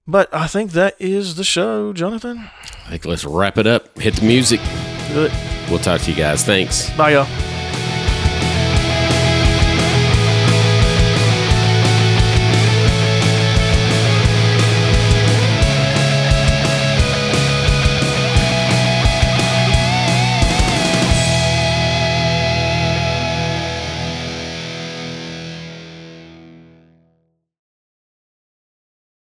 But 0.06 0.34
I 0.34 0.48
think 0.48 0.72
that 0.72 0.96
is 1.00 1.36
the 1.36 1.46
show, 1.46 1.94
Jonathan. 1.94 2.50
I 2.86 2.90
think 2.90 3.06
let's 3.06 3.24
wrap 3.24 3.58
it 3.58 3.68
up. 3.68 3.98
Hit 3.98 4.16
the 4.16 4.26
music. 4.26 4.60
Good. 5.14 5.32
We'll 5.70 5.80
talk 5.80 6.02
to 6.02 6.12
you 6.12 6.18
guys. 6.18 6.44
Thanks. 6.44 6.90
Bye, 6.98 7.12
y'all. 7.12 7.61